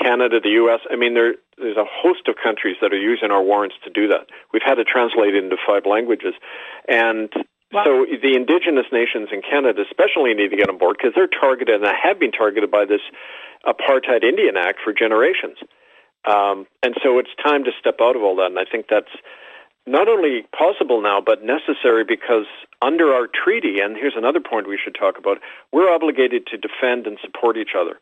Canada, 0.00 0.40
the 0.40 0.50
U.S. 0.50 0.80
I 0.90 0.96
mean, 0.96 1.14
there, 1.14 1.34
there's 1.58 1.76
a 1.76 1.84
host 1.84 2.28
of 2.28 2.36
countries 2.42 2.76
that 2.80 2.92
are 2.92 2.98
using 2.98 3.30
our 3.30 3.42
warrants 3.42 3.76
to 3.84 3.90
do 3.90 4.08
that. 4.08 4.28
We've 4.52 4.62
had 4.64 4.76
to 4.76 4.84
translate 4.84 5.34
it 5.34 5.44
into 5.44 5.56
five 5.66 5.84
languages. 5.86 6.34
And 6.88 7.30
wow. 7.72 7.84
so 7.84 8.06
the 8.22 8.34
indigenous 8.34 8.86
nations 8.92 9.28
in 9.32 9.42
Canada 9.42 9.82
especially 9.82 10.34
need 10.34 10.50
to 10.50 10.56
get 10.56 10.70
on 10.70 10.78
board 10.78 10.96
because 10.98 11.14
they're 11.14 11.28
targeted 11.28 11.82
and 11.82 11.84
have 11.84 12.18
been 12.18 12.32
targeted 12.32 12.70
by 12.70 12.84
this 12.84 13.02
Apartheid 13.66 14.22
Indian 14.22 14.56
Act 14.56 14.78
for 14.82 14.92
generations. 14.92 15.58
Um, 16.24 16.66
and 16.82 16.96
so 17.02 17.18
it's 17.18 17.30
time 17.42 17.64
to 17.64 17.70
step 17.78 17.96
out 18.00 18.16
of 18.16 18.22
all 18.22 18.36
that. 18.36 18.50
And 18.50 18.58
I 18.58 18.64
think 18.64 18.86
that's 18.88 19.10
not 19.88 20.08
only 20.08 20.46
possible 20.56 21.00
now, 21.00 21.20
but 21.24 21.42
necessary 21.42 22.04
because 22.04 22.46
under 22.82 23.12
our 23.12 23.26
treaty, 23.26 23.80
and 23.80 23.96
here's 23.96 24.16
another 24.16 24.40
point 24.40 24.68
we 24.68 24.78
should 24.82 24.94
talk 24.94 25.18
about, 25.18 25.38
we're 25.72 25.92
obligated 25.92 26.46
to 26.48 26.56
defend 26.56 27.06
and 27.06 27.18
support 27.22 27.56
each 27.56 27.74
other 27.78 27.98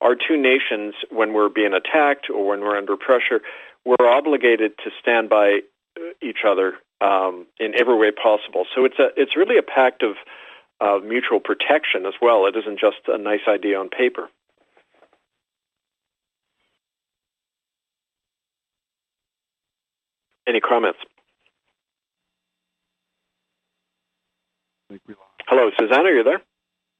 our 0.00 0.14
two 0.14 0.36
nations, 0.36 0.94
when 1.10 1.32
we're 1.32 1.48
being 1.48 1.72
attacked 1.72 2.28
or 2.32 2.46
when 2.46 2.60
we're 2.60 2.76
under 2.76 2.96
pressure, 2.96 3.40
we're 3.84 4.08
obligated 4.08 4.72
to 4.84 4.90
stand 5.00 5.28
by 5.28 5.60
uh, 5.96 6.00
each 6.22 6.38
other 6.46 6.74
um, 7.00 7.46
in 7.58 7.72
every 7.78 7.96
way 7.96 8.10
possible. 8.10 8.64
So 8.74 8.84
it's 8.84 8.98
a 8.98 9.08
it's 9.16 9.36
really 9.36 9.58
a 9.58 9.62
pact 9.62 10.02
of 10.02 10.16
uh, 10.80 11.04
mutual 11.04 11.40
protection 11.40 12.06
as 12.06 12.14
well. 12.22 12.46
It 12.46 12.56
isn't 12.56 12.78
just 12.78 13.08
a 13.08 13.18
nice 13.18 13.46
idea 13.48 13.78
on 13.78 13.88
paper. 13.88 14.28
Any 20.46 20.60
comments? 20.60 20.98
Hello, 25.46 25.70
Susanna, 25.78 26.04
are 26.04 26.16
you 26.16 26.24
there? 26.24 26.42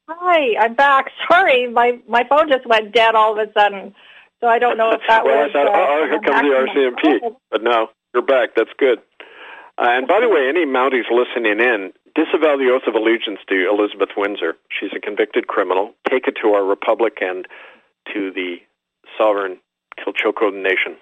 Hi, 0.09 0.57
I'm 0.61 0.75
back. 0.75 1.11
Sorry, 1.31 1.69
my 1.69 1.99
my 2.09 2.25
phone 2.29 2.49
just 2.51 2.67
went 2.67 2.93
dead 2.93 3.15
all 3.15 3.39
of 3.39 3.49
a 3.49 3.53
sudden, 3.53 3.95
so 4.41 4.47
I 4.47 4.59
don't 4.59 4.77
know 4.77 4.91
if 4.93 5.01
that 5.09 5.25
well, 5.25 5.45
was. 5.45 5.51
I 5.55 5.65
thought, 5.65 5.69
uh, 5.69 5.87
oh, 5.89 6.07
here 6.09 6.21
comes 6.21 7.03
the 7.03 7.13
RCMP. 7.13 7.37
But 7.51 7.63
no, 7.63 7.89
you're 8.15 8.23
back. 8.23 8.51
That's 8.57 8.73
good. 8.79 8.99
Uh, 9.79 9.87
and 9.95 10.09
by 10.09 10.21
the 10.21 10.29
way, 10.29 10.49
any 10.49 10.67
Mounties 10.67 11.07
listening 11.11 11.61
in, 11.61 11.93
disavow 12.15 12.57
the 12.57 12.71
oath 12.75 12.89
of 12.89 12.95
allegiance 12.95 13.39
to 13.49 13.69
Elizabeth 13.71 14.11
Windsor. 14.17 14.57
She's 14.69 14.91
a 14.97 15.01
convicted 15.01 15.47
criminal. 15.47 15.95
Take 16.11 16.27
it 16.27 16.37
to 16.43 16.49
our 16.49 16.65
republic 16.65 17.19
and 17.21 17.47
to 18.13 18.33
the 18.33 18.57
sovereign 19.17 19.59
Chilcotin 19.99 20.63
nation. 20.63 20.97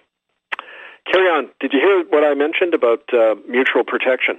Carry 1.11 1.29
on. 1.29 1.49
Did 1.61 1.73
you 1.73 1.81
hear 1.81 2.05
what 2.11 2.25
I 2.25 2.35
mentioned 2.35 2.75
about 2.75 3.03
uh, 3.15 3.37
mutual 3.49 3.85
protection? 3.85 4.39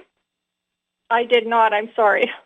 I 1.10 1.24
did 1.24 1.46
not. 1.46 1.72
I'm 1.72 1.90
sorry. 1.94 2.30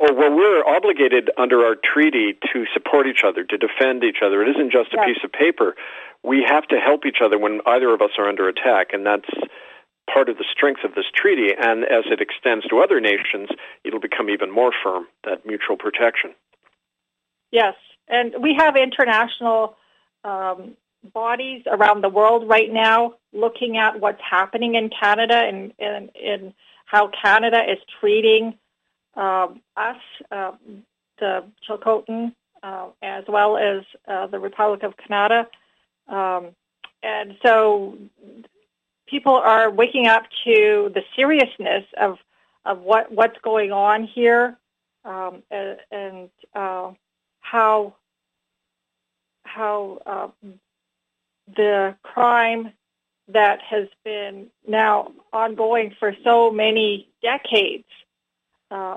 Oh, 0.00 0.14
well, 0.14 0.32
we're 0.32 0.64
obligated 0.64 1.28
under 1.36 1.64
our 1.64 1.74
treaty 1.74 2.38
to 2.52 2.66
support 2.72 3.08
each 3.08 3.24
other, 3.24 3.42
to 3.42 3.58
defend 3.58 4.04
each 4.04 4.18
other. 4.24 4.44
It 4.44 4.50
isn't 4.50 4.70
just 4.70 4.94
a 4.94 5.04
piece 5.04 5.18
of 5.24 5.32
paper. 5.32 5.74
We 6.22 6.44
have 6.46 6.68
to 6.68 6.76
help 6.76 7.04
each 7.04 7.18
other 7.20 7.36
when 7.36 7.60
either 7.66 7.92
of 7.92 8.00
us 8.00 8.10
are 8.16 8.28
under 8.28 8.48
attack, 8.48 8.92
and 8.92 9.04
that's 9.04 9.28
part 10.12 10.28
of 10.28 10.38
the 10.38 10.44
strength 10.52 10.84
of 10.84 10.94
this 10.94 11.06
treaty. 11.12 11.52
And 11.52 11.82
as 11.82 12.04
it 12.06 12.20
extends 12.20 12.64
to 12.68 12.78
other 12.78 13.00
nations, 13.00 13.48
it'll 13.82 13.98
become 13.98 14.30
even 14.30 14.52
more 14.52 14.70
firm, 14.84 15.08
that 15.24 15.44
mutual 15.44 15.76
protection. 15.76 16.32
Yes, 17.50 17.74
and 18.06 18.34
we 18.40 18.54
have 18.56 18.76
international 18.76 19.76
um, 20.22 20.76
bodies 21.12 21.62
around 21.66 22.04
the 22.04 22.08
world 22.08 22.48
right 22.48 22.72
now 22.72 23.14
looking 23.32 23.78
at 23.78 24.00
what's 24.00 24.22
happening 24.22 24.76
in 24.76 24.90
Canada 24.90 25.34
and, 25.34 25.72
and, 25.80 26.10
and 26.24 26.54
how 26.88 27.10
Canada 27.22 27.60
is 27.70 27.78
treating 28.00 28.54
um, 29.14 29.60
us, 29.76 29.96
uh, 30.30 30.52
the 31.18 31.44
Chilcotin, 31.68 32.32
uh, 32.62 32.86
as 33.02 33.24
well 33.28 33.58
as 33.58 33.82
uh, 34.06 34.26
the 34.28 34.38
Republic 34.38 34.82
of 34.82 34.94
Kanata. 34.96 35.46
Um, 36.08 36.54
and 37.02 37.36
so 37.44 37.98
people 39.06 39.34
are 39.34 39.70
waking 39.70 40.06
up 40.06 40.22
to 40.44 40.90
the 40.94 41.02
seriousness 41.14 41.84
of, 42.00 42.16
of 42.64 42.80
what, 42.80 43.12
what's 43.12 43.38
going 43.42 43.70
on 43.70 44.04
here 44.04 44.56
um, 45.04 45.42
and, 45.50 45.76
and 45.90 46.30
uh, 46.54 46.92
how, 47.40 47.94
how 49.44 49.98
uh, 50.06 50.28
the 51.54 51.94
crime 52.02 52.72
that 53.28 53.60
has 53.62 53.88
been 54.04 54.46
now 54.66 55.12
ongoing 55.32 55.94
for 55.98 56.14
so 56.24 56.50
many 56.50 57.08
decades 57.22 57.84
uh, 58.70 58.96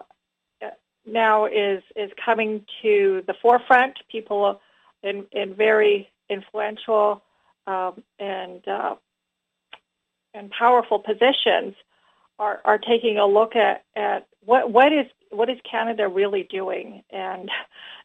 now 1.06 1.46
is 1.46 1.84
is 1.96 2.12
coming 2.24 2.66
to 2.82 3.24
the 3.28 3.34
forefront. 3.42 3.98
People 4.12 4.60
in 5.04 5.26
in 5.32 5.56
very 5.56 6.10
influential 6.30 7.24
um, 7.68 8.04
and 8.20 8.66
uh, 8.68 8.96
and 10.34 10.52
powerful 10.52 11.00
positions 11.00 11.76
are 12.40 12.62
are 12.66 12.78
taking 12.78 13.18
a 13.18 13.26
look 13.26 13.56
at 13.56 13.84
at 13.96 14.28
what 14.46 14.72
what 14.72 14.94
is 14.94 15.08
what 15.30 15.50
is 15.50 15.58
Canada 15.70 16.08
really 16.08 16.44
doing, 16.44 17.04
and 17.10 17.50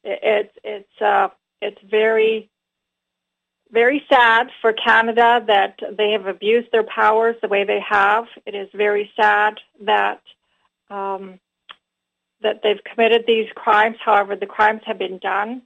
it's 0.05 0.55
it's 0.64 1.03
uh, 1.03 1.29
it's 1.61 1.81
very 1.91 2.49
very 3.71 4.05
sad 4.09 4.49
for 4.61 4.73
Canada 4.73 5.45
that 5.47 5.79
they 5.97 6.12
have 6.12 6.27
abused 6.27 6.69
their 6.73 6.85
powers 6.85 7.37
the 7.43 7.49
way 7.49 7.64
they 7.64 7.81
have. 7.89 8.25
It 8.45 8.55
is 8.55 8.69
very 8.75 9.11
sad 9.17 9.55
that 9.85 10.21
um, 10.91 11.41
that 12.43 12.61
they've 12.62 12.83
committed 12.85 13.25
these 13.27 13.47
crimes. 13.55 13.97
However, 14.05 14.37
the 14.37 14.47
crimes 14.47 14.83
have 14.87 14.99
been 14.99 15.19
done, 15.19 15.62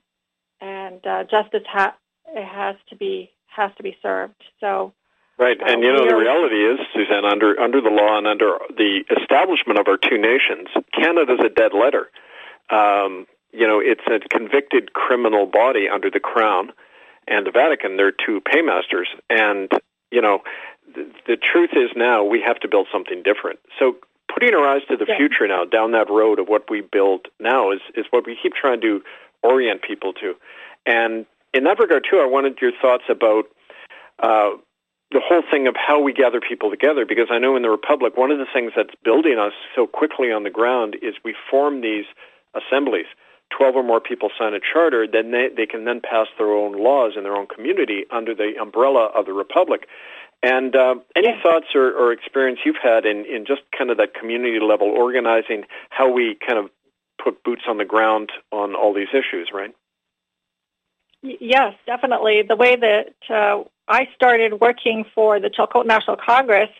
and 0.61 1.05
uh, 1.07 1.24
justice 1.24 1.64
ha- 1.66 1.96
has 2.34 2.76
to 2.88 2.96
be 2.96 3.30
has 3.46 3.70
to 3.76 3.82
be 3.82 3.96
served. 4.03 4.42
So. 4.61 4.92
Right, 5.38 5.59
uh, 5.59 5.72
and 5.72 5.82
you 5.82 5.90
know 5.90 6.07
the 6.07 6.16
reality 6.16 6.57
is, 6.57 6.78
Suzanne, 6.94 7.24
under 7.24 7.59
under 7.59 7.80
the 7.80 7.88
law 7.88 8.18
and 8.18 8.26
under 8.26 8.59
the 8.76 9.05
establishment 9.18 9.78
of 9.78 9.88
our 9.88 9.96
two 9.96 10.18
nations, 10.18 10.68
Canada's 10.94 11.40
a 11.42 11.48
dead 11.48 11.72
letter. 11.72 12.11
Um, 12.68 13.26
you 13.51 13.66
know, 13.66 13.80
it's 13.80 14.05
a 14.07 14.20
convicted 14.28 14.92
criminal 14.92 15.46
body 15.46 15.88
under 15.88 16.11
the 16.11 16.20
Crown 16.20 16.72
and 17.28 17.46
the 17.46 17.50
Vatican, 17.50 17.96
they're 17.96 18.12
two 18.12 18.40
paymasters. 18.40 19.08
And, 19.28 19.70
you 20.10 20.20
know, 20.20 20.40
the, 20.94 21.10
the 21.26 21.36
truth 21.36 21.70
is 21.72 21.90
now 21.94 22.24
we 22.24 22.40
have 22.40 22.58
to 22.60 22.68
build 22.68 22.88
something 22.92 23.22
different. 23.22 23.58
So 23.78 23.96
putting 24.32 24.54
our 24.54 24.66
eyes 24.66 24.82
to 24.88 24.96
the 24.96 25.06
yeah. 25.08 25.16
future 25.16 25.46
now, 25.46 25.64
down 25.64 25.92
that 25.92 26.10
road 26.10 26.38
of 26.38 26.48
what 26.48 26.70
we 26.70 26.80
build 26.80 27.28
now, 27.38 27.70
is, 27.70 27.80
is 27.94 28.06
what 28.10 28.26
we 28.26 28.36
keep 28.40 28.54
trying 28.54 28.80
to 28.80 29.02
orient 29.42 29.82
people 29.82 30.12
to. 30.14 30.34
And 30.86 31.26
in 31.52 31.64
that 31.64 31.78
regard, 31.78 32.06
too, 32.08 32.18
I 32.18 32.26
wanted 32.26 32.58
your 32.60 32.72
thoughts 32.80 33.04
about 33.08 33.44
uh, 34.22 34.50
the 35.10 35.20
whole 35.20 35.42
thing 35.50 35.66
of 35.66 35.74
how 35.76 36.00
we 36.00 36.12
gather 36.12 36.40
people 36.40 36.70
together, 36.70 37.04
because 37.04 37.28
I 37.30 37.38
know 37.38 37.56
in 37.56 37.62
the 37.62 37.70
Republic, 37.70 38.16
one 38.16 38.30
of 38.30 38.38
the 38.38 38.46
things 38.52 38.72
that's 38.76 38.94
building 39.02 39.38
us 39.38 39.52
so 39.74 39.86
quickly 39.86 40.30
on 40.30 40.44
the 40.44 40.50
ground 40.50 40.96
is 41.02 41.14
we 41.24 41.34
form 41.50 41.80
these 41.80 42.04
assemblies. 42.54 43.06
12 43.57 43.76
or 43.76 43.82
more 43.82 44.01
people 44.01 44.30
sign 44.38 44.55
a 44.55 44.61
charter, 44.61 45.07
then 45.11 45.30
they, 45.30 45.48
they 45.55 45.66
can 45.66 45.84
then 45.84 46.01
pass 46.01 46.26
their 46.38 46.53
own 46.53 46.82
laws 46.82 47.12
in 47.16 47.24
their 47.24 47.36
own 47.36 47.46
community 47.46 48.05
under 48.11 48.34
the 48.34 48.53
umbrella 48.61 49.11
of 49.14 49.26
the 49.26 49.32
republic. 49.32 49.86
And 50.42 50.74
uh, 50.74 50.94
any 51.14 51.34
thoughts 51.42 51.66
or, 51.74 51.92
or 51.92 52.12
experience 52.12 52.61
you've 52.64 52.80
had 52.82 53.05
in, 53.05 53.26
in 53.26 53.44
just 53.46 53.61
kind 53.76 53.90
of 53.90 53.98
that 53.98 54.14
community 54.14 54.59
level 54.59 54.88
organizing, 54.88 55.64
how 55.90 56.11
we 56.11 56.36
kind 56.46 56.59
of 56.59 56.70
put 57.22 57.44
boots 57.44 57.62
on 57.68 57.76
the 57.76 57.84
ground 57.84 58.30
on 58.51 58.74
all 58.74 58.94
these 58.94 59.12
issues, 59.12 59.51
right? 59.53 59.74
Yes, 61.22 61.74
definitely. 61.84 62.42
The 62.48 62.57
way 62.57 62.76
that 62.76 63.14
uh, 63.28 63.64
I 63.86 64.09
started 64.14 64.61
working 64.61 65.05
for 65.14 65.38
the 65.38 65.51
Chilcotin 65.51 65.86
National 65.86 66.16
Congress 66.16 66.70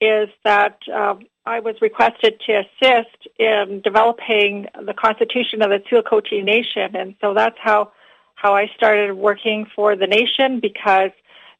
is 0.00 0.28
that 0.44 0.78
uh, 0.92 1.14
I 1.46 1.60
was 1.60 1.76
requested 1.82 2.40
to 2.46 2.64
assist 2.64 3.28
in 3.38 3.82
developing 3.82 4.66
the 4.86 4.94
constitution 4.94 5.62
of 5.62 5.70
the 5.70 5.78
Chilcotin 5.78 6.44
Nation, 6.44 6.96
and 6.96 7.14
so 7.20 7.34
that's 7.34 7.58
how 7.62 7.92
how 8.36 8.54
I 8.54 8.66
started 8.76 9.14
working 9.14 9.66
for 9.74 9.96
the 9.96 10.06
nation 10.06 10.60
because 10.60 11.10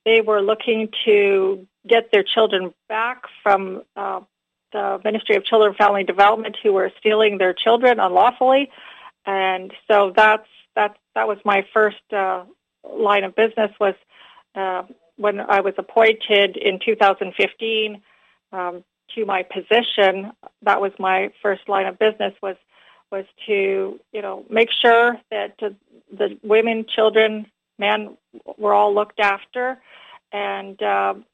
they 0.05 0.21
were 0.21 0.43
looking 0.43 0.89
to 1.05 1.67
get 1.87 2.11
their 2.13 2.23
children 2.23 2.75
back 2.89 3.23
from 3.43 3.83
uh, 3.97 4.21
the 4.73 5.01
Ministry 5.05 5.37
of 5.37 5.45
Children 5.45 5.71
and 5.71 5.79
Family 5.79 6.05
Development, 6.05 6.57
who 6.63 6.73
were 6.73 6.91
stealing 6.99 7.39
their 7.39 7.55
children 7.55 8.01
unlawfully, 8.01 8.71
and 9.27 9.73
so 9.89 10.13
that's 10.17 10.49
that 10.77 10.97
that 11.15 11.29
was 11.29 11.39
my 11.45 11.67
first 11.75 12.03
uh, 12.13 12.45
line 12.91 13.25
of 13.25 13.35
business 13.37 13.71
was 13.79 13.95
uh, 14.55 14.83
when 15.17 15.41
I 15.41 15.61
was 15.61 15.75
appointed 15.77 16.57
in 16.57 16.81
2015. 16.85 18.03
Um, 18.53 18.85
to 19.15 19.25
my 19.25 19.43
position, 19.43 20.33
that 20.63 20.81
was 20.81 20.93
my 20.99 21.31
first 21.43 21.69
line 21.69 21.87
of 21.87 21.99
business 21.99 22.35
was 22.43 22.57
was 23.11 23.25
to 23.47 24.01
you 24.13 24.23
know 24.23 24.45
make 24.51 24.71
sure 24.83 25.17
that 25.31 25.59
the 25.59 26.39
women, 26.43 26.87
children, 26.95 27.47
men 27.79 28.17
were 28.59 28.75
all 28.75 28.95
looked 28.95 29.21
after, 29.21 29.81
and 30.33 30.83
um, 30.83 31.25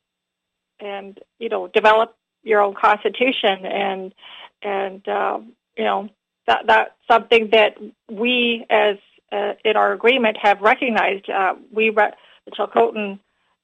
and 0.80 1.18
you 1.38 1.48
know 1.48 1.68
develop 1.68 2.16
your 2.42 2.60
own 2.60 2.74
constitution 2.74 3.66
and 3.66 4.14
and 4.62 5.06
um, 5.08 5.52
you 5.76 5.84
know 5.84 6.08
that 6.46 6.66
that's 6.66 6.90
something 7.10 7.50
that 7.52 7.76
we 8.10 8.66
as 8.70 8.96
uh, 9.32 9.52
in 9.64 9.76
our 9.76 9.92
agreement 9.92 10.36
have 10.42 10.60
recognized. 10.60 11.28
Uh, 11.30 11.54
we 11.72 11.90
re- 11.90 12.12
the 12.44 12.50
Chilcotin 12.52 13.18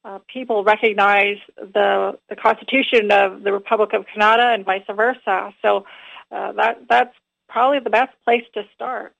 uh, 0.07 0.19
people 0.31 0.63
recognize 0.63 1.37
the 1.57 2.17
the 2.29 2.35
Constitution 2.35 3.11
of 3.11 3.43
the 3.43 3.51
Republic 3.51 3.91
of 3.93 4.05
Kanata 4.05 4.53
and 4.53 4.63
vice 4.63 4.83
versa. 4.95 5.53
So 5.61 5.85
uh, 6.31 6.53
that 6.53 6.83
that's 6.89 7.13
probably 7.49 7.79
the 7.79 7.89
best 7.89 8.13
place 8.23 8.43
to 8.53 8.63
start. 8.73 9.13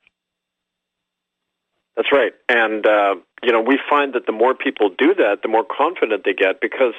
That's 1.96 2.12
right, 2.12 2.32
and 2.48 2.86
uh, 2.86 3.16
you 3.44 3.52
know 3.52 3.62
we 3.62 3.80
find 3.90 4.14
that 4.14 4.28
the 4.28 4.32
more 4.32 4.54
people 4.54 4.90
do 4.98 5.14
that, 5.16 5.42
the 5.42 5.50
more 5.50 5.66
confident 5.66 6.24
they 6.24 6.34
get 6.34 6.62
because 6.62 6.94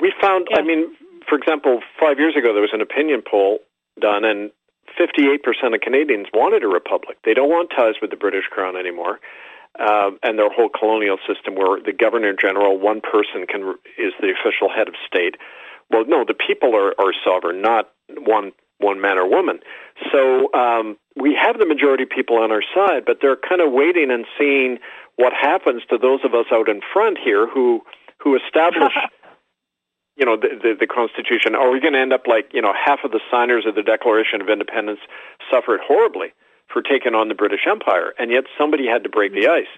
we 0.00 0.12
found. 0.20 0.48
I 0.54 0.62
mean, 0.62 0.94
for 1.26 1.38
example, 1.38 1.80
five 1.98 2.18
years 2.18 2.36
ago 2.36 2.52
there 2.52 2.62
was 2.62 2.74
an 2.74 2.82
opinion 2.82 3.22
poll 3.28 3.60
done, 3.98 4.24
and 4.24 4.50
58% 5.00 5.38
of 5.74 5.80
Canadians 5.80 6.26
wanted 6.34 6.64
a 6.64 6.68
republic. 6.68 7.16
They 7.24 7.32
don't 7.32 7.48
want 7.48 7.70
ties 7.74 7.94
with 8.02 8.10
the 8.10 8.16
British 8.16 8.44
Crown 8.50 8.76
anymore 8.76 9.20
uh, 9.78 10.10
and 10.22 10.38
their 10.38 10.50
whole 10.50 10.68
colonial 10.68 11.18
system, 11.26 11.54
where 11.54 11.80
the 11.80 11.92
governor 11.92 12.32
general, 12.32 12.78
one 12.78 13.00
person 13.00 13.46
can 13.46 13.74
is 13.98 14.12
the 14.20 14.32
official 14.32 14.68
head 14.68 14.88
of 14.88 14.94
state. 15.06 15.36
Well, 15.90 16.04
no, 16.06 16.24
the 16.26 16.34
people 16.34 16.76
are, 16.76 16.94
are 16.98 17.12
sovereign, 17.24 17.62
not 17.62 17.90
one 18.08 18.52
one 18.78 19.00
man 19.00 19.18
or 19.18 19.28
woman. 19.28 19.60
So 20.10 20.52
um, 20.54 20.96
we 21.14 21.38
have 21.40 21.58
the 21.58 21.66
majority 21.66 22.06
people 22.06 22.38
on 22.38 22.50
our 22.50 22.62
side, 22.74 23.04
but 23.04 23.18
they're 23.20 23.36
kind 23.36 23.60
of 23.60 23.72
waiting 23.72 24.10
and 24.10 24.24
seeing 24.38 24.78
what 25.16 25.32
happens 25.34 25.82
to 25.90 25.98
those 25.98 26.20
of 26.24 26.34
us 26.34 26.46
out 26.50 26.68
in 26.68 26.80
front 26.92 27.18
here 27.22 27.46
who 27.46 27.82
who 28.18 28.36
establish. 28.36 28.92
you 30.16 30.26
know 30.26 30.36
the, 30.36 30.48
the, 30.62 30.74
the 30.80 30.86
Constitution. 30.86 31.54
Are 31.54 31.70
we 31.70 31.80
going 31.80 31.94
to 31.94 32.00
end 32.00 32.12
up 32.12 32.26
like 32.26 32.50
you 32.52 32.62
know 32.62 32.72
half 32.72 33.00
of 33.04 33.10
the 33.10 33.20
signers 33.30 33.64
of 33.66 33.74
the 33.74 33.82
Declaration 33.82 34.40
of 34.40 34.48
Independence 34.48 35.00
suffered 35.50 35.80
horribly? 35.86 36.32
For 36.72 36.82
taking 36.82 37.14
on 37.14 37.28
the 37.28 37.34
British 37.34 37.66
Empire, 37.68 38.14
and 38.18 38.30
yet 38.30 38.44
somebody 38.58 38.86
had 38.86 39.02
to 39.04 39.08
break 39.08 39.32
the 39.32 39.48
ice. 39.48 39.70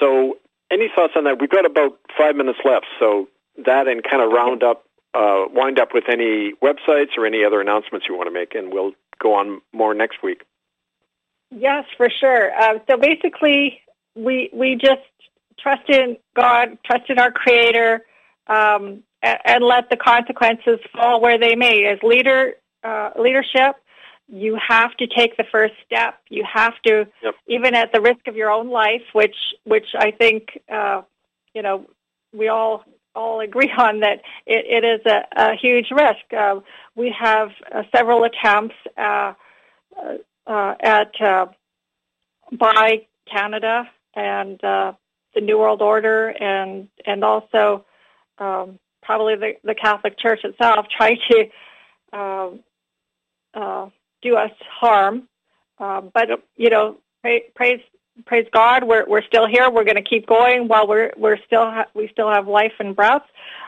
So, 0.00 0.38
any 0.70 0.90
thoughts 0.94 1.14
on 1.16 1.24
that? 1.24 1.40
We've 1.40 1.50
got 1.50 1.64
about 1.64 1.98
five 2.16 2.36
minutes 2.36 2.58
left, 2.64 2.86
so 2.98 3.28
that 3.64 3.88
and 3.88 4.02
kind 4.04 4.22
of 4.22 4.30
round 4.30 4.62
up, 4.62 4.84
uh, 5.14 5.44
wind 5.50 5.78
up 5.78 5.94
with 5.94 6.04
any 6.08 6.52
websites 6.62 7.16
or 7.16 7.26
any 7.26 7.44
other 7.44 7.60
announcements 7.60 8.06
you 8.08 8.16
want 8.16 8.28
to 8.28 8.32
make, 8.32 8.54
and 8.54 8.72
we'll 8.72 8.92
go 9.18 9.34
on 9.34 9.60
more 9.72 9.94
next 9.94 10.22
week. 10.22 10.44
Yes, 11.50 11.84
for 11.96 12.08
sure. 12.10 12.52
Uh, 12.54 12.78
so 12.88 12.96
basically, 12.96 13.80
we 14.14 14.50
we 14.52 14.76
just 14.76 15.00
trust 15.58 15.88
in 15.88 16.16
God, 16.36 16.78
trust 16.84 17.08
in 17.08 17.18
our 17.18 17.32
Creator, 17.32 18.04
um, 18.46 19.02
and, 19.22 19.38
and, 19.44 19.64
let 19.64 19.90
the 19.90 19.96
consequences 19.96 20.78
fall 20.94 21.20
where 21.20 21.38
they 21.38 21.56
may. 21.56 21.86
As 21.86 21.98
leader 22.02 22.54
uh, 22.84 23.10
leadership, 23.18 23.76
you 24.28 24.58
have 24.68 24.94
to 24.98 25.06
take 25.06 25.36
the 25.36 25.44
first 25.50 25.74
step. 25.86 26.20
You 26.28 26.44
have 26.52 26.74
to, 26.86 27.06
yep. 27.22 27.34
even 27.46 27.74
at 27.74 27.92
the 27.92 28.00
risk 28.00 28.26
of 28.26 28.36
your 28.36 28.50
own 28.50 28.68
life, 28.70 29.02
which 29.12 29.36
which 29.64 29.86
I 29.98 30.10
think 30.10 30.60
uh, 30.70 31.02
you 31.54 31.62
know 31.62 31.86
we 32.32 32.48
all 32.48 32.84
all 33.14 33.40
agree 33.40 33.72
on 33.76 34.00
that 34.00 34.20
it, 34.46 34.84
it 34.84 34.84
is 34.84 35.00
a, 35.06 35.24
a 35.36 35.56
huge 35.56 35.90
risk. 35.90 36.32
Uh, 36.36 36.60
we 36.94 37.14
have 37.18 37.50
uh, 37.74 37.82
several 37.94 38.24
attempts 38.24 38.76
uh, 38.96 39.32
uh, 40.46 40.74
at 40.80 41.20
uh, 41.20 41.46
by 42.52 43.06
Canada 43.30 43.88
and 44.14 44.58
the 44.60 44.96
the 45.34 45.40
New 45.40 45.58
World 45.58 45.82
Order 45.82 46.28
and 46.28 46.88
and 47.06 47.24
also 47.24 47.84
um, 48.38 48.78
probably 49.02 49.36
the, 49.36 49.52
the 49.64 49.74
Catholic 49.74 50.18
Church 50.18 50.40
itself 50.44 50.86
try 50.94 51.14
to 51.30 51.44
uh, 52.12 52.50
uh, 53.54 53.88
do 54.22 54.36
us 54.36 54.52
harm. 54.70 55.28
Uh, 55.78 56.00
but 56.00 56.28
you 56.56 56.70
know, 56.70 56.96
pray, 57.22 57.44
praise 57.54 57.80
praise 58.26 58.46
God, 58.52 58.84
we're 58.84 59.06
we're 59.06 59.22
still 59.22 59.46
here. 59.46 59.70
We're 59.70 59.84
going 59.84 59.96
to 59.96 60.02
keep 60.02 60.26
going 60.26 60.68
while 60.68 60.86
we're 60.86 61.12
we're 61.16 61.38
still 61.46 61.64
ha- 61.64 61.86
we 61.94 62.08
still 62.08 62.30
have 62.30 62.48
life 62.48 62.72
and 62.78 62.94
breath. 62.94 63.22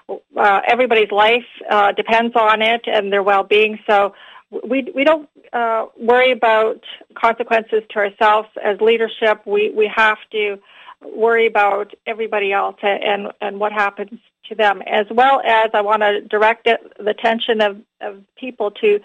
Uh, 0.08 0.60
everybody's 0.66 1.10
life 1.12 1.44
uh, 1.70 1.92
depends 1.92 2.34
on 2.36 2.62
it 2.62 2.82
and 2.86 3.12
their 3.12 3.22
well 3.22 3.44
being. 3.44 3.78
So 3.86 4.14
we 4.50 4.90
we 4.94 5.04
don't 5.04 5.28
uh, 5.52 5.86
worry 5.96 6.32
about 6.32 6.82
consequences 7.14 7.82
to 7.90 7.98
ourselves 7.98 8.48
as 8.62 8.80
leadership. 8.80 9.46
We 9.46 9.70
we 9.70 9.90
have 9.94 10.18
to 10.32 10.58
worry 11.02 11.46
about 11.46 11.94
everybody 12.06 12.52
else 12.52 12.76
and 12.82 13.28
and 13.40 13.60
what 13.60 13.72
happens 13.72 14.18
to 14.48 14.54
them, 14.54 14.82
as 14.82 15.06
well 15.10 15.40
as 15.44 15.70
I 15.72 15.80
want 15.80 16.02
to 16.02 16.20
direct 16.22 16.64
the 16.64 17.08
attention 17.08 17.60
of, 17.60 17.78
of 18.00 18.22
people 18.36 18.70
to 18.72 19.00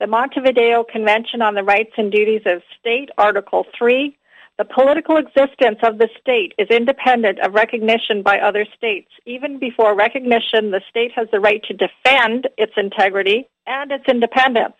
the 0.00 0.06
Montevideo 0.06 0.84
Convention 0.84 1.42
on 1.42 1.54
the 1.54 1.64
Rights 1.64 1.92
and 1.96 2.12
Duties 2.12 2.42
of 2.46 2.62
State, 2.78 3.10
Article 3.18 3.66
3. 3.76 4.16
The 4.56 4.64
political 4.64 5.16
existence 5.16 5.78
of 5.82 5.98
the 5.98 6.08
state 6.20 6.52
is 6.58 6.68
independent 6.68 7.38
of 7.40 7.54
recognition 7.54 8.22
by 8.22 8.38
other 8.38 8.64
states. 8.76 9.10
Even 9.26 9.58
before 9.58 9.96
recognition, 9.96 10.70
the 10.70 10.82
state 10.88 11.12
has 11.14 11.28
the 11.32 11.40
right 11.40 11.62
to 11.64 11.74
defend 11.74 12.48
its 12.56 12.72
integrity 12.76 13.48
and 13.66 13.90
its 13.92 14.04
independence, 14.08 14.74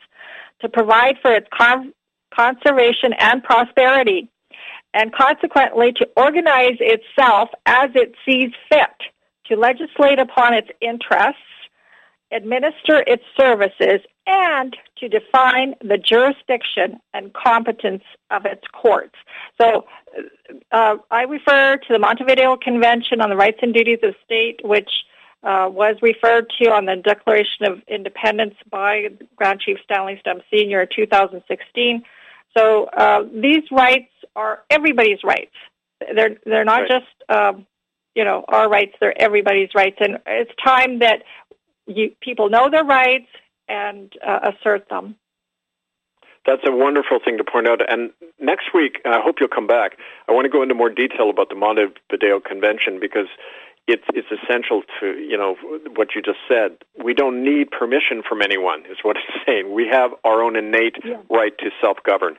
to 0.60 0.68
provide 0.68 1.16
for 1.20 1.32
its 1.32 1.46
con- 1.56 1.92
conservation 2.34 3.12
and 3.18 3.42
prosperity, 3.42 4.28
and 4.94 5.12
consequently 5.12 5.92
to 5.92 6.08
organize 6.16 6.78
itself 6.80 7.50
as 7.66 7.90
it 7.94 8.14
sees 8.24 8.50
fit, 8.68 9.10
to 9.46 9.56
legislate 9.56 10.18
upon 10.18 10.54
its 10.54 10.68
interests, 10.80 11.40
administer 12.32 13.04
its 13.06 13.22
services, 13.38 14.00
and 14.28 14.76
to 14.98 15.08
define 15.08 15.74
the 15.80 15.96
jurisdiction 15.96 17.00
and 17.14 17.32
competence 17.32 18.02
of 18.30 18.44
its 18.44 18.62
courts. 18.72 19.14
So 19.60 19.86
uh, 20.70 20.96
I 21.10 21.22
refer 21.22 21.78
to 21.78 21.92
the 21.92 21.98
Montevideo 21.98 22.58
Convention 22.58 23.22
on 23.22 23.30
the 23.30 23.36
Rights 23.36 23.58
and 23.62 23.72
Duties 23.72 24.00
of 24.02 24.14
State, 24.24 24.60
which 24.62 24.90
uh, 25.42 25.68
was 25.70 25.96
referred 26.02 26.52
to 26.60 26.70
on 26.70 26.84
the 26.84 26.96
Declaration 26.96 27.66
of 27.66 27.80
Independence 27.88 28.54
by 28.70 29.08
Grand 29.36 29.60
Chief 29.60 29.78
Stanley 29.84 30.18
Stump 30.20 30.42
Sr. 30.50 30.82
in 30.82 30.88
2016. 30.94 32.02
So 32.56 32.84
uh, 32.86 33.22
these 33.32 33.62
rights 33.70 34.12
are 34.36 34.64
everybody's 34.68 35.22
rights. 35.24 35.54
They're 36.14 36.36
they're 36.44 36.64
not 36.64 36.82
right. 36.82 36.90
just 36.90 37.30
um, 37.30 37.66
you 38.14 38.24
know 38.24 38.44
our 38.48 38.68
rights; 38.68 38.94
they're 39.00 39.20
everybody's 39.20 39.70
rights, 39.74 39.96
and 40.00 40.18
it's 40.26 40.50
time 40.64 41.00
that 41.00 41.22
you, 41.86 42.12
people 42.20 42.48
know 42.48 42.70
their 42.70 42.84
rights 42.84 43.26
and 43.68 44.12
uh, 44.26 44.50
assert 44.52 44.88
them. 44.88 45.16
That's 46.46 46.62
a 46.66 46.72
wonderful 46.72 47.18
thing 47.22 47.36
to 47.36 47.44
point 47.44 47.68
out. 47.68 47.80
And 47.90 48.10
next 48.40 48.72
week, 48.72 49.00
and 49.04 49.14
I 49.14 49.20
hope 49.20 49.36
you'll 49.38 49.50
come 49.50 49.66
back. 49.66 49.98
I 50.28 50.32
want 50.32 50.46
to 50.46 50.48
go 50.48 50.62
into 50.62 50.74
more 50.74 50.88
detail 50.88 51.28
about 51.28 51.50
the 51.50 51.54
Montevideo 51.54 52.40
Convention 52.40 52.98
because 53.00 53.28
it's 53.86 54.04
it's 54.14 54.28
essential 54.30 54.82
to 55.00 55.18
you 55.18 55.36
know 55.36 55.56
what 55.96 56.14
you 56.14 56.22
just 56.22 56.38
said. 56.48 56.78
We 57.02 57.14
don't 57.14 57.42
need 57.42 57.70
permission 57.70 58.22
from 58.26 58.40
anyone, 58.40 58.84
is 58.86 58.98
what 59.02 59.16
it's 59.16 59.44
saying. 59.46 59.74
We 59.74 59.88
have 59.90 60.12
our 60.24 60.42
own 60.42 60.56
innate 60.56 60.96
yeah. 61.04 61.16
right 61.28 61.56
to 61.58 61.70
self 61.82 61.98
govern. 62.04 62.38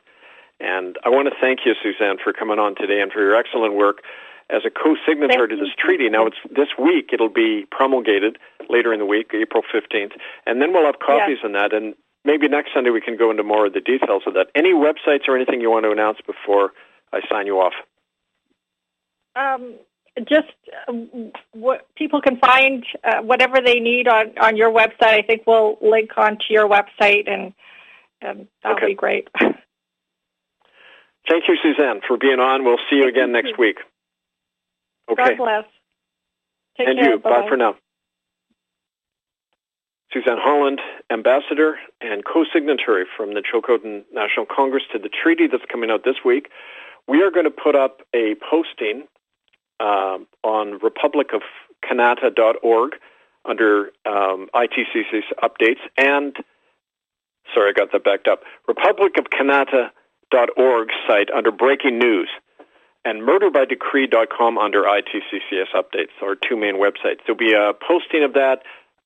And 0.60 0.98
I 1.04 1.08
want 1.08 1.26
to 1.28 1.34
thank 1.40 1.60
you, 1.64 1.72
Suzanne, 1.82 2.18
for 2.22 2.32
coming 2.32 2.58
on 2.58 2.74
today 2.74 3.00
and 3.00 3.10
for 3.10 3.20
your 3.20 3.34
excellent 3.34 3.74
work 3.74 4.02
as 4.52 4.62
a 4.66 4.70
co-signatory 4.70 5.48
to 5.48 5.56
this 5.56 5.74
treaty. 5.78 6.08
Now 6.08 6.26
it's 6.26 6.36
this 6.50 6.68
week; 6.78 7.10
it'll 7.12 7.28
be 7.28 7.66
promulgated 7.70 8.38
later 8.68 8.92
in 8.92 8.98
the 8.98 9.06
week, 9.06 9.30
April 9.34 9.62
fifteenth, 9.70 10.12
and 10.46 10.60
then 10.60 10.72
we'll 10.72 10.86
have 10.86 10.98
copies 10.98 11.38
yes. 11.42 11.44
on 11.44 11.52
that. 11.52 11.72
And 11.72 11.94
maybe 12.24 12.48
next 12.48 12.70
Sunday 12.74 12.90
we 12.90 13.00
can 13.00 13.16
go 13.16 13.30
into 13.30 13.42
more 13.42 13.66
of 13.66 13.72
the 13.72 13.80
details 13.80 14.22
of 14.26 14.34
that. 14.34 14.48
Any 14.54 14.72
websites 14.72 15.28
or 15.28 15.36
anything 15.36 15.60
you 15.60 15.70
want 15.70 15.84
to 15.84 15.92
announce 15.92 16.18
before 16.26 16.72
I 17.12 17.20
sign 17.30 17.46
you 17.46 17.58
off? 17.58 17.74
Um, 19.36 19.74
just 20.28 20.48
uh, 20.88 20.92
what 21.52 21.86
people 21.96 22.20
can 22.20 22.38
find 22.38 22.84
uh, 23.04 23.22
whatever 23.22 23.60
they 23.64 23.80
need 23.80 24.08
on 24.08 24.36
on 24.38 24.56
your 24.56 24.72
website. 24.72 25.14
I 25.14 25.22
think 25.22 25.42
we'll 25.46 25.78
link 25.80 26.10
onto 26.16 26.46
your 26.50 26.68
website, 26.68 27.30
and, 27.30 27.52
and 28.20 28.48
that'll 28.62 28.78
okay. 28.78 28.86
be 28.88 28.94
great. 28.94 29.28
Thank 31.28 31.44
you, 31.46 31.56
Suzanne, 31.62 32.00
for 32.06 32.16
being 32.16 32.40
on. 32.40 32.64
We'll 32.64 32.80
see 32.90 32.96
you 32.96 33.06
again 33.08 33.30
next 33.30 33.56
week. 33.58 33.76
Okay. 35.10 35.30
God 35.30 35.36
bless. 35.36 35.64
Take 36.76 36.88
and 36.88 36.98
care. 36.98 37.12
you. 37.12 37.18
Bye. 37.18 37.42
Bye 37.42 37.48
for 37.48 37.56
now. 37.56 37.76
Suzanne 40.12 40.38
Holland, 40.40 40.80
ambassador 41.10 41.78
and 42.00 42.24
co-signatory 42.24 43.04
from 43.16 43.34
the 43.34 43.42
Chilcotin 43.42 44.02
National 44.12 44.44
Congress 44.44 44.82
to 44.92 44.98
the 44.98 45.08
treaty 45.08 45.46
that's 45.46 45.64
coming 45.70 45.88
out 45.90 46.02
this 46.04 46.16
week. 46.24 46.50
We 47.06 47.22
are 47.22 47.30
going 47.30 47.44
to 47.44 47.52
put 47.52 47.76
up 47.76 48.00
a 48.14 48.34
posting 48.50 49.06
um, 49.78 50.26
on 50.42 50.80
republicofkanata.org 50.80 52.96
under 53.44 53.92
um, 54.04 54.48
ITCCS 54.54 55.32
updates 55.42 55.80
and, 55.96 56.36
sorry, 57.54 57.70
I 57.70 57.72
got 57.72 57.92
that 57.92 58.02
backed 58.04 58.28
up, 58.28 58.42
republicofkanata.org 58.68 60.88
site 61.06 61.30
under 61.30 61.52
breaking 61.52 61.98
news 61.98 62.28
and 63.04 63.22
murderbydecree.com 63.22 64.58
under 64.58 64.82
ITCCS 64.82 65.72
updates, 65.74 66.12
our 66.22 66.34
two 66.34 66.56
main 66.56 66.76
websites. 66.76 67.20
There'll 67.26 67.38
be 67.38 67.52
a 67.52 67.72
posting 67.72 68.24
of 68.24 68.34
that. 68.34 68.62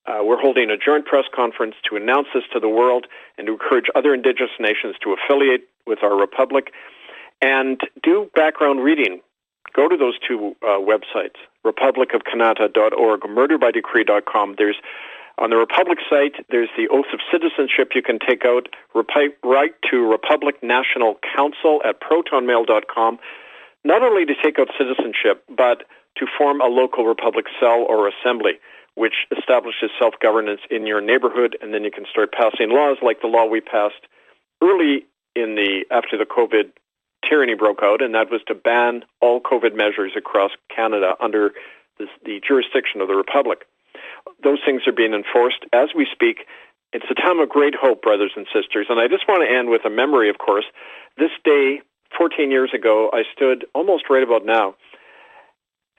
Uh, 0.06 0.18
we're 0.22 0.40
holding 0.40 0.70
a 0.70 0.76
joint 0.76 1.06
press 1.06 1.24
conference 1.34 1.76
to 1.88 1.96
announce 1.96 2.28
this 2.34 2.44
to 2.52 2.60
the 2.60 2.68
world 2.68 3.06
and 3.38 3.46
to 3.46 3.52
encourage 3.54 3.86
other 3.94 4.12
Indigenous 4.12 4.50
nations 4.60 4.96
to 5.02 5.14
affiliate 5.14 5.68
with 5.86 6.02
our 6.02 6.18
republic 6.18 6.72
and 7.40 7.80
do 8.02 8.30
background 8.34 8.82
reading. 8.82 9.20
Go 9.74 9.88
to 9.88 9.96
those 9.96 10.18
two 10.26 10.54
uh, 10.62 10.78
websites, 10.78 11.36
republicofkanata.org, 11.64 13.20
murderbydecree.com. 13.22 14.54
There's 14.58 14.76
on 15.36 15.50
the 15.50 15.56
Republic 15.56 15.98
site, 16.08 16.46
there's 16.50 16.68
the 16.76 16.86
oath 16.88 17.10
of 17.12 17.18
citizenship 17.32 17.90
you 17.94 18.02
can 18.02 18.20
take 18.20 18.44
out. 18.44 18.68
Write 18.94 19.74
to 19.90 20.08
Republic 20.08 20.62
National 20.62 21.18
Council 21.34 21.82
at 21.84 22.00
protonmail.com 22.00 23.18
not 23.84 24.02
only 24.02 24.24
to 24.24 24.34
take 24.42 24.58
out 24.58 24.68
citizenship, 24.78 25.44
but 25.54 25.84
to 26.16 26.26
form 26.38 26.60
a 26.60 26.66
local 26.66 27.04
republic 27.04 27.46
cell 27.60 27.84
or 27.88 28.08
assembly, 28.08 28.54
which 28.94 29.26
establishes 29.36 29.90
self 29.98 30.14
governance 30.20 30.60
in 30.70 30.86
your 30.86 31.00
neighborhood, 31.00 31.56
and 31.60 31.74
then 31.74 31.84
you 31.84 31.90
can 31.90 32.04
start 32.10 32.32
passing 32.32 32.70
laws 32.70 32.96
like 33.02 33.20
the 33.20 33.26
law 33.26 33.44
we 33.44 33.60
passed 33.60 34.06
early 34.62 35.04
in 35.34 35.56
the 35.56 35.84
after 35.90 36.16
the 36.16 36.24
COVID 36.24 36.70
tyranny 37.28 37.54
broke 37.54 37.80
out, 37.82 38.02
and 38.02 38.14
that 38.14 38.30
was 38.30 38.40
to 38.46 38.54
ban 38.54 39.04
all 39.20 39.40
COVID 39.40 39.74
measures 39.74 40.12
across 40.16 40.52
Canada 40.74 41.14
under 41.20 41.52
this, 41.98 42.08
the 42.24 42.40
jurisdiction 42.46 43.00
of 43.00 43.08
the 43.08 43.14
republic. 43.14 43.66
Those 44.42 44.58
things 44.64 44.82
are 44.86 44.92
being 44.92 45.14
enforced 45.14 45.64
as 45.72 45.88
we 45.94 46.06
speak. 46.10 46.46
It's 46.92 47.06
a 47.10 47.14
time 47.14 47.40
of 47.40 47.48
great 47.48 47.74
hope, 47.74 48.02
brothers 48.02 48.32
and 48.36 48.46
sisters, 48.54 48.86
and 48.88 49.00
I 49.00 49.08
just 49.08 49.26
want 49.26 49.42
to 49.42 49.52
end 49.52 49.68
with 49.68 49.84
a 49.84 49.90
memory, 49.90 50.30
of 50.30 50.38
course. 50.38 50.64
This 51.18 51.30
day 51.44 51.80
14 52.16 52.50
years 52.50 52.70
ago, 52.74 53.10
I 53.12 53.22
stood 53.34 53.66
almost 53.74 54.04
right 54.10 54.22
about 54.22 54.44
now 54.44 54.74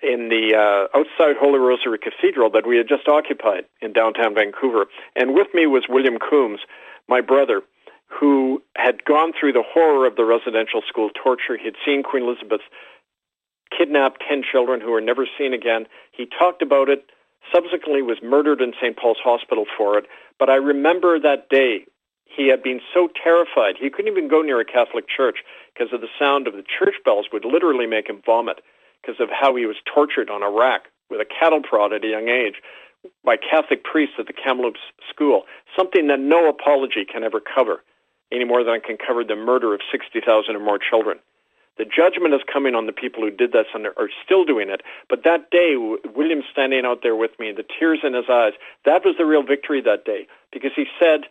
in 0.02 0.30
the 0.30 0.54
uh, 0.56 0.98
outside 0.98 1.36
Holy 1.40 1.60
Rosary 1.60 1.98
Cathedral 1.98 2.50
that 2.52 2.68
we 2.68 2.78
had 2.78 2.88
just 2.88 3.08
occupied 3.08 3.66
in 3.82 3.94
downtown 3.94 4.36
Vancouver. 4.36 4.86
And 5.16 5.34
with 5.34 5.48
me 5.54 5.66
was 5.66 5.86
William 5.90 6.18
Combes, 6.20 6.60
my 7.08 7.22
brother, 7.22 7.62
who 8.08 8.62
had 8.76 9.04
gone 9.06 9.34
through 9.38 9.54
the 9.54 9.64
horror 9.66 10.06
of 10.06 10.16
the 10.16 10.26
residential 10.26 10.82
school 10.88 11.10
torture. 11.10 11.58
He 11.58 11.66
had 11.66 11.76
seen 11.86 12.04
Queen 12.04 12.24
Elizabeth 12.24 12.62
kidnap 13.76 14.18
10 14.28 14.44
children 14.50 14.80
who 14.80 14.92
were 14.92 15.02
never 15.02 15.28
seen 15.38 15.54
again. 15.54 15.86
He 16.12 16.28
talked 16.28 16.62
about 16.62 16.88
it, 16.88 17.10
subsequently 17.54 18.02
was 18.02 18.18
murdered 18.24 18.62
in 18.62 18.74
St. 18.80 18.96
Paul's 18.96 19.18
Hospital 19.24 19.66
for 19.78 19.98
it. 19.98 20.06
But 20.40 20.50
I 20.50 20.56
remember 20.56 21.20
that 21.20 21.50
day 21.50 21.86
he 22.26 22.48
had 22.48 22.62
been 22.62 22.82
so 22.94 23.10
terrified 23.22 23.76
he 23.80 23.90
couldn't 23.90 24.12
even 24.12 24.28
go 24.28 24.42
near 24.42 24.60
a 24.60 24.66
Catholic 24.66 25.06
church 25.08 25.38
because 25.76 25.94
of 25.94 26.02
the 26.02 26.08
sound 26.18 26.48
of 26.48 26.54
the 26.54 26.64
church 26.64 26.96
bells 27.04 27.28
would 27.34 27.46
literally 27.46 27.86
make 27.86 28.10
him 28.10 28.22
vomit 28.26 28.62
because 29.02 29.20
of 29.20 29.30
how 29.30 29.56
he 29.56 29.66
was 29.66 29.76
tortured 29.86 30.30
on 30.30 30.42
a 30.42 30.50
rack 30.50 30.86
with 31.10 31.20
a 31.22 31.26
cattle 31.26 31.62
prod 31.62 31.94
at 31.94 32.04
a 32.04 32.08
young 32.08 32.30
age 32.30 32.56
by 33.24 33.38
Catholic 33.38 33.84
priests 33.84 34.16
at 34.18 34.28
the 34.28 34.34
Kamloops 34.34 34.80
school, 35.10 35.44
something 35.78 36.08
that 36.08 36.20
no 36.20 36.50
apology 36.50 37.06
can 37.06 37.24
ever 37.24 37.40
cover 37.40 37.84
any 38.32 38.46
more 38.46 38.64
than 38.64 38.82
can 38.82 38.98
cover 38.98 39.24
the 39.24 39.36
murder 39.36 39.74
of 39.74 39.82
60,000 39.92 40.56
or 40.56 40.60
more 40.60 40.80
children. 40.80 41.20
The 41.78 41.86
judgment 41.86 42.34
is 42.34 42.42
coming 42.52 42.74
on 42.74 42.86
the 42.86 42.94
people 42.94 43.22
who 43.22 43.30
did 43.30 43.52
this 43.52 43.68
and 43.74 43.86
are 43.86 44.10
still 44.24 44.46
doing 44.46 44.70
it. 44.70 44.82
But 45.10 45.24
that 45.26 45.52
day, 45.52 45.76
William 46.16 46.42
standing 46.50 46.86
out 46.86 47.04
there 47.04 47.16
with 47.16 47.38
me, 47.38 47.52
the 47.52 47.66
tears 47.68 48.00
in 48.04 48.14
his 48.14 48.30
eyes, 48.32 48.54
that 48.86 49.04
was 49.04 49.16
the 49.18 49.26
real 49.26 49.44
victory 49.44 49.82
that 49.82 50.06
day 50.06 50.26
because 50.54 50.72
he 50.76 50.86
said, 51.00 51.28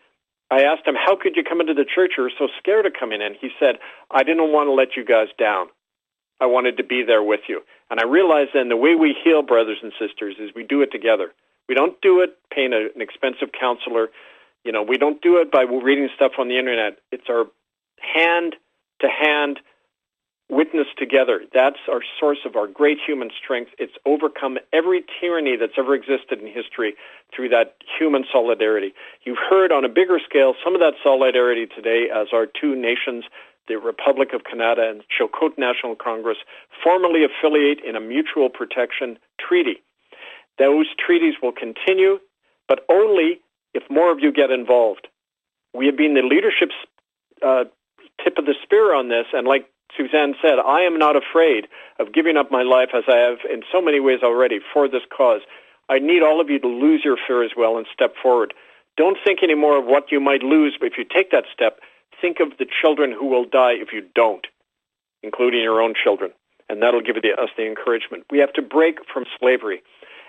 I 0.50 0.62
asked 0.62 0.86
him, 0.86 0.94
How 0.94 1.16
could 1.16 1.36
you 1.36 1.44
come 1.44 1.60
into 1.60 1.74
the 1.74 1.84
church? 1.84 2.12
You 2.16 2.24
were 2.24 2.32
so 2.38 2.48
scared 2.58 2.86
of 2.86 2.92
coming 2.98 3.20
in. 3.22 3.34
He 3.40 3.50
said, 3.58 3.78
I 4.10 4.22
didn't 4.22 4.52
want 4.52 4.68
to 4.68 4.72
let 4.72 4.96
you 4.96 5.04
guys 5.04 5.28
down. 5.38 5.66
I 6.40 6.46
wanted 6.46 6.76
to 6.76 6.84
be 6.84 7.02
there 7.02 7.22
with 7.22 7.40
you. 7.48 7.62
And 7.90 8.00
I 8.00 8.04
realized 8.04 8.50
then 8.54 8.68
the 8.68 8.76
way 8.76 8.94
we 8.94 9.14
heal 9.24 9.42
brothers 9.42 9.78
and 9.82 9.92
sisters 9.98 10.36
is 10.38 10.50
we 10.54 10.64
do 10.64 10.82
it 10.82 10.90
together. 10.92 11.32
We 11.68 11.74
don't 11.74 12.00
do 12.00 12.20
it 12.20 12.36
paying 12.52 12.72
a, 12.72 12.88
an 12.94 13.00
expensive 13.00 13.50
counselor. 13.58 14.08
You 14.64 14.72
know, 14.72 14.82
we 14.82 14.98
don't 14.98 15.22
do 15.22 15.38
it 15.38 15.50
by 15.50 15.62
reading 15.62 16.08
stuff 16.14 16.32
on 16.38 16.48
the 16.48 16.58
internet. 16.58 16.98
It's 17.12 17.28
our 17.28 17.46
hand 17.98 18.56
to 19.00 19.08
hand 19.08 19.60
witness 20.48 20.86
together. 20.98 21.42
That's 21.52 21.78
our 21.90 22.02
source 22.20 22.38
of 22.44 22.56
our 22.56 22.66
great 22.66 22.98
human 23.04 23.30
strength. 23.36 23.72
It's 23.78 23.94
overcome 24.04 24.58
every 24.72 25.04
tyranny 25.20 25.56
that's 25.56 25.78
ever 25.78 25.94
existed 25.94 26.40
in 26.40 26.46
history 26.46 26.94
through 27.34 27.48
that 27.50 27.76
human 27.98 28.24
solidarity. 28.30 28.92
You've 29.24 29.38
heard 29.38 29.72
on 29.72 29.84
a 29.84 29.88
bigger 29.88 30.20
scale 30.24 30.54
some 30.62 30.74
of 30.74 30.80
that 30.80 30.94
solidarity 31.02 31.66
today 31.66 32.08
as 32.14 32.28
our 32.32 32.46
two 32.46 32.76
nations, 32.76 33.24
the 33.68 33.76
Republic 33.76 34.32
of 34.34 34.42
Kanata 34.42 34.90
and 34.90 35.02
Chilcotin 35.08 35.58
National 35.58 35.96
Congress, 35.96 36.38
formally 36.82 37.24
affiliate 37.24 37.80
in 37.82 37.96
a 37.96 38.00
mutual 38.00 38.50
protection 38.50 39.18
treaty. 39.40 39.82
Those 40.58 40.86
treaties 40.98 41.34
will 41.42 41.52
continue, 41.52 42.18
but 42.68 42.84
only 42.90 43.40
if 43.72 43.82
more 43.90 44.12
of 44.12 44.20
you 44.20 44.30
get 44.30 44.50
involved. 44.50 45.08
We 45.72 45.86
have 45.86 45.96
been 45.96 46.14
the 46.14 46.22
leadership 46.22 46.70
uh, 47.42 47.64
tip 48.22 48.38
of 48.38 48.46
the 48.46 48.54
spear 48.62 48.94
on 48.94 49.08
this, 49.08 49.26
and 49.32 49.46
like 49.46 49.66
Suzanne 49.96 50.34
said, 50.42 50.58
I 50.58 50.80
am 50.80 50.98
not 50.98 51.16
afraid 51.16 51.68
of 51.98 52.12
giving 52.12 52.36
up 52.36 52.50
my 52.50 52.62
life 52.62 52.90
as 52.94 53.04
I 53.08 53.16
have 53.16 53.38
in 53.50 53.62
so 53.70 53.80
many 53.80 54.00
ways 54.00 54.20
already 54.22 54.58
for 54.72 54.88
this 54.88 55.02
cause. 55.16 55.42
I 55.88 55.98
need 55.98 56.22
all 56.22 56.40
of 56.40 56.50
you 56.50 56.58
to 56.58 56.68
lose 56.68 57.02
your 57.04 57.16
fear 57.26 57.44
as 57.44 57.52
well 57.56 57.76
and 57.76 57.86
step 57.92 58.14
forward. 58.20 58.54
Don't 58.96 59.18
think 59.24 59.42
anymore 59.42 59.78
of 59.78 59.84
what 59.86 60.10
you 60.10 60.20
might 60.20 60.42
lose, 60.42 60.76
if 60.80 60.94
you 60.96 61.04
take 61.04 61.30
that 61.30 61.44
step, 61.52 61.80
think 62.20 62.40
of 62.40 62.56
the 62.58 62.66
children 62.80 63.12
who 63.12 63.26
will 63.26 63.44
die 63.44 63.74
if 63.74 63.92
you 63.92 64.02
don't, 64.14 64.46
including 65.22 65.62
your 65.62 65.80
own 65.82 65.94
children. 65.94 66.32
And 66.68 66.82
that'll 66.82 67.02
give 67.02 67.16
us 67.16 67.50
the 67.56 67.66
encouragement. 67.66 68.24
We 68.30 68.38
have 68.38 68.52
to 68.54 68.62
break 68.62 68.98
from 69.12 69.24
slavery. 69.38 69.82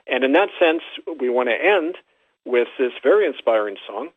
And 0.07 0.23
in 0.23 0.33
that 0.33 0.49
sense, 0.59 0.81
we 1.19 1.29
want 1.29 1.49
to 1.49 1.55
end 1.55 1.95
with 2.43 2.67
this 2.77 2.91
very 3.01 3.25
inspiring 3.25 3.77
song. 3.87 4.09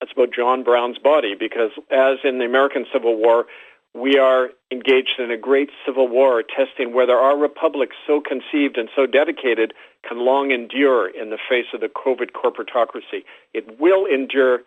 It's 0.00 0.12
about 0.12 0.32
John 0.34 0.64
Brown's 0.64 0.98
body 0.98 1.34
because, 1.38 1.70
as 1.90 2.18
in 2.24 2.38
the 2.38 2.44
American 2.44 2.86
Civil 2.92 3.16
War, 3.16 3.46
we 3.94 4.18
are 4.18 4.50
engaged 4.72 5.20
in 5.20 5.30
a 5.30 5.36
great 5.36 5.70
civil 5.86 6.08
war, 6.08 6.42
testing 6.42 6.92
whether 6.92 7.14
our 7.14 7.38
republic, 7.38 7.90
so 8.06 8.20
conceived 8.20 8.76
and 8.76 8.88
so 8.94 9.06
dedicated, 9.06 9.72
can 10.06 10.18
long 10.18 10.50
endure 10.50 11.08
in 11.08 11.30
the 11.30 11.38
face 11.48 11.66
of 11.72 11.80
the 11.80 11.88
COVID 11.88 12.32
corporatocracy. 12.32 13.24
It 13.54 13.78
will 13.80 14.04
endure 14.04 14.62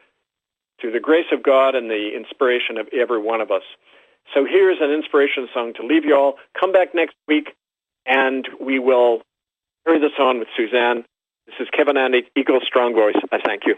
through 0.80 0.94
the 0.94 1.00
grace 1.00 1.26
of 1.32 1.44
God 1.44 1.76
and 1.76 1.90
the 1.90 2.16
inspiration 2.16 2.78
of 2.78 2.88
every 2.94 3.22
one 3.22 3.42
of 3.42 3.52
us. 3.52 3.64
So 4.34 4.46
here's 4.46 4.78
an 4.82 4.92
inspiration 4.92 5.48
song 5.54 5.74
to 5.76 5.86
leave 5.86 6.06
you 6.06 6.16
all. 6.16 6.36
Come 6.60 6.72
back 6.72 6.96
next 6.96 7.16
week, 7.28 7.56
and 8.06 8.48
we 8.62 8.80
will 8.80 9.22
carry 9.86 10.00
this 10.00 10.12
on 10.20 10.40
with 10.40 10.48
Suzanne. 10.56 11.04
This 11.48 11.56
is 11.60 11.68
Kevin 11.72 11.96
Annett, 11.96 12.28
Eagle 12.36 12.60
Strong 12.66 12.94
Voice. 12.94 13.16
I 13.32 13.40
thank 13.44 13.66
you. 13.66 13.76